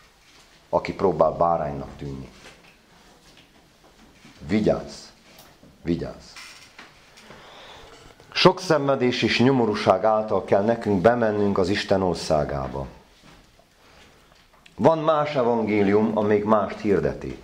aki 0.70 0.94
próbál 0.94 1.32
báránynak 1.32 1.98
tűnni. 1.98 2.30
Vigyázz! 4.48 5.04
Vigyázz! 5.82 6.25
Sok 8.38 8.60
szenvedés 8.60 9.22
és 9.22 9.40
nyomorúság 9.40 10.04
által 10.04 10.44
kell 10.44 10.64
nekünk 10.64 11.02
bemennünk 11.02 11.58
az 11.58 11.70
Isten 11.70 12.02
országába. 12.02 12.88
Van 14.76 14.98
más 14.98 15.36
evangélium, 15.36 16.18
amíg 16.18 16.44
mást 16.44 16.80
hirdeti. 16.80 17.38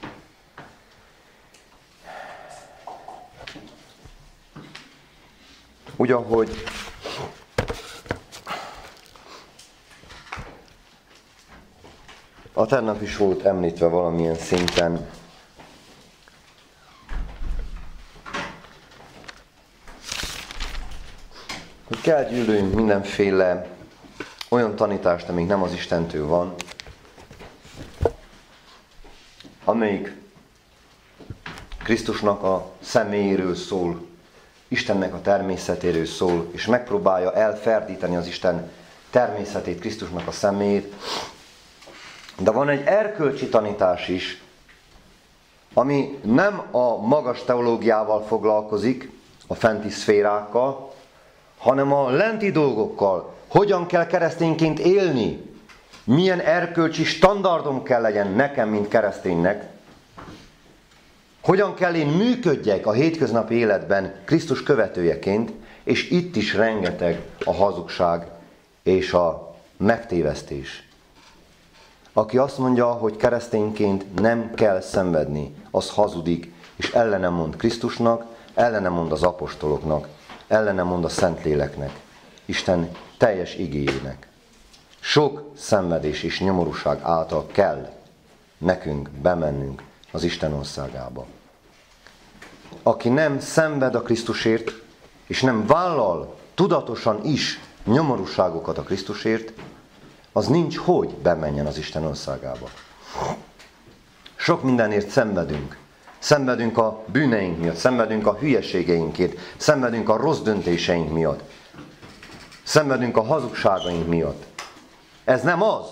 Úgy, 5.96 6.12
ahogy 6.12 6.64
A 12.54 12.66
tegnap 12.66 13.02
is 13.02 13.18
volt 13.18 13.46
említve 13.46 13.88
valamilyen 13.88 14.36
szinten. 14.36 15.21
Hogy 21.92 22.02
kell 22.02 22.24
gyűlöljünk 22.24 22.74
mindenféle 22.74 23.68
olyan 24.50 24.76
tanítást, 24.76 25.30
amíg 25.30 25.46
nem 25.46 25.64
az 25.64 25.74
Istentől 25.74 26.28
van, 26.28 26.54
amelyik 29.64 30.16
Krisztusnak 31.84 32.44
a 32.44 32.72
személyéről 32.82 33.56
szól, 33.56 34.06
Istennek 34.68 35.14
a 35.14 35.22
természetéről 35.22 36.06
szól, 36.06 36.50
és 36.52 36.66
megpróbálja 36.66 37.34
elferdíteni 37.34 38.16
az 38.16 38.28
Isten 38.28 38.72
természetét, 39.10 39.80
Krisztusnak 39.80 40.28
a 40.28 40.32
személyét. 40.32 40.94
De 42.38 42.52
van 42.52 42.70
egy 42.70 42.86
erkölcsi 42.86 43.50
tanítás 43.50 44.08
is, 44.08 44.44
ami 45.74 46.20
nem 46.24 46.64
a 46.72 46.98
magas 46.98 47.44
teológiával 47.44 48.24
foglalkozik, 48.24 49.12
a 49.48 49.56
fenti 49.56 49.90
szférákkal, 49.90 50.91
hanem 51.62 51.94
a 51.94 52.10
lenti 52.10 52.52
dolgokkal. 52.52 53.34
Hogyan 53.48 53.86
kell 53.86 54.06
keresztényként 54.06 54.80
élni? 54.80 55.50
Milyen 56.04 56.40
erkölcsi 56.40 57.04
standardom 57.04 57.84
kell 57.84 58.02
legyen 58.02 58.32
nekem, 58.32 58.70
mint 58.70 58.88
kereszténynek? 58.88 59.70
Hogyan 61.42 61.74
kell 61.74 61.94
én 61.94 62.08
működjek 62.08 62.86
a 62.86 62.92
hétköznapi 62.92 63.56
életben 63.56 64.16
Krisztus 64.26 64.64
követőjeként, 64.64 65.52
és 65.84 66.10
itt 66.10 66.36
is 66.36 66.54
rengeteg 66.54 67.22
a 67.46 67.54
hazugság 67.54 68.28
és 68.84 69.14
a 69.14 69.56
megtévesztés. 69.78 70.88
Aki 72.14 72.38
azt 72.38 72.58
mondja, 72.58 72.86
hogy 72.86 73.16
keresztényként 73.16 74.20
nem 74.20 74.54
kell 74.54 74.82
szenvedni, 74.82 75.56
az 75.72 75.90
hazudik, 75.90 76.54
és 76.76 76.92
ellene 76.92 77.30
mond 77.30 77.56
Krisztusnak, 77.56 78.26
ellene 78.54 78.90
mond 78.90 79.12
az 79.12 79.24
apostoloknak, 79.24 80.08
ellene 80.52 80.84
mond 80.84 81.04
a 81.04 81.10
Szentléleknek, 81.10 82.00
Isten 82.46 82.92
teljes 83.18 83.56
igényének. 83.56 84.28
Sok 85.00 85.52
szenvedés 85.58 86.24
és 86.24 86.40
nyomorúság 86.40 87.00
által 87.02 87.48
kell 87.48 87.94
nekünk 88.58 89.10
bemennünk 89.10 89.84
az 90.12 90.24
Isten 90.24 90.54
országába. 90.54 91.26
Aki 92.84 93.10
nem 93.10 93.40
szenved 93.40 93.96
a 93.96 94.02
Krisztusért, 94.02 94.72
és 95.28 95.42
nem 95.42 95.66
vállal 95.66 96.36
tudatosan 96.54 97.26
is 97.26 97.60
nyomorúságokat 97.84 98.78
a 98.78 98.84
Krisztusért, 98.84 99.54
az 100.32 100.48
nincs 100.48 100.78
hogy 100.78 101.10
bemenjen 101.10 101.66
az 101.66 101.78
Isten 101.78 102.04
országába. 102.04 102.70
Sok 104.36 104.64
mindenért 104.64 105.10
szenvedünk. 105.10 105.78
Szenvedünk 106.22 106.78
a 106.78 107.04
bűneink 107.06 107.60
miatt, 107.60 107.76
szenvedünk 107.76 108.28
a 108.28 108.38
hülyeségeinkért, 108.40 109.40
szenvedünk 109.58 110.10
a 110.10 110.18
rossz 110.18 110.40
döntéseink 110.40 111.14
miatt, 111.14 111.42
szenvedünk 112.64 113.18
a 113.18 113.24
hazugságaink 113.24 114.08
miatt. 114.08 114.44
Ez 115.24 115.42
nem 115.42 115.62
az. 115.62 115.86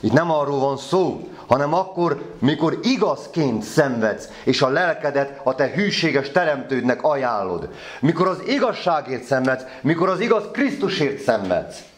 Itt 0.00 0.12
nem 0.12 0.30
arról 0.30 0.58
van 0.58 0.76
szó, 0.76 1.28
hanem 1.46 1.74
akkor, 1.74 2.34
mikor 2.38 2.78
igazként 2.82 3.62
szenvedsz, 3.62 4.28
és 4.44 4.62
a 4.62 4.68
lelkedet 4.68 5.40
a 5.44 5.54
te 5.54 5.70
hűséges 5.74 6.30
teremtődnek 6.30 7.02
ajánlod. 7.02 7.68
Mikor 8.00 8.28
az 8.28 8.42
igazságért 8.46 9.24
szenvedsz, 9.24 9.64
mikor 9.80 10.08
az 10.08 10.20
igaz 10.20 10.44
Krisztusért 10.52 11.22
szenvedsz. 11.22 11.89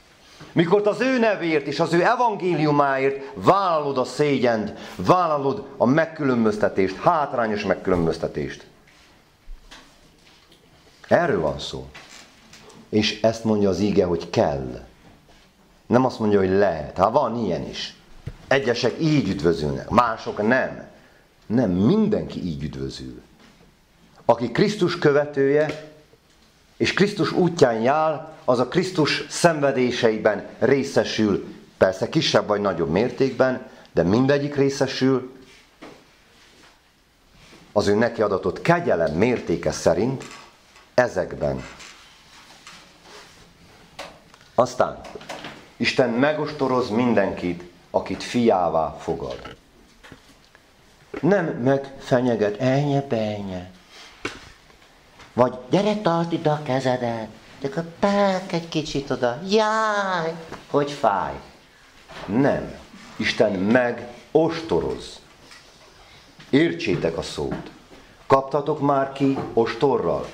Mikor 0.53 0.87
az 0.87 1.01
ő 1.01 1.19
nevért 1.19 1.67
és 1.67 1.81
az 1.81 1.93
ő 1.93 2.05
evangéliumáért 2.05 3.25
vállalod 3.35 3.99
a 3.99 4.05
szégyent, 4.05 4.73
vállalod 4.97 5.67
a 5.77 5.87
megkülönböztetést, 5.87 6.97
hátrányos 6.97 7.65
megkülönböztetést. 7.65 8.67
Erről 11.09 11.41
van 11.41 11.59
szó. 11.59 11.87
És 12.89 13.23
ezt 13.23 13.45
mondja 13.45 13.69
az 13.69 13.81
íge, 13.81 14.05
hogy 14.05 14.31
kell. 14.31 14.85
Nem 15.87 16.05
azt 16.05 16.19
mondja, 16.19 16.39
hogy 16.39 16.51
lehet. 16.51 16.97
Hát 16.97 17.13
van 17.13 17.45
ilyen 17.45 17.69
is. 17.69 17.97
Egyesek 18.49 18.95
így 19.01 19.29
üdvözülnek, 19.29 19.89
mások 19.89 20.47
nem. 20.47 20.91
Nem, 21.47 21.71
mindenki 21.71 22.45
így 22.45 22.63
üdvözül. 22.63 23.23
Aki 24.25 24.51
Krisztus 24.51 24.99
követője, 24.99 25.91
és 26.77 26.93
Krisztus 26.93 27.33
útján 27.33 27.81
jár, 27.81 28.32
az 28.45 28.59
a 28.59 28.69
Krisztus 28.69 29.25
szenvedéseiben 29.29 30.47
részesül, 30.59 31.55
persze 31.77 32.09
kisebb 32.09 32.47
vagy 32.47 32.61
nagyobb 32.61 32.91
mértékben, 32.91 33.71
de 33.93 34.03
mindegyik 34.03 34.57
részesül, 34.57 35.33
az 37.73 37.87
ő 37.87 37.95
neki 37.95 38.23
adatott 38.23 38.61
kegyelem 38.61 39.15
mértéke 39.15 39.73
szerint 39.73 40.25
ezekben. 40.95 41.65
Aztán 44.55 45.01
Isten 45.77 46.11
megostoroz 46.11 46.91
mindenkit, 46.91 47.63
akit 47.91 48.23
fiává 48.23 48.97
fogad. 49.01 49.57
Nem 51.21 51.45
megfenyeget, 51.47 52.61
elnye, 52.61 53.01
benye. 53.01 53.71
Vagy 55.33 55.55
gyere, 55.71 55.97
tartsd 55.97 56.33
ide 56.33 56.51
a 56.51 56.63
kezedet, 56.63 57.29
de 57.63 57.69
akkor 57.69 57.85
pák 57.99 58.53
egy 58.53 58.69
kicsit 58.69 59.11
oda, 59.11 59.39
jaj, 59.49 60.35
hogy 60.71 60.91
fáj. 60.91 61.33
Nem. 62.27 62.75
Isten 63.17 63.53
megostoroz. 63.53 65.21
Értsétek 66.51 67.17
a 67.17 67.23
szót. 67.23 67.71
Kaptatok 68.27 68.81
már 68.81 69.13
ki 69.13 69.39
ostorral? 69.53 70.27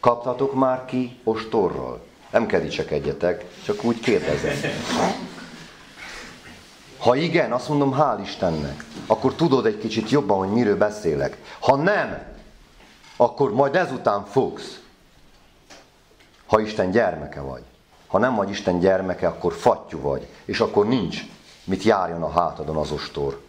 Kaptatok 0.00 0.54
már 0.54 0.84
ki 0.84 1.20
ostorral? 1.24 2.04
Nem 2.30 2.46
kell 2.46 2.60
dicsekedjetek, 2.60 3.44
csak 3.64 3.84
úgy 3.84 4.00
kérdezem. 4.00 4.56
Ha 6.98 7.16
igen, 7.16 7.52
azt 7.52 7.68
mondom, 7.68 7.94
hál' 7.98 8.20
Istennek. 8.22 8.84
Akkor 9.06 9.34
tudod 9.34 9.66
egy 9.66 9.78
kicsit 9.78 10.10
jobban, 10.10 10.38
hogy 10.38 10.48
miről 10.48 10.76
beszélek. 10.76 11.38
Ha 11.60 11.76
nem, 11.76 12.22
akkor 13.16 13.52
majd 13.52 13.74
ezután 13.74 14.24
fogsz. 14.24 14.82
Ha 16.46 16.60
Isten 16.60 16.90
gyermeke 16.90 17.40
vagy. 17.40 17.62
Ha 18.06 18.18
nem 18.18 18.34
vagy 18.34 18.50
Isten 18.50 18.78
gyermeke, 18.78 19.26
akkor 19.26 19.52
fattyú 19.52 20.00
vagy. 20.00 20.26
És 20.44 20.60
akkor 20.60 20.86
nincs 20.86 21.22
mit 21.64 21.82
járjon 21.82 22.22
a 22.22 22.30
hátadon 22.30 22.76
az 22.76 22.90
ostor. 22.90 23.40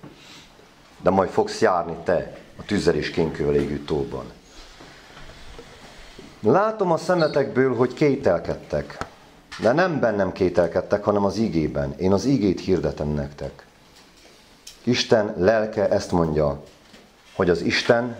De 1.01 1.09
majd 1.09 1.29
fogsz 1.29 1.61
járni 1.61 1.95
te 2.03 2.37
a 2.59 2.63
tűzzel 2.65 2.95
és 2.95 3.09
kénkővel 3.09 3.55
égő 3.55 3.79
tóban. 3.79 4.31
Látom 6.39 6.91
a 6.91 6.97
szemetekből, 6.97 7.75
hogy 7.75 7.93
kételkedtek. 7.93 8.97
De 9.61 9.71
nem 9.71 9.99
bennem 9.99 10.31
kételkedtek, 10.31 11.03
hanem 11.03 11.25
az 11.25 11.37
ígében. 11.37 11.93
Én 11.97 12.13
az 12.13 12.25
ígét 12.25 12.59
hirdetem 12.59 13.07
nektek. 13.07 13.65
Isten 14.83 15.33
lelke 15.37 15.89
ezt 15.89 16.11
mondja, 16.11 16.63
hogy 17.35 17.49
az 17.49 17.61
Isten 17.61 18.15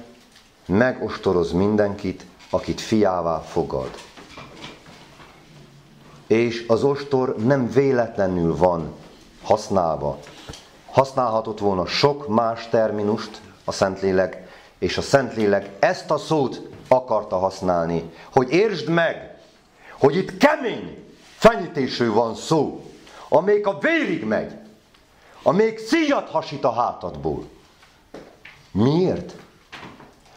megostoroz 0.66 1.52
mindenkit, 1.52 2.26
akit 2.50 2.82
fiává 2.82 3.40
fogad. 3.40 3.90
És 6.28 6.66
az 6.68 6.84
ostor 6.84 7.36
nem 7.36 7.70
véletlenül 7.70 8.58
van 8.58 8.94
használva. 9.44 10.20
Használhatott 10.92 11.60
volna 11.60 11.86
sok 11.86 12.28
más 12.28 12.70
terminust 12.70 13.42
a 13.64 13.72
Szentlélek, 13.72 14.48
és 14.80 14.98
a 14.98 15.02
Szentlélek 15.02 15.70
ezt 15.80 16.12
a 16.12 16.18
szót 16.18 16.62
akarta 16.88 17.38
használni, 17.38 18.12
hogy 18.34 18.52
értsd 18.52 18.90
meg, 18.90 19.38
hogy 20.00 20.16
itt 20.16 20.38
kemény 20.38 21.04
fenyítésről 21.38 22.14
van 22.14 22.36
szó, 22.36 22.86
amelyik 23.30 23.68
a 23.68 23.78
vérig 23.80 24.24
megy, 24.24 24.54
amelyik 25.44 25.80
szíjat 25.80 26.30
hasít 26.30 26.64
a 26.64 26.72
hátadból. 26.72 27.44
Miért? 28.72 29.36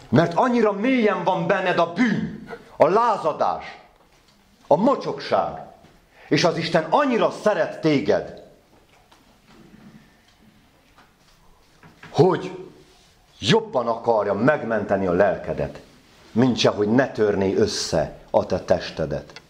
Mert 0.09 0.35
annyira 0.35 0.73
mélyen 0.73 1.25
van 1.25 1.47
benned 1.47 1.79
a 1.79 1.93
bűn, 1.93 2.49
a 2.77 2.87
lázadás, 2.87 3.81
a 4.67 4.77
mocsokság, 4.77 5.68
és 6.29 6.45
az 6.45 6.57
Isten 6.57 6.87
annyira 6.91 7.31
szeret 7.31 7.81
téged, 7.81 8.43
hogy 12.11 12.69
jobban 13.39 13.87
akarja 13.87 14.35
megmenteni 14.35 15.07
a 15.07 15.13
lelkedet, 15.13 15.81
mint 16.33 16.57
se, 16.57 16.69
hogy 16.69 16.89
ne 16.89 17.11
törné 17.11 17.55
össze 17.55 18.19
a 18.31 18.47
te 18.47 18.61
testedet. 18.61 19.41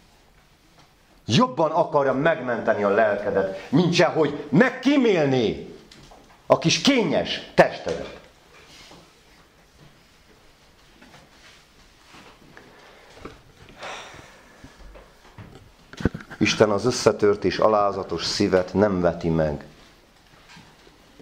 Jobban 1.25 1.71
akarja 1.71 2.13
megmenteni 2.13 2.83
a 2.83 2.89
lelkedet, 2.89 3.69
mint 3.69 3.93
se, 3.93 4.05
hogy 4.05 4.47
megkímélné 4.49 5.75
a 6.45 6.57
kis 6.57 6.81
kényes 6.81 7.51
testedet. 7.53 8.18
Isten 16.39 16.69
az 16.69 16.85
összetört 16.85 17.43
és 17.43 17.57
alázatos 17.57 18.25
szívet 18.25 18.73
nem 18.73 19.01
veti 19.01 19.29
meg. 19.29 19.65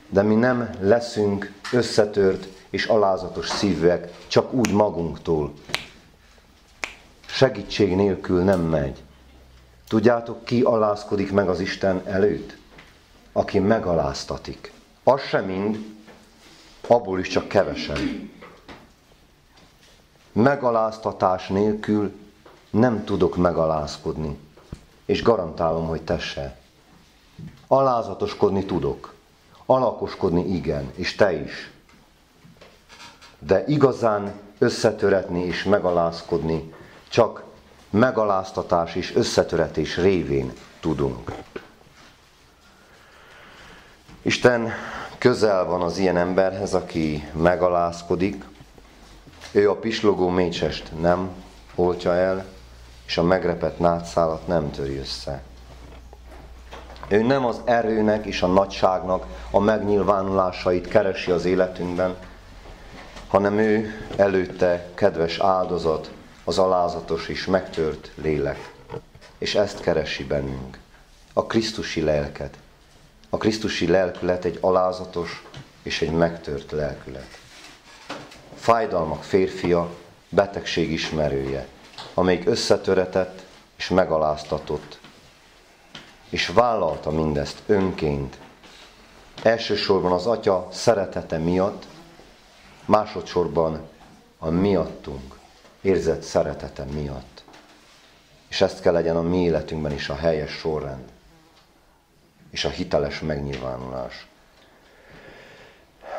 De 0.09 0.21
mi 0.21 0.35
nem 0.35 0.75
leszünk 0.79 1.53
összetört 1.71 2.47
és 2.69 2.85
alázatos 2.85 3.49
szívek, 3.49 4.13
csak 4.27 4.53
úgy 4.53 4.71
magunktól. 4.71 5.53
Segítség 7.25 7.95
nélkül 7.95 8.43
nem 8.43 8.61
megy. 8.61 9.03
Tudjátok, 9.87 10.45
ki 10.45 10.61
alázkodik 10.61 11.31
meg 11.31 11.49
az 11.49 11.59
Isten 11.59 12.01
előtt? 12.05 12.57
Aki 13.31 13.59
megaláztatik. 13.59 14.71
Az 15.03 15.21
sem 15.21 15.45
mind, 15.45 15.77
abból 16.87 17.19
is 17.19 17.27
csak 17.27 17.47
kevesen. 17.47 18.31
Megaláztatás 20.31 21.47
nélkül 21.47 22.11
nem 22.69 23.03
tudok 23.03 23.35
megalázkodni. 23.35 24.37
És 25.07 25.21
garantálom, 25.21 25.87
hogy 25.87 26.01
te 26.01 26.19
se. 26.19 26.57
Alázatoskodni 27.67 28.65
tudok. 28.65 29.13
Alakoskodni 29.65 30.53
igen, 30.53 30.91
és 30.95 31.15
te 31.15 31.33
is. 31.33 31.71
De 33.39 33.63
igazán 33.67 34.33
összetöretni 34.57 35.39
és 35.43 35.63
megalázkodni 35.63 36.73
csak 37.09 37.43
megaláztatás 37.89 38.95
és 38.95 39.15
összetöretés 39.15 39.97
révén 39.97 40.53
tudunk. 40.79 41.31
Isten 44.21 44.73
közel 45.17 45.65
van 45.65 45.81
az 45.81 45.97
ilyen 45.97 46.17
emberhez, 46.17 46.73
aki 46.73 47.29
megalázkodik. 47.33 48.43
Ő 49.51 49.69
a 49.69 49.75
pislogó 49.75 50.29
mécsest 50.29 50.91
nem 50.99 51.29
oltja 51.75 52.13
el, 52.13 52.45
és 53.07 53.17
a 53.17 53.23
megrepett 53.23 53.79
nátszálat 53.79 54.47
nem 54.47 54.71
töri 54.71 54.97
össze. 54.97 55.41
Ő 57.07 57.21
nem 57.21 57.45
az 57.45 57.61
erőnek 57.65 58.25
és 58.25 58.41
a 58.41 58.47
nagyságnak 58.47 59.25
a 59.51 59.59
megnyilvánulásait 59.59 60.87
keresi 60.87 61.31
az 61.31 61.45
életünkben, 61.45 62.15
hanem 63.27 63.57
ő 63.57 64.05
előtte 64.15 64.89
kedves 64.93 65.39
áldozat, 65.39 66.11
az 66.43 66.57
alázatos 66.57 67.27
és 67.27 67.45
megtört 67.45 68.11
lélek. 68.15 68.73
És 69.37 69.55
ezt 69.55 69.79
keresi 69.79 70.23
bennünk. 70.23 70.77
A 71.33 71.45
Krisztusi 71.45 72.01
lelket. 72.01 72.57
A 73.29 73.37
Krisztusi 73.37 73.87
lelkület 73.87 74.45
egy 74.45 74.57
alázatos 74.61 75.43
és 75.83 76.01
egy 76.01 76.11
megtört 76.11 76.71
lelkület. 76.71 77.39
Fájdalmak 78.55 79.23
férfia, 79.23 79.89
betegség 80.29 80.91
ismerője, 80.91 81.67
amelyik 82.17 82.47
összetöretett 82.47 83.45
és 83.75 83.89
megaláztatott. 83.89 84.99
És 86.29 86.47
vállalta 86.47 87.11
mindezt 87.11 87.61
önként. 87.65 88.37
Elsősorban 89.43 90.11
az 90.11 90.25
Atya 90.25 90.67
szeretete 90.71 91.37
miatt, 91.37 91.85
másodszorban 92.85 93.81
a 94.37 94.49
miattunk 94.49 95.39
érzett 95.81 96.21
szeretete 96.21 96.83
miatt. 96.83 97.43
És 98.47 98.61
ezt 98.61 98.81
kell 98.81 98.93
legyen 98.93 99.15
a 99.17 99.21
mi 99.21 99.37
életünkben 99.43 99.91
is 99.91 100.09
a 100.09 100.15
helyes 100.15 100.51
sorrend, 100.51 101.05
és 102.49 102.65
a 102.65 102.69
hiteles 102.69 103.19
megnyilvánulás. 103.19 104.27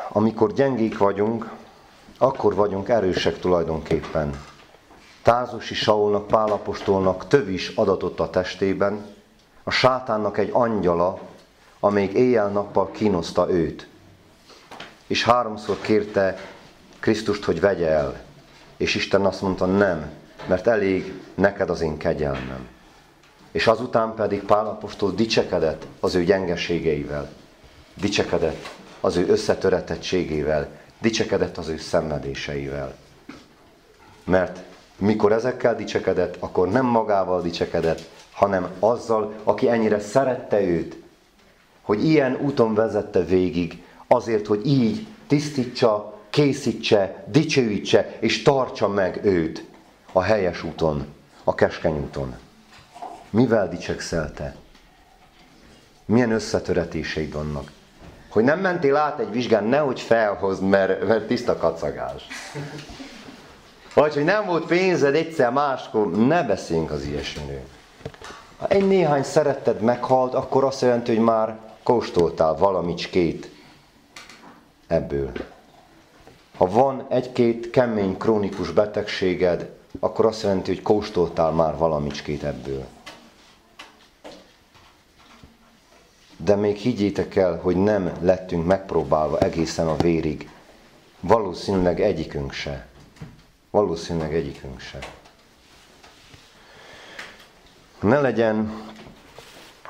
Amikor 0.09 0.53
gyengék 0.53 0.97
vagyunk, 0.97 1.51
akkor 2.17 2.55
vagyunk 2.55 2.89
erősek 2.89 3.39
tulajdonképpen. 3.39 4.48
Tázusi 5.29 5.73
Saulnak, 5.73 6.27
Pálapostolnak 6.27 7.27
több 7.27 7.49
is 7.49 7.67
adatott 7.75 8.19
a 8.19 8.29
testében, 8.29 9.05
a 9.63 9.71
sátánnak 9.71 10.37
egy 10.37 10.49
angyala, 10.53 11.19
amelyik 11.79 12.11
éjjel-nappal 12.11 12.91
kínoszta 12.91 13.49
őt. 13.49 13.87
És 15.07 15.23
háromszor 15.23 15.81
kérte 15.81 16.39
Krisztust, 16.99 17.43
hogy 17.43 17.59
vegye 17.59 17.87
el. 17.87 18.21
És 18.77 18.95
Isten 18.95 19.25
azt 19.25 19.41
mondta, 19.41 19.65
nem, 19.65 20.11
mert 20.47 20.67
elég 20.67 21.21
neked 21.35 21.69
az 21.69 21.81
én 21.81 21.97
kegyelmem. 21.97 22.67
És 23.51 23.67
azután 23.67 24.13
pedig 24.15 24.43
Pál 24.43 24.65
apostol 24.65 25.11
dicsekedett 25.11 25.85
az 25.99 26.15
ő 26.15 26.23
gyengeségeivel, 26.23 27.29
dicsekedett 27.93 28.69
az 28.99 29.15
ő 29.15 29.27
összetöretettségével, 29.27 30.67
dicsekedett 30.99 31.57
az 31.57 31.67
ő 31.67 31.77
szenvedéseivel. 31.77 32.95
Mert 34.23 34.67
mikor 34.99 35.31
ezekkel 35.31 35.75
dicsekedett, 35.75 36.35
akkor 36.39 36.69
nem 36.69 36.85
magával 36.85 37.41
dicsekedett, 37.41 38.09
hanem 38.31 38.67
azzal, 38.79 39.33
aki 39.43 39.69
ennyire 39.69 39.99
szerette 39.99 40.61
őt, 40.61 40.97
hogy 41.81 42.05
ilyen 42.05 42.37
úton 42.41 42.73
vezette 42.73 43.23
végig, 43.23 43.83
azért, 44.07 44.47
hogy 44.47 44.67
így 44.67 45.07
tisztítsa 45.27 46.19
készítse, 46.29 47.23
dicsőítse 47.27 48.17
és 48.19 48.41
tartsa 48.41 48.87
meg 48.87 49.25
őt 49.25 49.65
a 50.11 50.21
helyes 50.21 50.63
úton, 50.63 51.05
a 51.43 51.55
keskeny 51.55 51.97
úton. 51.97 52.35
Mivel 53.29 53.69
dicsekszel 53.69 54.33
te? 54.33 54.55
Milyen 56.05 56.31
összetöretéseid 56.31 57.33
vannak? 57.33 57.71
Hogy 58.29 58.43
nem 58.43 58.59
mentél 58.59 58.95
át 58.95 59.19
egy 59.19 59.31
vizsgán, 59.31 59.63
nehogy 59.63 59.99
felhozd, 59.99 60.63
mert, 60.63 61.07
mert 61.07 61.27
tiszta 61.27 61.57
kacagás. 61.57 62.27
Vagy 63.93 64.13
hogy 64.13 64.23
nem 64.23 64.45
volt 64.45 64.65
pénzed 64.65 65.15
egyszer 65.15 65.51
máskor, 65.51 66.11
ne 66.11 66.43
beszéljünk 66.43 66.91
az 66.91 67.03
ilyesmiről. 67.03 67.63
Ha 68.57 68.67
egy 68.67 68.87
néhány 68.87 69.23
szeretted 69.23 69.81
meghalt, 69.81 70.33
akkor 70.33 70.63
azt 70.63 70.81
jelenti, 70.81 71.15
hogy 71.15 71.23
már 71.23 71.57
kóstoltál 71.83 72.53
valamicskét 72.55 73.49
ebből. 74.87 75.31
Ha 76.57 76.69
van 76.69 77.05
egy-két 77.09 77.69
kemény, 77.69 78.17
krónikus 78.17 78.71
betegséged, 78.71 79.69
akkor 79.99 80.25
azt 80.25 80.43
jelenti, 80.43 80.73
hogy 80.73 80.81
kóstoltál 80.81 81.51
már 81.51 81.77
valamicskét 81.77 82.43
ebből. 82.43 82.85
De 86.37 86.55
még 86.55 86.75
higgyétek 86.75 87.35
el, 87.35 87.59
hogy 87.61 87.75
nem 87.75 88.11
lettünk 88.21 88.65
megpróbálva 88.65 89.37
egészen 89.37 89.87
a 89.87 89.95
vérig. 89.95 90.49
Valószínűleg 91.19 92.01
egyikünk 92.01 92.51
se. 92.51 92.88
Valószínűleg 93.69 94.35
egyikünk 94.35 94.79
se. 94.79 94.99
Ne 98.01 98.19
legyen 98.19 98.83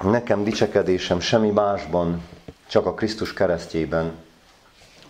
nekem 0.01 0.43
dicsekedésem 0.43 1.19
semmi 1.19 1.49
másban, 1.49 2.23
csak 2.67 2.86
a 2.86 2.93
Krisztus 2.93 3.34
keresztjében, 3.34 4.13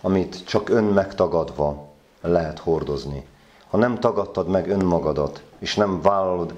amit 0.00 0.44
csak 0.44 0.68
ön 0.68 0.84
megtagadva 0.84 1.88
lehet 2.20 2.58
hordozni. 2.58 3.26
Ha 3.68 3.76
nem 3.76 3.98
tagadtad 3.98 4.48
meg 4.48 4.68
önmagadat, 4.68 5.42
és 5.58 5.74
nem 5.74 6.02
vállalod 6.02 6.54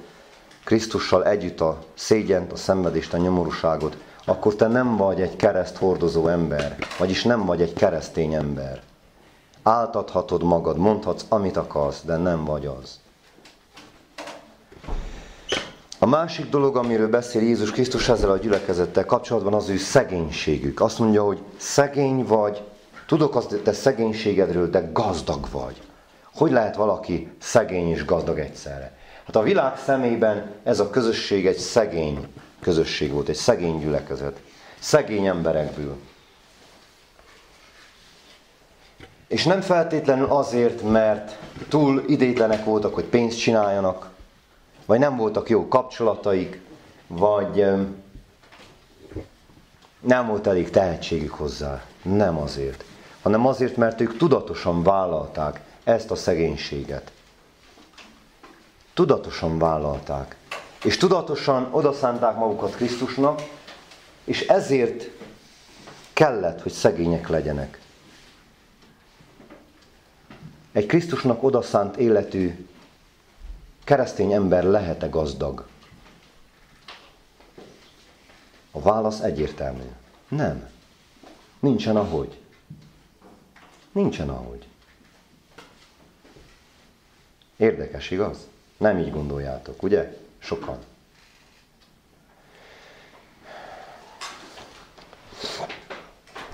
Krisztussal 0.64 1.24
együtt 1.24 1.60
a 1.60 1.78
szégyent, 1.94 2.52
a 2.52 2.56
szenvedést, 2.56 3.14
a 3.14 3.16
nyomorúságot, 3.16 3.96
akkor 4.24 4.54
te 4.54 4.66
nem 4.66 4.96
vagy 4.96 5.20
egy 5.20 5.36
kereszt 5.36 5.76
hordozó 5.76 6.28
ember, 6.28 6.76
vagyis 6.98 7.22
nem 7.22 7.44
vagy 7.44 7.62
egy 7.62 7.72
keresztény 7.72 8.34
ember. 8.34 8.82
Áltathatod 9.62 10.42
magad, 10.42 10.76
mondhatsz, 10.76 11.24
amit 11.28 11.56
akarsz, 11.56 12.02
de 12.04 12.16
nem 12.16 12.44
vagy 12.44 12.66
az. 12.66 13.00
A 15.98 16.06
másik 16.06 16.48
dolog, 16.48 16.76
amiről 16.76 17.08
beszél 17.08 17.42
Jézus 17.42 17.70
Krisztus 17.70 18.08
ezzel 18.08 18.30
a 18.30 18.36
gyülekezettel 18.36 19.04
kapcsolatban, 19.04 19.54
az 19.54 19.68
ő 19.68 19.76
szegénységük. 19.76 20.80
Azt 20.80 20.98
mondja, 20.98 21.24
hogy 21.24 21.42
szegény 21.56 22.24
vagy, 22.24 22.62
Tudok 23.12 23.34
azt 23.34 23.60
te 23.62 23.72
szegénységedről, 23.72 24.70
de 24.70 24.90
gazdag 24.92 25.50
vagy. 25.50 25.82
Hogy 26.34 26.50
lehet 26.50 26.76
valaki 26.76 27.32
szegény 27.38 27.88
és 27.88 28.04
gazdag 28.04 28.38
egyszerre? 28.38 28.96
Hát 29.26 29.36
a 29.36 29.42
világ 29.42 29.78
szemében 29.78 30.50
ez 30.62 30.80
a 30.80 30.90
közösség 30.90 31.46
egy 31.46 31.56
szegény 31.56 32.26
közösség 32.60 33.12
volt, 33.12 33.28
egy 33.28 33.34
szegény 33.34 33.78
gyülekezet. 33.78 34.40
Szegény 34.78 35.26
emberekből. 35.26 35.96
És 39.32 39.44
nem 39.44 39.60
feltétlenül 39.60 40.26
azért, 40.26 40.82
mert 40.82 41.38
túl 41.68 42.04
idétlenek 42.06 42.64
voltak, 42.64 42.94
hogy 42.94 43.04
pénzt 43.04 43.38
csináljanak, 43.38 44.10
vagy 44.86 44.98
nem 44.98 45.16
voltak 45.16 45.48
jó 45.48 45.68
kapcsolataik, 45.68 46.60
vagy 47.06 47.64
nem 50.00 50.26
volt 50.26 50.46
elég 50.46 50.70
tehetségük 50.70 51.32
hozzá. 51.32 51.82
Nem 52.02 52.38
azért 52.38 52.84
hanem 53.22 53.46
azért, 53.46 53.76
mert 53.76 54.00
ők 54.00 54.16
tudatosan 54.16 54.82
vállalták 54.82 55.60
ezt 55.84 56.10
a 56.10 56.14
szegénységet. 56.14 57.12
Tudatosan 58.94 59.58
vállalták. 59.58 60.36
És 60.84 60.96
tudatosan 60.96 61.68
odaszánták 61.70 62.36
magukat 62.36 62.74
Krisztusnak, 62.74 63.42
és 64.24 64.46
ezért 64.46 65.10
kellett, 66.12 66.62
hogy 66.62 66.72
szegények 66.72 67.28
legyenek 67.28 67.80
egy 70.72 70.86
Krisztusnak 70.86 71.42
odaszánt 71.42 71.96
életű 71.96 72.66
keresztény 73.84 74.32
ember 74.32 74.64
lehet-e 74.64 75.06
gazdag? 75.06 75.66
A 78.70 78.80
válasz 78.80 79.20
egyértelmű. 79.20 79.90
Nem. 80.28 80.70
Nincsen 81.60 81.96
ahogy. 81.96 82.38
Nincsen 83.92 84.28
ahogy. 84.28 84.66
Érdekes, 87.56 88.10
igaz? 88.10 88.38
Nem 88.76 88.98
így 88.98 89.10
gondoljátok, 89.10 89.82
ugye? 89.82 90.18
Sokan. 90.38 90.78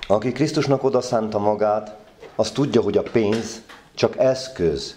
Aki 0.07 0.31
Krisztusnak 0.31 0.83
odaszánta 0.83 1.39
magát, 1.39 1.97
az 2.35 2.51
tudja, 2.51 2.81
hogy 2.81 2.97
a 2.97 3.03
pénz 3.03 3.61
csak 3.99 4.17
eszköz. 4.17 4.95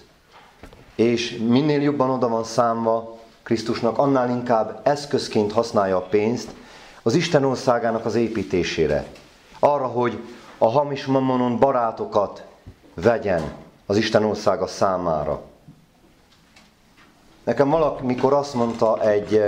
És 0.94 1.38
minél 1.48 1.82
jobban 1.82 2.11
oda 2.11 2.28
van 2.28 2.44
számva 2.44 3.18
Krisztusnak, 3.42 3.98
annál 3.98 4.30
inkább 4.30 4.80
eszközként 4.82 5.53
használja 5.53 5.96
a 5.96 6.00
pénzt 6.00 6.50
az 7.03 7.14
Isten 7.14 7.44
országának 7.44 8.05
az 8.05 8.14
építésére. 8.14 9.07
Arra, 9.59 9.86
hogy 9.86 10.18
a 10.59 10.70
hamis 10.70 11.07
mammonon 11.07 11.59
barátokat 11.59 12.44
vegyen 12.94 13.53
az 13.86 13.96
Isten 13.96 14.24
országa 14.24 14.66
számára. 14.66 15.40
Nekem 17.44 17.68
valaki, 17.68 18.05
mikor 18.05 18.32
azt 18.32 18.55
mondta 18.55 19.00
egy, 19.00 19.42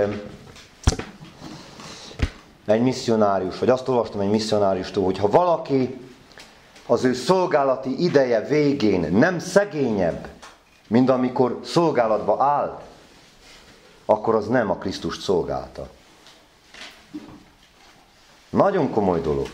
egy 2.65 2.81
misszionárius, 2.81 3.59
vagy 3.59 3.69
azt 3.69 3.87
olvastam 3.87 4.19
egy 4.19 4.29
misszionáriustól, 4.29 5.03
hogy 5.03 5.17
ha 5.17 5.27
valaki 5.27 5.99
az 6.85 7.03
ő 7.03 7.13
szolgálati 7.13 8.03
ideje 8.03 8.41
végén 8.41 9.11
nem 9.11 9.39
szegényebb, 9.39 10.27
mint 10.87 11.09
amikor 11.09 11.59
szolgálatba 11.63 12.43
áll, 12.43 12.81
akkor 14.05 14.35
az 14.35 14.47
nem 14.47 14.69
a 14.69 14.75
Krisztust 14.75 15.21
szolgálta. 15.21 15.87
Nagyon 18.49 18.89
komoly 18.89 19.21
dolog. 19.21 19.47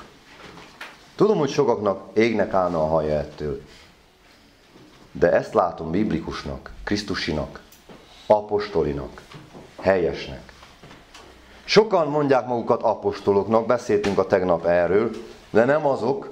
Tudom, 1.16 1.38
hogy 1.38 1.50
sokaknak 1.50 2.18
égnek 2.18 2.54
állna 2.54 2.84
a 2.84 2.88
haja 2.88 3.18
ettől. 3.18 3.62
De 5.12 5.32
ezt 5.32 5.54
látom 5.54 5.92
biblikusnak, 5.92 6.72
Krisztusinak, 6.84 7.62
apostolinak, 8.28 9.22
helyesnek. 9.80 10.54
Sokan 11.64 12.08
mondják 12.08 12.48
magukat 12.48 12.82
apostoloknak, 12.82 13.66
beszéltünk 13.66 14.18
a 14.18 14.28
tegnap 14.28 14.66
erről, 14.66 15.12
de 15.50 15.66
nem 15.66 15.86
azok, 15.86 16.31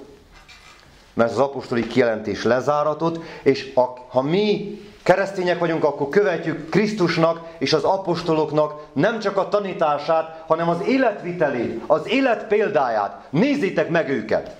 mert 1.14 1.30
az 1.30 1.38
apostoli 1.38 1.86
kijelentés 1.86 2.42
lezáratott, 2.42 3.24
és 3.42 3.72
a, 3.74 3.82
ha 4.08 4.22
mi 4.22 4.80
keresztények 5.02 5.58
vagyunk, 5.58 5.84
akkor 5.84 6.08
követjük 6.08 6.68
Krisztusnak 6.68 7.40
és 7.58 7.72
az 7.72 7.84
apostoloknak 7.84 8.86
nem 8.92 9.18
csak 9.18 9.36
a 9.36 9.48
tanítását, 9.48 10.44
hanem 10.46 10.68
az 10.68 10.86
életvitelét, 10.86 11.82
az 11.86 12.08
élet 12.08 12.46
példáját. 12.46 13.26
Nézzétek 13.30 13.88
meg 13.88 14.08
őket! 14.08 14.56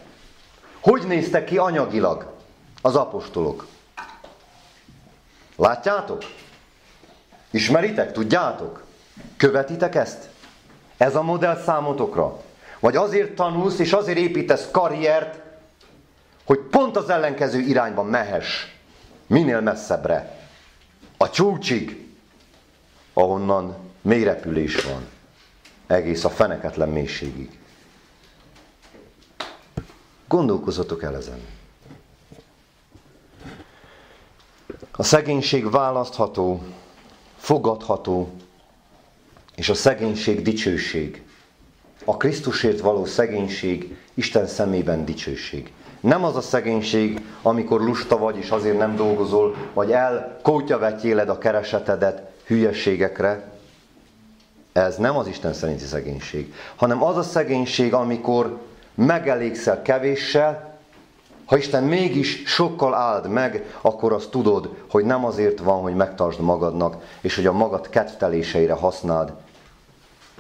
Hogy 0.81 1.03
néztek 1.07 1.45
ki 1.45 1.59
anyagilag 1.59 2.33
az 2.83 2.97
apostolok? 2.97 3.67
Látjátok? 5.57 6.23
Ismeritek? 7.51 8.13
Tudjátok? 8.13 8.83
Követitek 9.37 9.95
ezt? 9.95 10.29
Ez 10.97 11.17
a 11.17 11.23
modell 11.23 11.57
számotokra? 11.57 12.41
Vagy 12.79 12.97
azért 12.97 13.35
tanulsz 13.35 13.79
és 13.79 13.93
azért 13.93 14.19
építesz 14.19 14.69
karriert, 14.71 15.50
hogy 16.51 16.59
pont 16.59 16.97
az 16.97 17.11
ellenkező 17.11 17.59
irányban 17.59 18.07
mehess, 18.07 18.67
minél 19.27 19.61
messzebbre, 19.61 20.49
a 21.17 21.31
csúcsig, 21.31 22.07
ahonnan 23.13 23.77
mélyrepülés 24.01 24.85
van, 24.85 25.07
egész 25.87 26.25
a 26.25 26.31
feneketlen 26.31 26.89
mélységig. 26.89 27.59
Gondolkozatok 30.29 31.03
el 31.03 31.17
ezen. 31.17 31.41
A 34.91 35.03
szegénység 35.03 35.71
választható, 35.71 36.63
fogadható, 37.37 38.31
és 39.55 39.69
a 39.69 39.75
szegénység 39.75 40.43
dicsőség. 40.43 41.23
A 42.05 42.17
Krisztusért 42.17 42.81
való 42.81 43.05
szegénység 43.05 43.97
Isten 44.15 44.47
szemében 44.47 45.05
dicsőség. 45.05 45.73
Nem 46.01 46.25
az 46.25 46.37
a 46.37 46.41
szegénység, 46.41 47.21
amikor 47.43 47.81
lusta 47.81 48.19
vagy, 48.19 48.37
és 48.37 48.51
azért 48.51 48.79
nem 48.79 48.97
dolgozol, 48.97 49.57
vagy 49.75 49.93
elkótyavetjéled 49.93 51.29
a 51.29 51.39
keresetedet 51.39 52.31
hülyeségekre. 52.47 53.51
Ez 54.73 54.97
nem 54.97 55.17
az 55.17 55.27
Isten 55.27 55.53
szerinti 55.53 55.85
szegénység, 55.85 56.55
hanem 56.77 57.03
az 57.03 57.17
a 57.17 57.23
szegénység, 57.23 57.95
amikor 57.95 58.59
megelégszel 58.95 59.83
kevéssel, 59.83 60.79
ha 61.45 61.57
Isten 61.57 61.85
mégis 61.85 62.43
sokkal 62.47 62.95
áld 62.95 63.29
meg, 63.29 63.75
akkor 63.81 64.13
azt 64.13 64.31
tudod, 64.31 64.77
hogy 64.91 65.05
nem 65.05 65.25
azért 65.25 65.59
van, 65.59 65.83
hogy 65.83 65.95
megtartsd 65.95 66.41
magadnak, 66.41 67.03
és 67.21 67.35
hogy 67.37 67.47
a 67.47 67.53
magad 67.53 67.89
kedvteléseire 67.89 68.73
használd, 68.73 69.33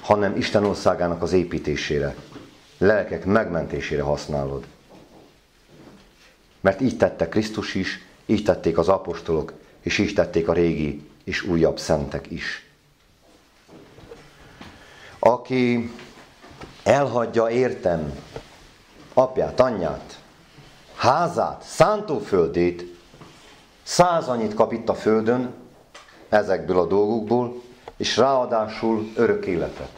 hanem 0.01 0.37
Isten 0.37 0.65
országának 0.65 1.23
az 1.23 1.33
építésére, 1.33 2.15
lelkek 2.79 3.25
megmentésére 3.25 4.03
használod. 4.03 4.65
Mert 6.61 6.81
így 6.81 6.97
tette 6.97 7.29
Krisztus 7.29 7.75
is, 7.75 8.05
így 8.27 8.45
tették 8.45 8.79
az 8.79 8.89
apostolok, 8.89 9.53
és 9.81 9.99
így 9.99 10.15
tették 10.15 10.49
a 10.49 10.53
régi 10.53 11.09
és 11.25 11.43
újabb 11.43 11.79
szentek 11.79 12.31
is. 12.31 12.71
Aki 15.19 15.93
elhagyja 16.83 17.49
értem 17.49 18.19
apját, 19.15 19.61
anyját, 19.61 20.21
házát, 20.95 21.63
szántóföldét, 21.63 22.99
száz 23.83 24.29
annyit 24.29 24.55
kap 24.55 24.73
itt 24.73 24.89
a 24.89 24.95
földön, 24.95 25.55
ezekből 26.29 26.79
a 26.79 26.87
dolgokból, 26.87 27.63
és 27.97 28.17
ráadásul 28.17 29.13
örök 29.15 29.47
életet. 29.47 29.91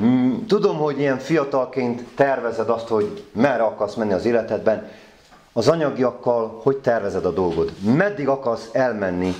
Mm, 0.00 0.46
tudom, 0.46 0.76
hogy 0.76 0.98
ilyen 0.98 1.18
fiatalként 1.18 2.02
tervezed 2.14 2.68
azt, 2.68 2.88
hogy 2.88 3.24
merre 3.32 3.62
akarsz 3.62 3.94
menni 3.94 4.12
az 4.12 4.24
életedben, 4.24 4.90
az 5.52 5.68
anyagiakkal 5.68 6.60
hogy 6.62 6.76
tervezed 6.76 7.24
a 7.24 7.32
dolgod? 7.32 7.72
Meddig 7.80 8.28
akarsz 8.28 8.68
elmenni 8.72 9.34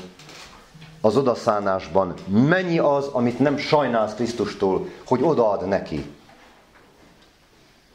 az 1.01 1.17
odaszánásban? 1.17 2.15
Mennyi 2.27 2.79
az, 2.79 3.07
amit 3.07 3.39
nem 3.39 3.57
sajnálsz 3.57 4.15
Krisztustól, 4.15 4.89
hogy 5.07 5.23
odaad 5.23 5.69
neki? 5.69 6.11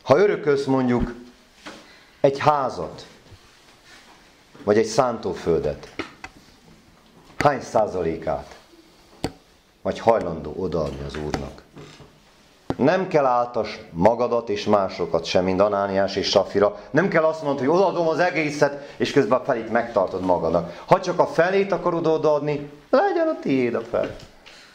Ha 0.03 0.17
örökölsz 0.17 0.65
mondjuk 0.65 1.13
egy 2.21 2.37
házat, 2.37 3.05
vagy 4.63 4.77
egy 4.77 4.85
szántóföldet, 4.85 5.95
hány 7.37 7.61
százalékát 7.61 8.57
vagy 9.81 9.99
hajlandó 9.99 10.53
odaadni 10.57 11.05
az 11.05 11.15
Úrnak? 11.15 11.61
Nem 12.77 13.07
kell 13.07 13.25
áltas 13.25 13.79
magadat 13.91 14.49
és 14.49 14.65
másokat 14.65 15.25
sem, 15.25 15.43
mint 15.43 15.61
Anániás 15.61 16.15
és 16.15 16.29
Safira. 16.29 16.75
Nem 16.91 17.07
kell 17.07 17.23
azt 17.23 17.43
mondani, 17.43 17.67
hogy 17.67 17.77
odaadom 17.77 18.07
az 18.07 18.19
egészet, 18.19 18.93
és 18.97 19.11
közben 19.11 19.39
a 19.39 19.43
felét 19.43 19.71
megtartod 19.71 20.21
magadnak. 20.21 20.83
Ha 20.85 20.99
csak 20.99 21.19
a 21.19 21.27
felét 21.27 21.71
akarod 21.71 22.07
odaadni, 22.07 22.69
legyen 22.89 23.27
a 23.27 23.39
tiéd 23.41 23.73
a 23.75 23.81
fel. 23.81 24.15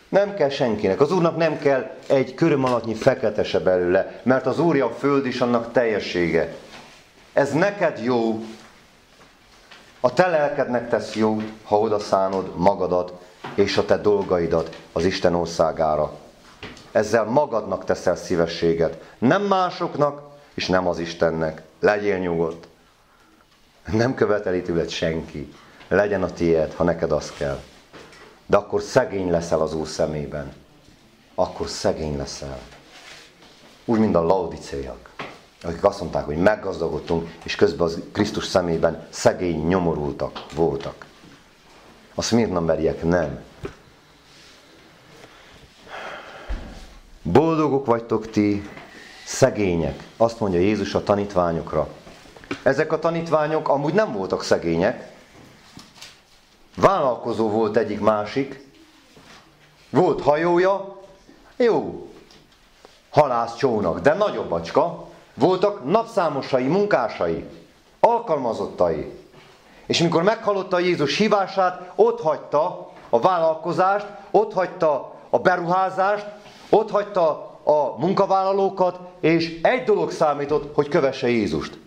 Nem 0.08 0.34
kell 0.34 0.48
senkinek. 0.48 1.00
Az 1.00 1.12
Úrnak 1.12 1.36
nem 1.36 1.58
kell 1.58 1.90
egy 2.06 2.34
köröm 2.34 2.64
alattnyi 2.64 2.94
fekete 2.94 3.44
se 3.44 3.58
belőle, 3.58 4.20
mert 4.22 4.46
az 4.46 4.58
Úrja 4.58 4.86
a 4.86 4.90
föld 4.90 5.26
is 5.26 5.40
annak 5.40 5.72
teljessége. 5.72 6.54
Ez 7.32 7.52
neked 7.52 7.98
jó, 8.02 8.44
a 10.00 10.12
te 10.12 10.26
lelkednek 10.26 10.88
tesz 10.88 11.14
jó, 11.14 11.36
ha 11.64 11.78
odaszánod 11.78 12.52
magadat 12.56 13.12
és 13.54 13.76
a 13.76 13.84
te 13.84 13.96
dolgaidat 13.96 14.76
az 14.92 15.04
Isten 15.04 15.34
országára. 15.34 16.21
Ezzel 16.92 17.24
magadnak 17.24 17.84
teszel 17.84 18.16
szívességet, 18.16 19.02
nem 19.18 19.42
másoknak, 19.42 20.22
és 20.54 20.66
nem 20.66 20.88
az 20.88 20.98
Istennek. 20.98 21.62
Legyél 21.80 22.18
nyugodt. 22.18 22.68
Nem 23.92 24.14
követeli 24.14 24.62
tőled 24.62 24.88
senki. 24.88 25.52
Legyen 25.88 26.22
a 26.22 26.32
tiéd, 26.32 26.72
ha 26.74 26.84
neked 26.84 27.12
az 27.12 27.32
kell. 27.32 27.60
De 28.46 28.56
akkor 28.56 28.82
szegény 28.82 29.30
leszel 29.30 29.60
az 29.60 29.74
Úr 29.74 29.86
szemében. 29.86 30.52
Akkor 31.34 31.68
szegény 31.68 32.16
leszel. 32.16 32.58
Úgy, 33.84 33.98
mint 33.98 34.14
a 34.14 34.22
laudicéjak, 34.22 35.10
akik 35.62 35.84
azt 35.84 36.00
mondták, 36.00 36.24
hogy 36.24 36.36
meggazdagodtunk, 36.36 37.30
és 37.44 37.54
közben 37.54 37.86
az 37.86 37.98
Krisztus 38.12 38.44
szemében 38.44 39.06
szegény, 39.10 39.66
nyomorultak 39.66 40.44
voltak. 40.54 41.06
A 42.14 42.22
szmirnamberiek 42.22 43.02
nem. 43.02 43.40
Boldogok 47.22 47.86
vagytok 47.86 48.30
ti, 48.30 48.68
szegények, 49.24 50.02
azt 50.16 50.40
mondja 50.40 50.60
Jézus 50.60 50.94
a 50.94 51.02
tanítványokra. 51.02 51.88
Ezek 52.62 52.92
a 52.92 52.98
tanítványok 52.98 53.68
amúgy 53.68 53.94
nem 53.94 54.12
voltak 54.12 54.42
szegények, 54.42 55.12
vállalkozó 56.76 57.48
volt 57.48 57.76
egyik 57.76 58.00
másik, 58.00 58.68
volt 59.90 60.22
hajója, 60.22 61.00
jó, 61.56 62.08
halász 63.10 63.56
csónak, 63.56 64.00
de 64.00 64.14
nagyobb 64.14 64.48
bacska, 64.48 65.08
voltak 65.34 65.84
napszámosai, 65.84 66.66
munkásai, 66.66 67.44
alkalmazottai. 68.00 69.20
És 69.86 69.98
mikor 69.98 70.22
meghallotta 70.22 70.78
Jézus 70.78 71.16
hívását, 71.16 71.92
ott 71.94 72.20
hagyta 72.20 72.92
a 73.10 73.20
vállalkozást, 73.20 74.06
ott 74.30 74.52
hagyta 74.52 75.14
a 75.30 75.38
beruházást, 75.38 76.26
ott 76.74 76.90
hagyta 76.90 77.30
a 77.64 77.94
munkavállalókat, 77.98 78.98
és 79.20 79.58
egy 79.62 79.84
dolog 79.84 80.10
számított, 80.10 80.74
hogy 80.74 80.88
kövesse 80.88 81.28
Jézust. 81.28 81.78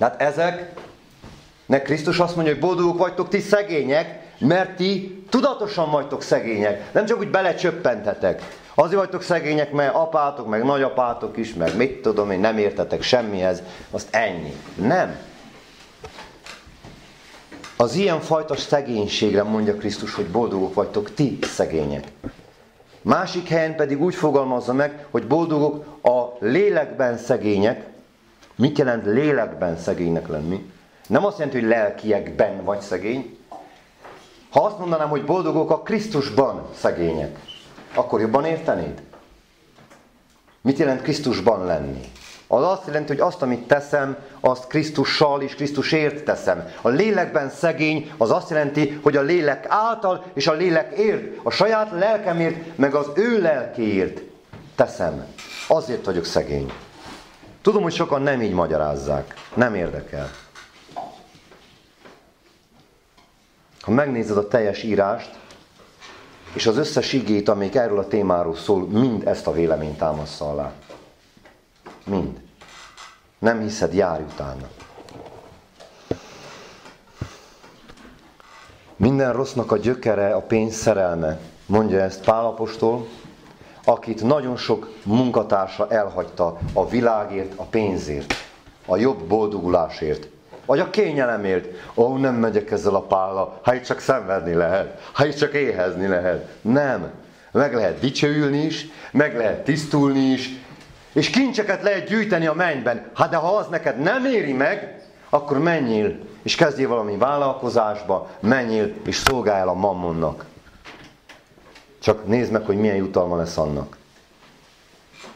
Hát 0.00 0.20
ezeknek 0.20 1.82
Krisztus 1.82 2.18
azt 2.18 2.34
mondja, 2.34 2.52
hogy 2.52 2.62
boldogok 2.62 2.98
vagytok 2.98 3.28
ti 3.28 3.40
szegények, 3.40 4.24
mert 4.38 4.76
ti 4.76 5.24
tudatosan 5.30 5.90
vagytok 5.90 6.22
szegények. 6.22 6.92
Nem 6.92 7.06
csak 7.06 7.18
úgy 7.18 7.30
belecsöppentetek. 7.30 8.42
Azért 8.74 9.00
vagytok 9.00 9.22
szegények, 9.22 9.72
mert 9.72 9.94
apátok, 9.94 10.48
meg 10.48 10.64
nagyapátok 10.64 11.36
is, 11.36 11.54
meg 11.54 11.76
mit 11.76 12.02
tudom 12.02 12.30
én, 12.30 12.40
nem 12.40 12.58
értetek 12.58 13.02
semmihez, 13.02 13.62
azt 13.90 14.14
ennyi. 14.14 14.56
Nem. 14.74 15.16
Az 17.78 17.94
ilyen 17.94 18.20
fajta 18.20 18.56
szegénységre 18.56 19.42
mondja 19.42 19.76
Krisztus, 19.76 20.14
hogy 20.14 20.26
boldogok 20.26 20.74
vagytok 20.74 21.14
ti 21.14 21.38
szegények. 21.42 22.08
Másik 23.02 23.48
helyen 23.48 23.76
pedig 23.76 24.02
úgy 24.02 24.14
fogalmazza 24.14 24.72
meg, 24.72 25.06
hogy 25.10 25.26
boldogok 25.26 25.84
a 26.02 26.36
lélekben 26.38 27.18
szegények. 27.18 27.86
Mit 28.54 28.78
jelent 28.78 29.04
lélekben 29.04 29.78
szegénynek 29.78 30.28
lenni? 30.28 30.72
Nem 31.08 31.24
azt 31.24 31.38
jelenti, 31.38 31.60
hogy 31.60 31.68
lelkiekben 31.68 32.64
vagy 32.64 32.80
szegény. 32.80 33.38
Ha 34.50 34.64
azt 34.64 34.78
mondanám, 34.78 35.08
hogy 35.08 35.24
boldogok 35.24 35.70
a 35.70 35.82
Krisztusban 35.82 36.66
szegények, 36.74 37.38
akkor 37.94 38.20
jobban 38.20 38.44
értenéd? 38.44 39.02
Mit 40.60 40.78
jelent 40.78 41.02
Krisztusban 41.02 41.64
lenni? 41.64 42.00
Az 42.48 42.62
azt 42.62 42.86
jelenti, 42.86 43.08
hogy 43.08 43.20
azt, 43.20 43.42
amit 43.42 43.66
teszem, 43.66 44.16
azt 44.40 44.66
Krisztussal 44.66 45.42
és 45.42 45.54
Krisztusért 45.54 46.24
teszem. 46.24 46.68
A 46.82 46.88
lélekben 46.88 47.50
szegény 47.50 48.12
az 48.16 48.30
azt 48.30 48.50
jelenti, 48.50 49.00
hogy 49.02 49.16
a 49.16 49.22
lélek 49.22 49.66
által 49.68 50.24
és 50.34 50.46
a 50.46 50.52
lélek 50.52 50.98
ért, 50.98 51.38
a 51.42 51.50
saját 51.50 51.90
lelkemért, 51.90 52.76
meg 52.76 52.94
az 52.94 53.06
ő 53.14 53.40
lelkéért 53.40 54.20
teszem. 54.74 55.26
Azért 55.68 56.04
vagyok 56.04 56.24
szegény. 56.24 56.72
Tudom, 57.62 57.82
hogy 57.82 57.94
sokan 57.94 58.22
nem 58.22 58.42
így 58.42 58.52
magyarázzák. 58.52 59.34
Nem 59.54 59.74
érdekel. 59.74 60.30
Ha 63.80 63.90
megnézed 63.90 64.36
a 64.36 64.48
teljes 64.48 64.82
írást, 64.82 65.30
és 66.52 66.66
az 66.66 66.76
összes 66.76 67.12
igét, 67.12 67.48
amelyik 67.48 67.74
erről 67.74 67.98
a 67.98 68.08
témáról 68.08 68.56
szól, 68.56 68.86
mind 68.86 69.26
ezt 69.26 69.46
a 69.46 69.52
véleményt 69.52 69.98
támaszza 69.98 70.50
alá. 70.50 70.72
Mind. 72.06 72.40
Nem 73.38 73.60
hiszed, 73.60 73.94
járj 73.94 74.22
utána. 74.22 74.68
Minden 78.96 79.32
rossznak 79.32 79.72
a 79.72 79.76
gyökere 79.76 80.34
a 80.34 80.40
pénz 80.40 80.74
szerelme, 80.74 81.38
mondja 81.66 82.00
ezt 82.00 82.24
Pálapostól, 82.24 83.06
akit 83.84 84.22
nagyon 84.22 84.56
sok 84.56 84.94
munkatársa 85.04 85.90
elhagyta 85.90 86.58
a 86.72 86.88
világért, 86.88 87.52
a 87.56 87.62
pénzért, 87.62 88.34
a 88.86 88.96
jobb 88.96 89.22
boldogulásért, 89.22 90.28
vagy 90.66 90.78
a 90.78 90.90
kényelemért. 90.90 91.66
Ó, 91.94 92.16
nem 92.16 92.34
megyek 92.34 92.70
ezzel 92.70 92.94
a 92.94 93.02
pálla, 93.02 93.60
ha 93.62 93.74
itt 93.74 93.82
csak 93.82 94.00
szenvedni 94.00 94.54
lehet, 94.54 95.10
ha 95.12 95.26
itt 95.26 95.36
csak 95.36 95.54
éhezni 95.54 96.06
lehet. 96.06 96.48
Nem. 96.60 97.10
Meg 97.52 97.74
lehet 97.74 98.00
dicsőülni 98.00 98.58
is, 98.58 98.86
meg 99.12 99.36
lehet 99.36 99.64
tisztulni 99.64 100.20
is, 100.20 100.65
és 101.16 101.30
kincseket 101.30 101.82
lehet 101.82 102.08
gyűjteni 102.08 102.46
a 102.46 102.52
mennyben. 102.54 103.10
Hát 103.14 103.30
de 103.30 103.36
ha 103.36 103.56
az 103.56 103.66
neked 103.66 103.98
nem 103.98 104.24
éri 104.24 104.52
meg, 104.52 105.02
akkor 105.28 105.58
menjél, 105.58 106.18
és 106.42 106.54
kezdjél 106.54 106.88
valami 106.88 107.16
vállalkozásba, 107.16 108.30
menjél, 108.40 108.94
és 109.04 109.16
szolgálj 109.16 109.68
a 109.68 109.72
mammonnak. 109.72 110.44
Csak 111.98 112.26
nézd 112.26 112.52
meg, 112.52 112.64
hogy 112.64 112.76
milyen 112.76 112.96
jutalma 112.96 113.36
lesz 113.36 113.56
annak. 113.56 113.96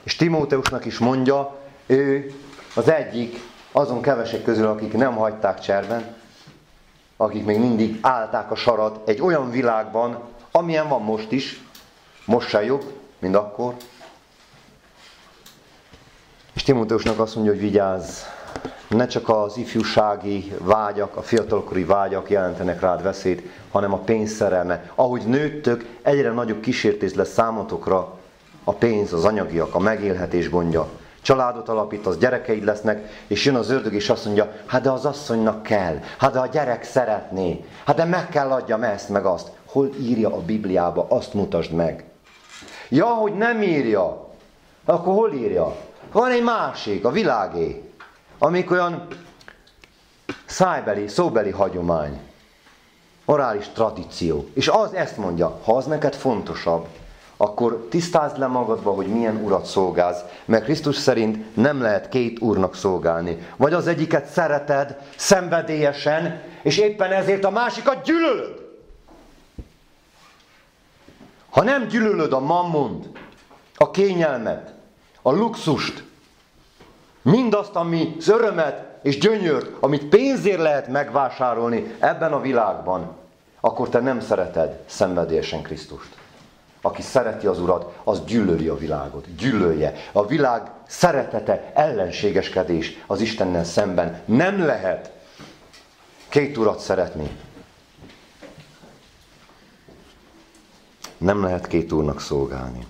És 0.03 0.16
Timóteusnak 0.16 0.85
is 0.85 0.99
mondja, 0.99 1.57
ő 1.87 2.33
az 2.74 2.89
egyik 2.89 3.41
azon 3.72 4.03
kevesek 4.03 4.43
közül, 4.43 4.66
akik 4.66 4.93
nem 4.93 5.14
hagyták 5.14 5.61
cserben, 5.61 6.16
akik 7.16 7.45
még 7.45 7.59
mindig 7.59 7.99
állták 8.01 8.51
a 8.51 8.55
sarat 8.55 9.09
egy 9.09 9.20
olyan 9.20 9.51
világban, 9.51 10.22
amilyen 10.51 10.89
van 10.89 11.03
most 11.03 11.33
is, 11.33 11.61
most 12.24 12.49
se 12.49 12.64
jobb, 12.64 12.93
mint 13.18 13.37
akkor, 13.37 13.74
és 16.61 16.67
Timóteusnak 16.67 17.19
azt 17.19 17.35
mondja, 17.35 17.53
hogy 17.53 17.61
vigyázz, 17.61 18.21
ne 18.89 19.07
csak 19.07 19.29
az 19.29 19.57
ifjúsági 19.57 20.53
vágyak, 20.59 21.17
a 21.17 21.23
fiatalkori 21.23 21.85
vágyak 21.85 22.31
jelentenek 22.31 22.81
rád 22.81 23.03
veszélyt, 23.03 23.43
hanem 23.71 23.93
a 23.93 23.99
pénzszerelme. 23.99 24.91
Ahogy 24.95 25.23
nőttök, 25.23 25.85
egyre 26.03 26.31
nagyobb 26.31 26.61
kísértés 26.61 27.15
lesz 27.15 27.33
számotokra 27.33 28.19
a 28.65 28.73
pénz, 28.73 29.13
az 29.13 29.25
anyagiak, 29.25 29.75
a 29.75 29.79
megélhetés 29.79 30.51
gondja. 30.51 30.89
Családot 31.23 31.69
alapítasz, 31.69 32.17
gyerekeid 32.17 32.65
lesznek, 32.65 33.25
és 33.27 33.45
jön 33.45 33.55
az 33.55 33.71
ördög, 33.71 33.95
és 33.95 34.11
azt 34.11 34.25
mondja, 34.25 34.53
hát 34.67 34.83
de 34.83 34.91
az 34.91 35.05
asszonynak 35.05 35.63
kell, 35.63 35.99
hát 36.19 36.33
de 36.33 36.39
a 36.39 36.47
gyerek 36.47 36.85
szeretné, 36.85 37.65
hát 37.85 37.97
de 37.97 38.05
meg 38.05 38.29
kell 38.29 38.51
adjam 38.51 38.83
ezt, 38.83 39.09
meg 39.09 39.25
azt. 39.25 39.51
Hol 39.65 39.91
írja 40.01 40.35
a 40.35 40.41
Bibliába, 40.41 41.07
azt 41.09 41.35
mutasd 41.35 41.73
meg. 41.73 42.05
Ja, 42.89 43.07
hogy 43.07 43.33
nem 43.37 43.63
írja, 43.63 44.29
akkor 44.85 45.15
hol 45.15 45.33
írja? 45.33 45.89
Van 46.13 46.31
egy 46.31 46.43
másik, 46.43 47.05
a 47.05 47.11
világé, 47.11 47.93
amik 48.39 48.71
olyan 48.71 49.07
szájbeli, 50.47 51.09
szóbeli 51.09 51.51
hagyomány, 51.51 52.21
orális 53.25 53.69
tradíció. 53.69 54.49
És 54.55 54.69
az 54.69 54.93
ezt 54.93 55.17
mondja, 55.17 55.61
ha 55.65 55.77
az 55.77 55.87
neked 55.87 56.15
fontosabb, 56.15 56.87
akkor 57.37 57.87
tisztázd 57.91 58.39
le 58.39 58.47
magadba, 58.47 58.91
hogy 58.91 59.07
milyen 59.07 59.37
urat 59.37 59.65
szolgálsz, 59.65 60.21
mert 60.45 60.65
Krisztus 60.65 60.97
szerint 60.97 61.57
nem 61.57 61.81
lehet 61.81 62.09
két 62.09 62.41
úrnak 62.41 62.75
szolgálni. 62.75 63.49
Vagy 63.57 63.73
az 63.73 63.87
egyiket 63.87 64.27
szereted 64.27 64.99
szenvedélyesen, 65.17 66.43
és 66.63 66.79
éppen 66.79 67.13
ezért 67.13 67.45
a 67.45 67.51
másikat 67.51 68.03
gyűlölöd. 68.03 68.69
Ha 71.51 71.63
nem 71.63 71.87
gyűlölöd 71.87 72.33
a 72.33 72.41
mammont, 72.41 73.09
a 73.77 73.91
kényelmet, 73.91 74.75
a 75.23 75.31
luxust, 75.31 76.05
mindazt, 77.23 77.75
ami 77.75 78.16
örömet 78.27 78.99
és 79.03 79.18
gyönyört, 79.18 79.71
amit 79.81 80.05
pénzért 80.05 80.61
lehet 80.61 80.88
megvásárolni 80.88 81.95
ebben 81.99 82.33
a 82.33 82.41
világban, 82.41 83.17
akkor 83.61 83.88
te 83.88 84.01
nem 84.01 84.21
szereted 84.21 84.83
szenvedélyesen 84.87 85.63
Krisztust. 85.63 86.18
Aki 86.83 87.03
szereti 87.03 87.47
az 87.47 87.61
Urat, 87.61 87.99
az 88.05 88.25
gyűlöli 88.25 88.68
a 88.68 88.76
világot, 88.76 89.34
gyűlölje. 89.37 89.95
A 90.13 90.26
világ 90.26 90.71
szeretete, 90.87 91.72
ellenségeskedés 91.75 93.03
az 93.07 93.21
Istennel 93.21 93.64
szemben. 93.64 94.21
Nem 94.25 94.64
lehet 94.67 95.13
két 96.29 96.57
urat 96.57 96.79
szeretni. 96.79 97.30
Nem 101.18 101.42
lehet 101.42 101.67
két 101.67 101.92
úrnak 101.92 102.21
szolgálni. 102.21 102.87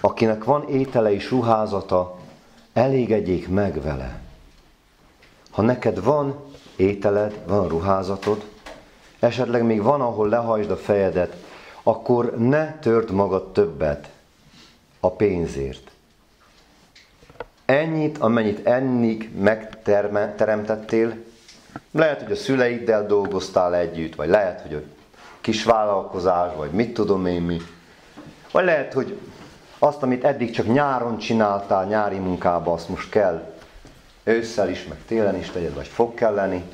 Akinek 0.00 0.44
van 0.44 0.68
étele 0.68 1.12
és 1.12 1.30
ruházata, 1.30 2.18
elégedjék 2.72 3.48
meg 3.48 3.82
vele. 3.82 4.20
Ha 5.50 5.62
neked 5.62 6.02
van 6.02 6.34
ételed, 6.76 7.38
van 7.46 7.68
ruházatod, 7.68 8.44
esetleg 9.18 9.62
még 9.62 9.82
van, 9.82 10.00
ahol 10.00 10.28
lehajtsd 10.28 10.70
a 10.70 10.76
fejedet, 10.76 11.36
akkor 11.82 12.36
ne 12.38 12.78
tört 12.78 13.10
magad 13.10 13.52
többet 13.52 14.10
a 15.00 15.10
pénzért. 15.10 15.90
Ennyit, 17.64 18.18
amennyit 18.18 18.66
ennig 18.66 19.30
megteremtettél, 20.10 21.16
lehet, 21.90 22.22
hogy 22.22 22.32
a 22.32 22.36
szüleiddel 22.36 23.06
dolgoztál 23.06 23.74
együtt, 23.74 24.14
vagy 24.14 24.28
lehet, 24.28 24.60
hogy 24.60 24.74
a 24.74 24.80
kis 25.40 25.64
vállalkozás, 25.64 26.54
vagy 26.56 26.70
mit 26.70 26.94
tudom 26.94 27.26
én 27.26 27.42
mi, 27.42 27.60
vagy 28.52 28.64
lehet, 28.64 28.92
hogy 28.92 29.18
azt, 29.78 30.02
amit 30.02 30.24
eddig 30.24 30.50
csak 30.50 30.66
nyáron 30.66 31.18
csináltál, 31.18 31.84
nyári 31.84 32.18
munkába, 32.18 32.72
azt 32.72 32.88
most 32.88 33.10
kell 33.10 33.52
ősszel 34.24 34.68
is, 34.68 34.84
meg 34.84 34.98
télen 35.06 35.36
is 35.36 35.50
tegyed, 35.50 35.74
vagy 35.74 35.86
fog 35.86 36.14
kelleni, 36.14 36.64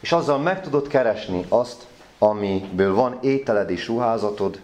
és 0.00 0.12
azzal 0.12 0.38
meg 0.38 0.62
tudod 0.62 0.86
keresni 0.86 1.44
azt, 1.48 1.86
amiből 2.18 2.94
van 2.94 3.18
ételed 3.20 3.70
és 3.70 3.86
ruházatod, 3.86 4.60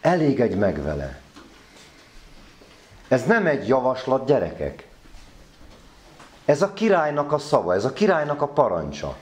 elégedj 0.00 0.54
meg 0.54 0.82
vele. 0.82 1.20
Ez 3.08 3.24
nem 3.24 3.46
egy 3.46 3.68
javaslat, 3.68 4.26
gyerekek. 4.26 4.86
Ez 6.44 6.62
a 6.62 6.72
királynak 6.72 7.32
a 7.32 7.38
szava, 7.38 7.74
ez 7.74 7.84
a 7.84 7.92
királynak 7.92 8.42
a 8.42 8.48
parancsa. 8.48 9.16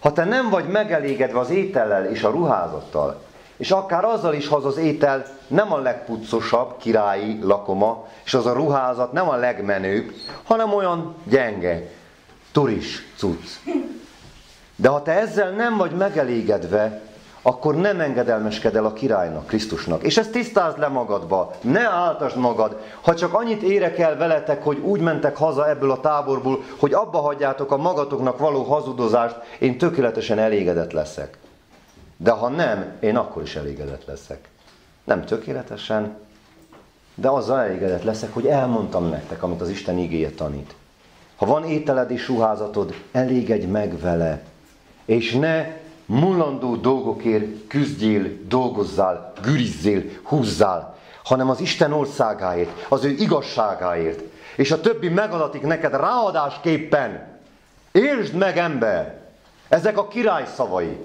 Ha 0.00 0.12
te 0.12 0.24
nem 0.24 0.48
vagy 0.50 0.68
megelégedve 0.68 1.38
az 1.38 1.50
étellel 1.50 2.06
és 2.06 2.22
a 2.22 2.30
ruházattal, 2.30 3.22
és 3.56 3.70
akár 3.70 4.04
azzal 4.04 4.34
is, 4.34 4.48
ha 4.48 4.56
az 4.56 4.64
az 4.64 4.76
étel 4.76 5.24
nem 5.46 5.72
a 5.72 5.78
legpucosabb 5.78 6.76
királyi 6.78 7.38
lakoma, 7.42 8.06
és 8.24 8.34
az 8.34 8.46
a 8.46 8.52
ruházat 8.52 9.12
nem 9.12 9.28
a 9.28 9.36
legmenőbb, 9.36 10.12
hanem 10.42 10.74
olyan 10.74 11.14
gyenge, 11.24 11.88
turis 12.52 13.12
cucc. 13.16 13.48
De 14.76 14.88
ha 14.88 15.02
te 15.02 15.12
ezzel 15.12 15.50
nem 15.50 15.76
vagy 15.76 15.90
megelégedve, 15.90 17.02
akkor 17.42 17.74
nem 17.74 18.00
engedelmeskedel 18.00 18.84
a 18.84 18.92
királynak, 18.92 19.46
Krisztusnak. 19.46 20.02
És 20.02 20.16
ezt 20.16 20.30
tisztázd 20.30 20.78
le 20.78 20.88
magadba, 20.88 21.52
ne 21.60 21.88
áltasd 21.88 22.36
magad. 22.36 22.80
Ha 23.00 23.14
csak 23.14 23.34
annyit 23.34 23.62
érek 23.62 23.98
el 23.98 24.16
veletek, 24.16 24.62
hogy 24.62 24.78
úgy 24.78 25.00
mentek 25.00 25.36
haza 25.36 25.68
ebből 25.68 25.90
a 25.90 26.00
táborból, 26.00 26.62
hogy 26.78 26.92
abba 26.92 27.18
hagyjátok 27.18 27.72
a 27.72 27.76
magatoknak 27.76 28.38
való 28.38 28.62
hazudozást, 28.62 29.36
én 29.58 29.78
tökéletesen 29.78 30.38
elégedett 30.38 30.92
leszek. 30.92 31.38
De 32.16 32.30
ha 32.30 32.48
nem, 32.48 32.96
én 33.00 33.16
akkor 33.16 33.42
is 33.42 33.56
elégedett 33.56 34.04
leszek. 34.04 34.48
Nem 35.04 35.24
tökéletesen, 35.24 36.16
de 37.14 37.28
azzal 37.28 37.60
elégedett 37.60 38.02
leszek, 38.02 38.34
hogy 38.34 38.46
elmondtam 38.46 39.08
nektek, 39.08 39.42
amit 39.42 39.60
az 39.60 39.68
Isten 39.68 39.98
igéje 39.98 40.30
tanít. 40.30 40.74
Ha 41.36 41.46
van 41.46 41.64
ételed 41.64 42.10
és 42.10 42.28
ruházatod, 42.28 42.94
elégedj 43.12 43.66
meg 43.66 44.00
vele, 44.00 44.42
és 45.04 45.32
ne 45.32 45.66
mulandó 46.06 46.76
dolgokért 46.76 47.66
küzdjél, 47.66 48.28
dolgozzál, 48.48 49.32
gürizzél, 49.42 50.02
húzzál, 50.22 50.96
hanem 51.24 51.50
az 51.50 51.60
Isten 51.60 51.92
országáért, 51.92 52.86
az 52.88 53.04
ő 53.04 53.10
igazságáért, 53.10 54.22
és 54.56 54.70
a 54.70 54.80
többi 54.80 55.08
megadatik 55.08 55.62
neked 55.62 55.92
ráadásképpen. 55.92 57.26
Értsd 57.92 58.34
meg, 58.34 58.56
ember! 58.56 59.20
Ezek 59.68 59.98
a 59.98 60.08
király 60.08 60.46
szavai. 60.54 60.96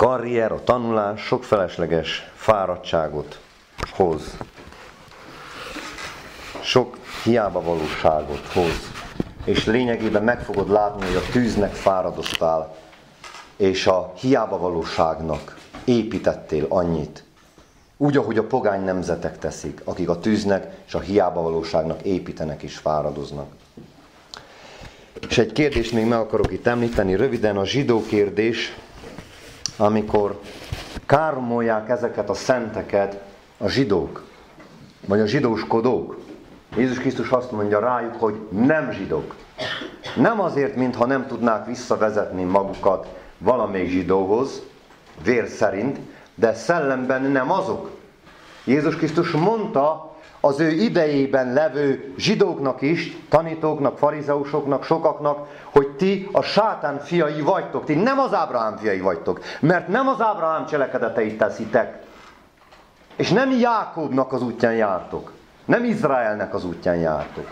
Karrier, 0.00 0.52
a 0.52 0.64
tanulás 0.64 1.20
sok 1.20 1.44
felesleges 1.44 2.30
fáradtságot 2.34 3.40
hoz. 3.90 4.36
Sok 6.60 6.98
hiába 7.24 7.62
valóságot 7.62 8.46
hoz. 8.52 8.90
És 9.44 9.66
lényegében 9.66 10.22
meg 10.22 10.40
fogod 10.42 10.70
látni, 10.70 11.06
hogy 11.06 11.14
a 11.16 11.32
tűznek 11.32 11.74
fáradoztál, 11.74 12.76
és 13.56 13.86
a 13.86 14.12
hiába 14.16 14.58
valóságnak 14.58 15.56
építettél 15.84 16.66
annyit. 16.68 17.24
Úgy, 17.96 18.16
ahogy 18.16 18.38
a 18.38 18.46
pogány 18.46 18.84
nemzetek 18.84 19.38
teszik, 19.38 19.80
akik 19.84 20.08
a 20.08 20.18
tűznek 20.18 20.76
és 20.86 20.94
a 20.94 21.00
hiába 21.00 21.42
valóságnak 21.42 22.02
építenek 22.02 22.62
és 22.62 22.76
fáradoznak. 22.76 23.48
És 25.28 25.38
egy 25.38 25.52
kérdést 25.52 25.92
még 25.92 26.04
meg 26.04 26.18
akarok 26.18 26.52
itt 26.52 26.66
említeni, 26.66 27.16
röviden 27.16 27.56
a 27.56 27.66
zsidó 27.66 28.02
kérdés, 28.02 28.74
amikor 29.80 30.40
káromolják 31.06 31.88
ezeket 31.88 32.30
a 32.30 32.34
szenteket 32.34 33.20
a 33.58 33.68
zsidók, 33.68 34.24
vagy 35.06 35.20
a 35.20 35.26
zsidóskodók. 35.26 36.16
Jézus 36.76 36.98
Krisztus 36.98 37.30
azt 37.30 37.50
mondja 37.50 37.78
rájuk, 37.78 38.14
hogy 38.14 38.40
nem 38.50 38.90
zsidók. 38.92 39.34
Nem 40.16 40.40
azért, 40.40 40.76
mintha 40.76 41.06
nem 41.06 41.26
tudnák 41.26 41.66
visszavezetni 41.66 42.42
magukat 42.42 43.06
valamelyik 43.38 43.90
zsidóhoz, 43.90 44.62
vér 45.24 45.48
szerint, 45.48 45.98
de 46.34 46.54
szellemben 46.54 47.22
nem 47.22 47.50
azok. 47.50 47.90
Jézus 48.64 48.96
Krisztus 48.96 49.30
mondta 49.30 50.09
az 50.40 50.60
ő 50.60 50.70
idejében 50.70 51.52
levő 51.52 52.14
zsidóknak 52.16 52.82
is, 52.82 53.16
tanítóknak, 53.28 53.98
farizeusoknak, 53.98 54.84
sokaknak, 54.84 55.46
hogy 55.64 55.88
ti 55.88 56.28
a 56.32 56.42
sátán 56.42 56.98
fiai 56.98 57.40
vagytok, 57.40 57.84
ti 57.84 57.94
nem 57.94 58.18
az 58.18 58.34
Ábrahám 58.34 58.76
fiai 58.76 59.00
vagytok, 59.00 59.40
mert 59.60 59.88
nem 59.88 60.08
az 60.08 60.20
Ábrahám 60.20 60.66
cselekedeteit 60.66 61.38
teszitek, 61.38 62.02
és 63.16 63.30
nem 63.30 63.50
Jákobnak 63.50 64.32
az 64.32 64.42
útján 64.42 64.74
jártok, 64.74 65.32
nem 65.64 65.84
Izraelnek 65.84 66.54
az 66.54 66.64
útján 66.64 66.96
jártok. 66.96 67.50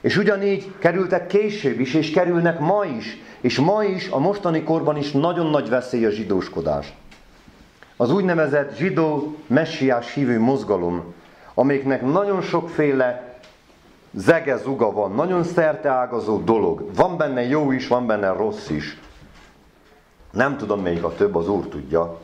És 0.00 0.16
ugyanígy 0.16 0.72
kerültek 0.78 1.26
később 1.26 1.80
is, 1.80 1.94
és 1.94 2.10
kerülnek 2.10 2.58
ma 2.58 2.84
is, 2.84 3.18
és 3.40 3.58
ma 3.58 3.84
is, 3.84 4.08
a 4.08 4.18
mostani 4.18 4.62
korban 4.62 4.96
is 4.96 5.10
nagyon 5.10 5.46
nagy 5.46 5.68
veszély 5.68 6.04
a 6.04 6.10
zsidóskodás. 6.10 6.92
Az 7.96 8.12
úgynevezett 8.12 8.76
zsidó 8.76 9.36
messiás 9.46 10.14
hívő 10.14 10.40
mozgalom, 10.40 11.14
amiknek 11.58 12.02
nagyon 12.02 12.40
sokféle 12.40 13.34
zege 14.12 14.56
zuga 14.56 14.92
van, 14.92 15.12
nagyon 15.12 15.44
szerteágazó 15.44 16.38
dolog. 16.38 16.94
Van 16.94 17.16
benne 17.16 17.42
jó 17.42 17.72
is, 17.72 17.88
van 17.88 18.06
benne 18.06 18.32
rossz 18.32 18.68
is. 18.68 18.98
Nem 20.30 20.56
tudom 20.56 20.80
melyik 20.80 21.04
a 21.04 21.14
több, 21.14 21.34
az 21.34 21.48
Úr 21.48 21.66
tudja. 21.66 22.18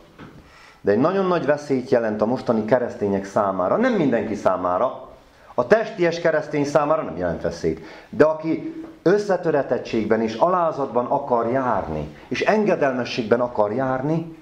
De 0.81 0.93
egy 0.93 0.98
nagyon 0.98 1.27
nagy 1.27 1.47
veszélyt 1.47 1.90
jelent 1.90 2.23
a 2.23 2.27
mostani 2.27 2.65
keresztények 2.65 3.24
számára. 3.24 3.77
Nem 3.77 3.93
mindenki 3.93 4.35
számára. 4.35 5.09
A 5.55 5.66
testies 5.66 6.20
keresztény 6.20 6.65
számára 6.65 7.02
nem 7.02 7.16
jelent 7.16 7.43
veszélyt. 7.43 7.81
De 8.09 8.24
aki 8.24 8.85
összetöretettségben 9.02 10.20
és 10.20 10.35
alázatban 10.35 11.06
akar 11.06 11.51
járni, 11.51 12.16
és 12.28 12.40
engedelmességben 12.40 13.40
akar 13.40 13.73
járni, 13.73 14.36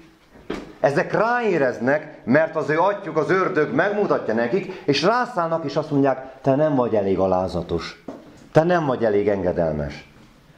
ezek 0.83 1.13
ráéreznek, 1.13 2.21
mert 2.23 2.55
az 2.55 2.69
ő 2.69 2.79
atyuk, 2.79 3.17
az 3.17 3.29
ördög 3.29 3.73
megmutatja 3.73 4.33
nekik, 4.33 4.81
és 4.85 5.03
rászállnak, 5.03 5.63
és 5.65 5.75
azt 5.75 5.91
mondják, 5.91 6.41
te 6.41 6.55
nem 6.55 6.75
vagy 6.75 6.95
elég 6.95 7.19
alázatos, 7.19 8.03
te 8.51 8.63
nem 8.63 8.85
vagy 8.85 9.05
elég 9.05 9.27
engedelmes. 9.27 10.11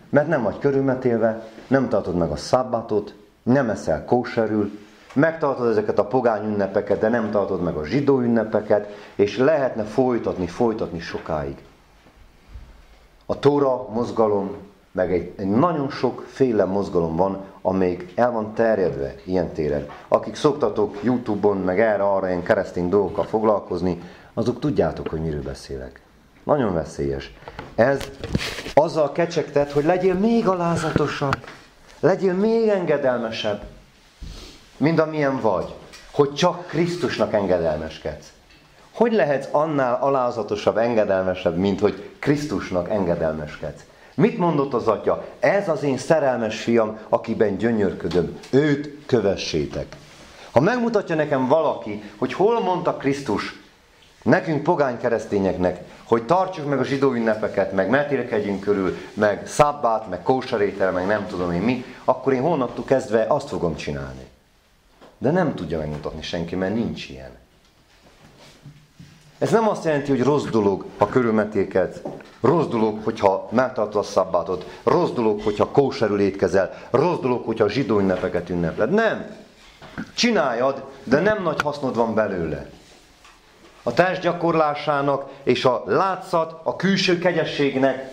Mert 0.10 0.28
nem 0.28 0.44
vagy 0.44 0.60
körülmetélve, 0.60 1.48
nem 1.68 1.90
tartod 1.90 2.16
meg 2.16 2.30
a 2.30 2.36
szabbatot, 2.36 3.16
nem 3.44 3.70
eszel 3.70 4.06
kóserül, 4.06 4.80
megtartod 5.14 5.70
ezeket 5.70 6.00
a 6.00 6.06
pogány 6.06 6.46
ünnepeket, 6.46 7.00
de 7.00 7.10
nem 7.10 7.32
tartod 7.32 7.62
meg 7.62 7.76
a 7.76 7.86
zsidó 7.86 8.20
ünnepeket, 8.20 8.88
és 9.16 9.38
lehetne 9.38 9.84
folytatni, 9.84 10.48
folytatni 10.48 11.00
sokáig. 11.00 11.58
A 13.26 13.40
Tóra 13.40 13.90
mozgalom, 13.90 14.56
meg 14.92 15.14
egy, 15.14 15.34
egy 15.38 15.50
nagyon 15.50 15.90
féle 16.26 16.66
mozgalom 16.66 17.16
van, 17.16 17.44
amelyik 17.66 18.12
el 18.16 18.32
van 18.32 18.54
terjedve 18.54 19.16
ilyen 19.24 19.54
téren. 19.54 19.88
Akik 20.08 20.36
szoktatok 20.36 20.98
Youtube-on, 21.04 21.58
meg 21.58 21.80
erre-arra 21.80 22.28
ilyen 22.28 22.44
keresztény 22.44 22.90
dolgokkal 22.90 23.24
foglalkozni, 23.24 24.02
azok 24.34 24.60
tudjátok, 24.60 25.08
hogy 25.08 25.22
miről 25.22 25.42
beszélek. 25.42 26.02
Nagyon 26.44 26.74
veszélyes. 26.74 27.34
Ez 27.76 28.10
azzal 28.74 29.12
kecsegtet, 29.12 29.72
hogy 29.72 29.86
legyél 29.86 30.14
még 30.14 30.48
alázatosabb, 30.48 31.38
legyél 32.00 32.34
még 32.34 32.68
engedelmesebb, 32.68 33.64
mint 34.78 35.00
amilyen 35.00 35.40
vagy, 35.42 35.74
hogy 36.12 36.34
csak 36.34 36.68
Krisztusnak 36.68 37.34
engedelmeskedsz. 37.34 38.34
Hogy 38.94 39.14
lehetsz 39.14 39.48
annál 39.52 39.98
alázatosabb, 40.02 40.78
engedelmesebb, 40.78 41.58
mint 41.58 41.80
hogy 41.80 42.10
Krisztusnak 42.20 42.90
engedelmeskedsz? 42.90 43.82
Mit 44.16 44.38
mondott 44.38 44.74
az 44.74 44.88
atya? 44.88 45.26
Ez 45.40 45.70
az 45.70 45.84
én 45.84 45.98
szerelmes 45.98 46.62
fiam, 46.62 46.98
akiben 47.10 47.58
gyönyörködöm. 47.58 48.40
Őt 48.50 49.06
kövessétek. 49.06 49.96
Ha 50.52 50.60
megmutatja 50.60 51.16
nekem 51.16 51.48
valaki, 51.48 52.04
hogy 52.18 52.34
hol 52.34 52.62
mondta 52.62 52.94
Krisztus 52.94 53.64
nekünk 54.24 54.64
pogány 54.64 54.98
keresztényeknek, 54.98 55.84
hogy 56.04 56.26
tartsuk 56.26 56.70
meg 56.70 56.80
a 56.80 56.84
zsidó 56.84 57.14
ünnepeket, 57.14 57.72
meg 57.72 57.90
metélkedjünk 57.90 58.60
körül, 58.60 58.98
meg 59.14 59.48
szabbát, 59.48 60.10
meg 60.10 60.24
kósarétel, 60.24 60.92
meg 60.92 61.06
nem 61.06 61.28
tudom 61.28 61.52
én 61.52 61.62
mi, 61.62 61.86
akkor 62.04 62.34
én 62.34 62.42
holnaptól 62.42 62.86
kezdve 62.86 63.26
azt 63.28 63.50
fogom 63.50 63.76
csinálni. 63.76 64.28
De 65.18 65.32
nem 65.32 65.56
tudja 65.56 65.78
megmutatni 65.78 66.22
senki, 66.22 66.56
mert 66.56 66.74
nincs 66.74 67.10
ilyen. 67.10 67.32
Ez 69.38 69.52
nem 69.52 69.68
azt 69.70 69.84
jelenti, 69.84 70.10
hogy 70.10 70.24
rossz 70.24 70.44
dolog, 70.44 70.86
ha 70.98 71.08
körülmetélkedsz, 71.08 71.98
rossz 72.42 72.68
dolog, 72.68 73.04
hogyha 73.04 73.48
megtartod 73.52 74.02
a 74.02 74.04
szabbátot, 74.04 74.66
rossz 74.84 75.10
dolog, 75.10 75.42
hogyha 75.42 75.72
kóserül 75.72 76.20
étkezel, 76.20 76.74
rossz 76.92 77.20
dolog, 77.20 77.46
hogyha 77.46 77.70
zsidó 77.70 78.00
ünnepeket 78.00 78.50
ünnepled. 78.50 78.90
Nem. 78.90 79.36
Csináljad, 80.16 80.84
de 81.04 81.20
nem 81.20 81.44
nagy 81.44 81.62
hasznod 81.62 81.96
van 81.96 82.14
belőle. 82.14 82.70
A 83.84 83.94
test 83.94 84.22
gyakorlásának 84.22 85.30
és 85.44 85.66
a 85.66 85.84
látszat, 85.86 86.60
a 86.64 86.76
külső 86.76 87.18
kegyességnek 87.18 88.12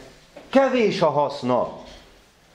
kevés 0.49 1.03
a 1.03 1.11
haszna. 1.11 1.81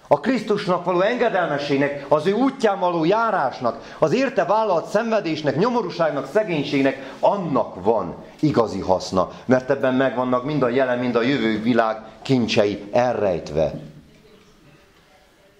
A 0.07 0.19
Krisztusnak 0.19 0.85
való 0.85 1.01
engedelmességnek, 1.01 2.05
az 2.09 2.25
ő 2.25 2.31
útján 2.31 2.79
való 2.79 3.05
járásnak, 3.05 3.95
az 3.99 4.13
érte 4.13 4.45
vállalt 4.45 4.85
szenvedésnek, 4.85 5.57
nyomorúságnak, 5.57 6.27
szegénységnek, 6.31 7.13
annak 7.19 7.83
van 7.83 8.15
igazi 8.39 8.79
haszna, 8.79 9.31
mert 9.45 9.69
ebben 9.69 9.93
megvannak 9.93 10.45
mind 10.45 10.63
a 10.63 10.69
jelen, 10.69 10.99
mind 10.99 11.15
a 11.15 11.21
jövő 11.21 11.61
világ 11.61 11.97
kincsei 12.21 12.87
elrejtve. 12.91 13.73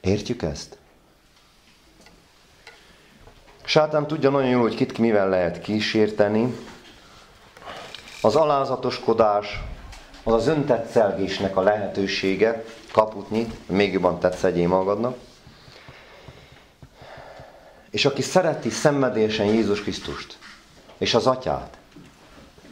Értjük 0.02 0.42
ezt? 0.42 0.78
Sátán 3.64 4.08
tudja 4.08 4.30
nagyon 4.30 4.50
jól, 4.50 4.62
hogy 4.62 4.76
kit 4.76 4.98
mivel 4.98 5.30
lehet 5.30 5.62
kísérteni. 5.62 6.56
Az 8.22 8.36
alázatoskodás, 8.36 9.60
az 10.28 10.34
az 10.34 10.48
öntetszelgésnek 10.48 11.58
a 11.58 11.62
lehetősége, 11.62 12.64
kaput 12.92 13.30
nyit, 13.30 13.70
még 13.70 13.94
jobban 13.94 14.20
tetszegyél 14.20 14.68
magadnak. 14.68 15.18
És 17.90 18.06
aki 18.06 18.22
szereti 18.22 18.70
szenvedélyesen 18.70 19.46
Jézus 19.46 19.82
Krisztust, 19.82 20.38
és 20.98 21.14
az 21.14 21.28
atyát, 21.28 21.78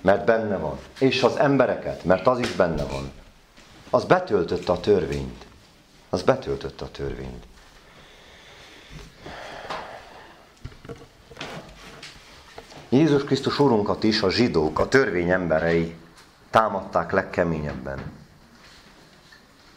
mert 0.01 0.25
benne 0.25 0.57
van, 0.57 0.79
és 0.99 1.23
az 1.23 1.35
embereket, 1.37 2.03
mert 2.03 2.27
az 2.27 2.39
is 2.39 2.51
benne 2.51 2.83
van, 2.83 3.11
az 3.89 4.03
betöltötte 4.03 4.71
a 4.71 4.79
törvényt. 4.79 5.45
az 6.09 6.21
betöltötte 6.21 6.85
a 6.85 6.91
törvényt. 6.91 7.43
Jézus 12.89 13.23
Krisztus 13.23 13.59
Urunkat 13.59 14.03
is 14.03 14.21
a 14.21 14.29
zsidók, 14.29 14.79
a 14.79 14.87
törvény 14.87 15.29
emberei 15.29 15.95
támadták 16.55 17.11
legkeményebben. 17.11 17.99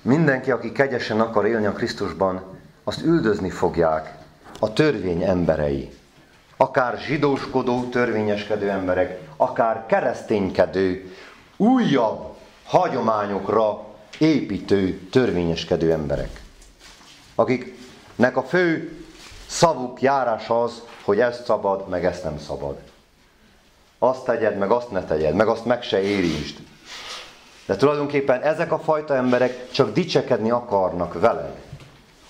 Mindenki, 0.02 0.50
aki 0.50 0.72
kegyesen 0.72 1.20
akar 1.20 1.46
élni 1.46 1.66
a 1.66 1.72
Krisztusban, 1.72 2.42
azt 2.84 3.02
üldözni 3.02 3.50
fogják 3.50 4.16
a 4.60 4.72
törvény 4.72 5.22
emberei. 5.22 5.90
Akár 6.56 6.98
zsidóskodó, 6.98 7.88
törvényeskedő 7.88 8.70
emberek, 8.70 9.20
akár 9.36 9.86
kereszténykedő, 9.86 11.14
újabb 11.56 12.36
hagyományokra 12.64 13.84
építő, 14.18 14.98
törvényeskedő 14.98 15.92
emberek. 15.92 16.40
Akiknek 17.34 18.36
a 18.36 18.42
fő 18.42 18.96
szavuk, 19.46 20.02
járás 20.02 20.48
az, 20.48 20.82
hogy 21.04 21.20
ezt 21.20 21.44
szabad, 21.44 21.88
meg 21.88 22.04
ezt 22.04 22.24
nem 22.24 22.38
szabad. 22.38 22.78
Azt 23.98 24.24
tegyed, 24.24 24.58
meg 24.58 24.70
azt 24.70 24.90
ne 24.90 25.04
tegyed, 25.04 25.34
meg 25.34 25.48
azt 25.48 25.64
meg 25.64 25.82
se 25.82 26.02
érintsd. 26.02 26.67
De 27.68 27.76
tulajdonképpen 27.76 28.40
ezek 28.40 28.72
a 28.72 28.78
fajta 28.78 29.14
emberek 29.14 29.70
csak 29.70 29.92
dicsekedni 29.92 30.50
akarnak 30.50 31.20
veled. 31.20 31.54